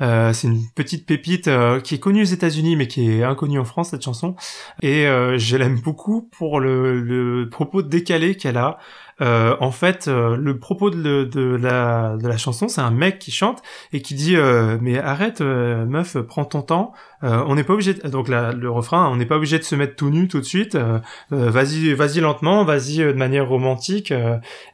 euh, 0.00 0.32
c'est 0.32 0.48
une 0.48 0.62
petite 0.74 1.04
pépite 1.04 1.48
euh, 1.48 1.80
qui 1.80 1.96
est 1.96 1.98
connue 1.98 2.22
aux 2.22 2.24
États-Unis 2.24 2.76
mais 2.76 2.88
qui 2.88 3.10
est 3.10 3.22
inconnue 3.22 3.58
en 3.58 3.66
France, 3.66 3.90
cette 3.90 4.02
chanson. 4.02 4.36
Et 4.80 5.04
je 5.04 5.56
l'aime 5.56 5.78
beaucoup 5.78 6.22
pour 6.22 6.58
le, 6.60 6.98
le 6.98 7.50
propos 7.50 7.82
décalé 7.82 8.36
qu'elle 8.36 8.56
a. 8.56 8.78
Euh, 9.22 9.56
en 9.60 9.70
fait, 9.70 10.08
euh, 10.08 10.36
le 10.36 10.58
propos 10.58 10.90
de, 10.90 11.24
de 11.24 11.56
la, 11.56 12.16
de 12.16 12.28
la 12.28 12.36
chanson, 12.36 12.68
c'est 12.68 12.82
un 12.82 12.90
mec 12.90 13.18
qui 13.18 13.30
chante 13.30 13.62
et 13.92 14.02
qui 14.02 14.14
dit 14.14 14.36
euh, 14.36 14.76
mais 14.80 14.98
arrête 14.98 15.40
euh, 15.40 15.86
meuf, 15.86 16.18
prends 16.18 16.44
ton 16.44 16.62
temps. 16.62 16.92
Euh, 17.24 17.42
on 17.46 17.54
n'est 17.54 17.64
pas 17.64 17.72
obligé. 17.72 17.94
Donc 17.94 18.28
le 18.28 18.68
refrain, 18.68 19.08
on 19.10 19.16
n'est 19.16 19.24
pas 19.24 19.36
obligé 19.36 19.58
de 19.58 19.64
se 19.64 19.74
mettre 19.74 19.96
tout 19.96 20.10
nu 20.10 20.28
tout 20.28 20.38
de 20.38 20.44
suite. 20.44 20.74
Euh, 20.74 20.98
vas-y, 21.30 21.94
vas-y 21.94 22.20
lentement, 22.20 22.64
vas-y 22.64 22.98
de 22.98 23.12
manière 23.12 23.48
romantique. 23.48 24.12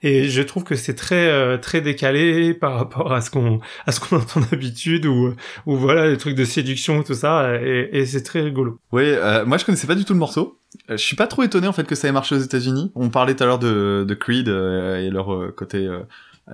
et 0.02 0.28
je 0.28 0.42
trouve 0.42 0.64
que 0.64 0.74
c'est 0.74 0.94
très 0.94 1.58
très 1.60 1.80
décalé 1.80 2.52
par 2.54 2.74
rapport 2.74 3.12
à 3.12 3.20
ce 3.20 3.30
qu'on 3.30 3.60
à 3.86 3.92
ce 3.92 4.00
qu'on 4.00 4.16
entend 4.20 4.40
d'habitude 4.50 5.06
ou 5.06 5.34
ou 5.66 5.76
voilà 5.76 6.08
les 6.08 6.16
trucs 6.16 6.34
de 6.34 6.44
séduction 6.44 7.02
tout 7.04 7.14
ça. 7.14 7.60
Et, 7.62 7.90
et 7.92 8.06
c'est 8.06 8.22
très 8.22 8.40
rigolo. 8.40 8.78
Oui, 8.90 9.14
moi 9.46 9.56
je 9.56 9.64
connaissais 9.64 9.86
pas 9.86 9.94
du 9.94 10.04
tout 10.04 10.14
le 10.14 10.18
morceau. 10.18 10.61
Euh, 10.90 10.96
je 10.96 11.02
suis 11.04 11.16
pas 11.16 11.26
trop 11.26 11.42
étonné 11.42 11.66
en 11.66 11.72
fait 11.72 11.84
que 11.84 11.94
ça 11.94 12.08
ait 12.08 12.12
marché 12.12 12.34
aux 12.34 12.40
États-Unis. 12.40 12.92
On 12.94 13.10
parlait 13.10 13.34
tout 13.34 13.44
à 13.44 13.46
l'heure 13.46 13.58
de, 13.58 14.16
Creed 14.18 14.48
euh, 14.48 14.98
et 14.98 15.10
leur 15.10 15.32
euh, 15.32 15.52
côté 15.56 15.88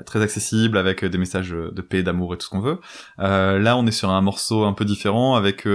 très 0.04 0.20
accessible 0.20 0.76
avec 0.76 1.04
des 1.04 1.18
messages 1.18 1.50
de 1.50 1.82
paix, 1.82 2.02
d'amour 2.02 2.34
et 2.34 2.38
tout 2.38 2.44
ce 2.46 2.50
qu'on 2.50 2.60
veut. 2.60 2.78
Là, 3.18 3.76
on 3.76 3.86
est 3.86 3.92
sur 3.92 4.10
un 4.10 4.20
morceau 4.20 4.64
un 4.64 4.74
peu 4.74 4.84
différent 4.84 5.34
avec 5.34 5.66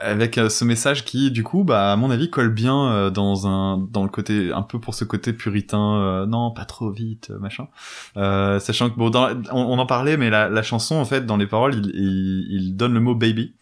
avec 0.00 0.36
ce 0.36 0.64
message 0.64 1.04
qui, 1.04 1.30
du 1.30 1.42
coup, 1.42 1.64
bah, 1.64 1.92
à 1.92 1.96
mon 1.96 2.10
avis, 2.10 2.30
colle 2.30 2.52
bien 2.52 3.10
dans 3.10 3.46
un, 3.46 3.78
dans 3.78 4.04
le 4.04 4.08
côté, 4.08 4.52
un 4.52 4.62
peu 4.62 4.80
pour 4.80 4.94
ce 4.94 5.04
côté 5.04 5.32
puritain, 5.32 5.96
euh, 5.96 6.26
non, 6.26 6.50
pas 6.50 6.64
trop 6.64 6.90
vite, 6.90 7.30
machin. 7.40 7.68
Euh, 8.16 8.58
sachant 8.58 8.90
que, 8.90 8.96
bon, 8.96 9.10
on 9.52 9.78
en 9.78 9.86
parlait, 9.86 10.16
mais 10.16 10.30
la, 10.30 10.48
la 10.48 10.62
chanson, 10.62 10.96
en 10.96 11.04
fait, 11.04 11.26
dans 11.26 11.36
les 11.36 11.46
paroles, 11.46 11.74
il, 11.74 11.90
il, 11.94 12.46
il 12.50 12.76
donne 12.76 12.94
le 12.94 13.00
mot 13.00 13.14
baby. 13.14 13.54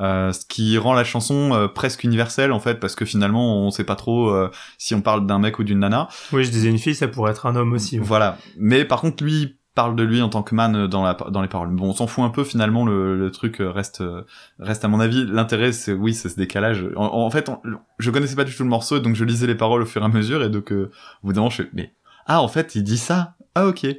Euh, 0.00 0.32
ce 0.32 0.46
qui 0.46 0.78
rend 0.78 0.94
la 0.94 1.04
chanson 1.04 1.52
euh, 1.52 1.68
presque 1.68 2.04
universelle 2.04 2.52
en 2.52 2.60
fait 2.60 2.80
parce 2.80 2.94
que 2.94 3.04
finalement 3.04 3.58
on 3.66 3.70
sait 3.70 3.84
pas 3.84 3.96
trop 3.96 4.30
euh, 4.30 4.50
si 4.78 4.94
on 4.94 5.02
parle 5.02 5.26
d'un 5.26 5.38
mec 5.38 5.58
ou 5.58 5.64
d'une 5.64 5.80
nana 5.80 6.08
Oui, 6.32 6.42
je 6.44 6.50
disais 6.50 6.70
une 6.70 6.78
fille, 6.78 6.94
ça 6.94 7.06
pourrait 7.06 7.32
être 7.32 7.44
un 7.46 7.54
homme 7.54 7.74
aussi. 7.74 7.98
ouais. 7.98 8.04
voilà 8.04 8.38
mais 8.56 8.86
par 8.86 9.02
contre 9.02 9.22
lui 9.22 9.56
parle 9.74 9.94
de 9.96 10.02
lui 10.02 10.22
en 10.22 10.28
tant 10.30 10.42
que 10.42 10.54
man 10.54 10.86
dans 10.86 11.02
la 11.04 11.14
dans 11.30 11.42
les 11.42 11.48
paroles 11.48 11.68
bon 11.68 11.90
on 11.90 11.92
s'en 11.92 12.06
fout 12.06 12.24
un 12.24 12.30
peu 12.30 12.44
finalement 12.44 12.84
le, 12.86 13.16
le 13.16 13.30
truc 13.30 13.60
euh, 13.60 13.70
reste 13.70 14.00
euh, 14.00 14.22
reste 14.58 14.84
à 14.84 14.88
mon 14.88 15.00
avis 15.00 15.26
l'intérêt 15.26 15.72
c'est 15.72 15.92
oui 15.92 16.12
c'est 16.14 16.28
ce 16.30 16.36
décalage 16.36 16.86
en, 16.96 17.04
en 17.04 17.30
fait 17.30 17.48
on- 17.50 17.60
je 17.98 18.10
connaissais 18.10 18.36
pas 18.36 18.44
du 18.44 18.54
tout 18.56 18.62
le 18.64 18.68
morceau 18.70 19.00
donc 19.00 19.14
je 19.16 19.24
lisais 19.24 19.46
les 19.46 19.54
paroles 19.54 19.82
au 19.82 19.86
fur 19.86 20.02
et 20.02 20.04
à 20.04 20.08
mesure 20.08 20.42
et 20.42 20.48
donc 20.48 20.72
euh, 20.72 20.90
au 21.22 21.26
bout 21.28 21.32
d'un 21.34 21.40
moment 21.42 21.50
je 21.50 21.62
fais 21.62 21.68
mais 21.72 21.92
ah 22.32 22.40
en 22.42 22.48
fait 22.48 22.74
il 22.76 22.84
dit 22.84 22.98
ça 22.98 23.34
ah 23.56 23.66
ok 23.66 23.82
ouais, 23.82 23.96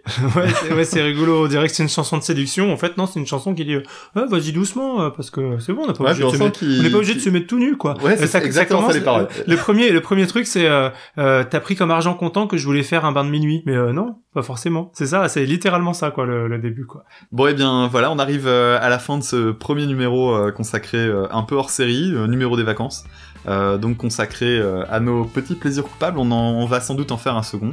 c'est, 0.64 0.74
ouais, 0.74 0.86
c'est 0.86 1.02
rigolo. 1.02 1.44
On 1.44 1.48
dirait 1.50 1.68
que 1.68 1.74
c'est 1.76 1.84
une 1.84 1.90
chanson 1.90 2.18
de 2.18 2.24
séduction. 2.24 2.72
En 2.72 2.78
fait, 2.78 2.98
non, 2.98 3.06
c'est 3.06 3.20
une 3.20 3.28
chanson 3.28 3.54
qui 3.54 3.66
dit 3.66 3.74
euh, 3.76 3.84
Ah, 4.16 4.24
vas-y 4.30 4.54
doucement, 4.54 5.02
euh, 5.02 5.10
parce 5.10 5.30
que 5.30 5.60
c'est 5.60 5.74
bon, 5.74 5.82
on 5.84 5.88
n'est 5.88 5.94
pas, 5.94 6.06
Ouais, 6.06 6.12
obligé, 6.12 6.24
de 6.32 6.38
se 6.38 6.44
mettre... 6.44 6.60
qu'il- 6.60 6.80
on 6.80 6.84
n'est 6.84 6.90
pas 6.90 6.96
obligé 6.98 7.16
de 7.16 7.20
se 7.20 7.30
mettre 7.30 7.48
tout 7.48 7.60
nu, 7.60 7.76
quoi. 7.76 8.02
Ouais, 8.02 8.14
Euh, 8.18 8.28
c'est 8.28 8.42
exactement 8.46 8.88
ça, 8.88 8.94
les 8.94 9.02
paroles. 9.02 9.28
le 9.46 9.56
premier, 9.58 9.90
le 9.90 10.00
premier 10.00 10.26
truc, 10.26 10.48
c'est 10.48 10.66
euh, 10.68 10.90
euh, 11.18 11.44
T'as 11.44 11.60
pris 11.60 11.76
comme 11.76 11.92
argent 11.92 12.14
comptant 12.14 12.48
que 12.48 12.56
je 12.56 12.66
voulais 12.66 12.82
faire 12.82 13.04
un 13.04 13.12
bain 13.12 13.26
de 13.26 13.30
minuit. 13.30 13.62
Mais 13.66 13.76
euh, 13.76 13.92
non, 13.92 14.16
pas 14.34 14.42
forcément. 14.42 14.90
C'est 14.96 15.08
ça, 15.08 15.28
c'est 15.28 15.44
littéralement 15.46 15.92
ça, 15.94 16.12
quoi, 16.12 16.26
le, 16.26 16.48
le 16.48 16.58
début, 16.58 16.86
quoi. 16.86 17.04
Bon, 17.34 17.46
et 17.48 17.54
bien 17.54 17.88
voilà, 17.90 18.10
on 18.10 18.20
arrive 18.20 18.48
à 18.48 18.88
la 18.88 19.00
fin 19.00 19.18
de 19.18 19.24
ce 19.24 19.52
premier 19.52 19.86
numéro 19.86 20.34
consacré 20.54 21.12
un 21.30 21.44
peu 21.44 21.56
hors 21.56 21.72
série, 21.72 22.10
numéro 22.30 22.56
des 22.56 22.64
vacances. 22.64 23.04
Euh, 23.50 23.78
donc 23.78 23.98
consacré 23.98 24.62
à 24.90 25.02
nos 25.02 25.26
petits 25.26 25.56
plaisirs 25.56 25.84
coupables. 25.84 26.18
On, 26.20 26.32
en, 26.32 26.54
on 26.54 26.66
va 26.68 26.80
sans 26.80 26.96
doute 26.96 27.12
en 27.12 27.18
faire 27.18 27.36
un 27.36 27.44
second. 27.44 27.72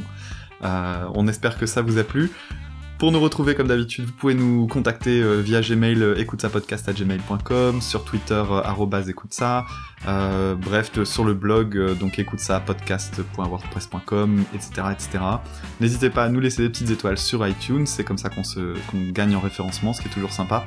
Euh, 0.65 1.05
on 1.15 1.29
espère 1.29 1.59
que 1.59 1.67
ça 1.67 1.83
vous 1.83 1.99
a 1.99 2.05
plu. 2.05 2.31
Pour 2.99 3.13
nous 3.13 3.21
retrouver 3.21 3.55
comme 3.55 3.69
d'habitude, 3.69 4.07
vous 4.07 4.13
pouvez 4.13 4.35
nous 4.35 4.67
contacter 4.67 5.23
euh, 5.23 5.37
via 5.41 5.61
Gmail 5.61 6.03
euh, 6.03 6.17
écoutesapodcast@gmail.com, 6.19 7.81
sur 7.81 8.05
Twitter 8.05 8.43
euh, 8.51 8.61
arrobase 8.65 9.09
écoutesa, 9.09 9.67
euh, 10.09 10.57
bref 10.57 10.91
de- 10.91 11.05
sur 11.05 11.25
le 11.25 11.35
blog 11.35 11.79
donc 12.01 12.19
écoutesapodcast.wordpress.com, 12.19 14.45
etc., 14.55 14.71
etc. 14.93 15.19
N'hésitez 15.81 16.11
pas 16.11 16.25
à 16.25 16.29
nous 16.29 16.41
laisser 16.41 16.63
des 16.63 16.69
petites 16.71 16.91
étoiles 16.91 17.19
sur 17.19 17.47
iTunes, 17.47 17.87
c'est 17.87 18.03
comme 18.05 18.19
ça 18.19 18.31
qu'on 18.31 18.43
gagne 19.13 19.37
en 19.37 19.41
référencement, 19.41 19.93
ce 19.93 20.01
qui 20.03 20.09
est 20.09 20.13
toujours 20.13 20.33
sympa. 20.33 20.65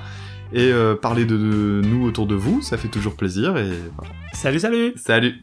Et 0.54 0.72
parler 1.02 1.24
de, 1.26 1.38
de 1.38 1.82
nous 1.86 2.06
autour 2.06 2.28
de 2.28 2.36
vous, 2.36 2.62
ça 2.62 2.78
fait 2.78 2.90
toujours 2.90 3.16
plaisir 3.16 3.56
et 3.58 3.72
voilà. 3.98 4.12
Salut, 4.34 4.60
salut 4.60 4.94
Salut 4.98 5.36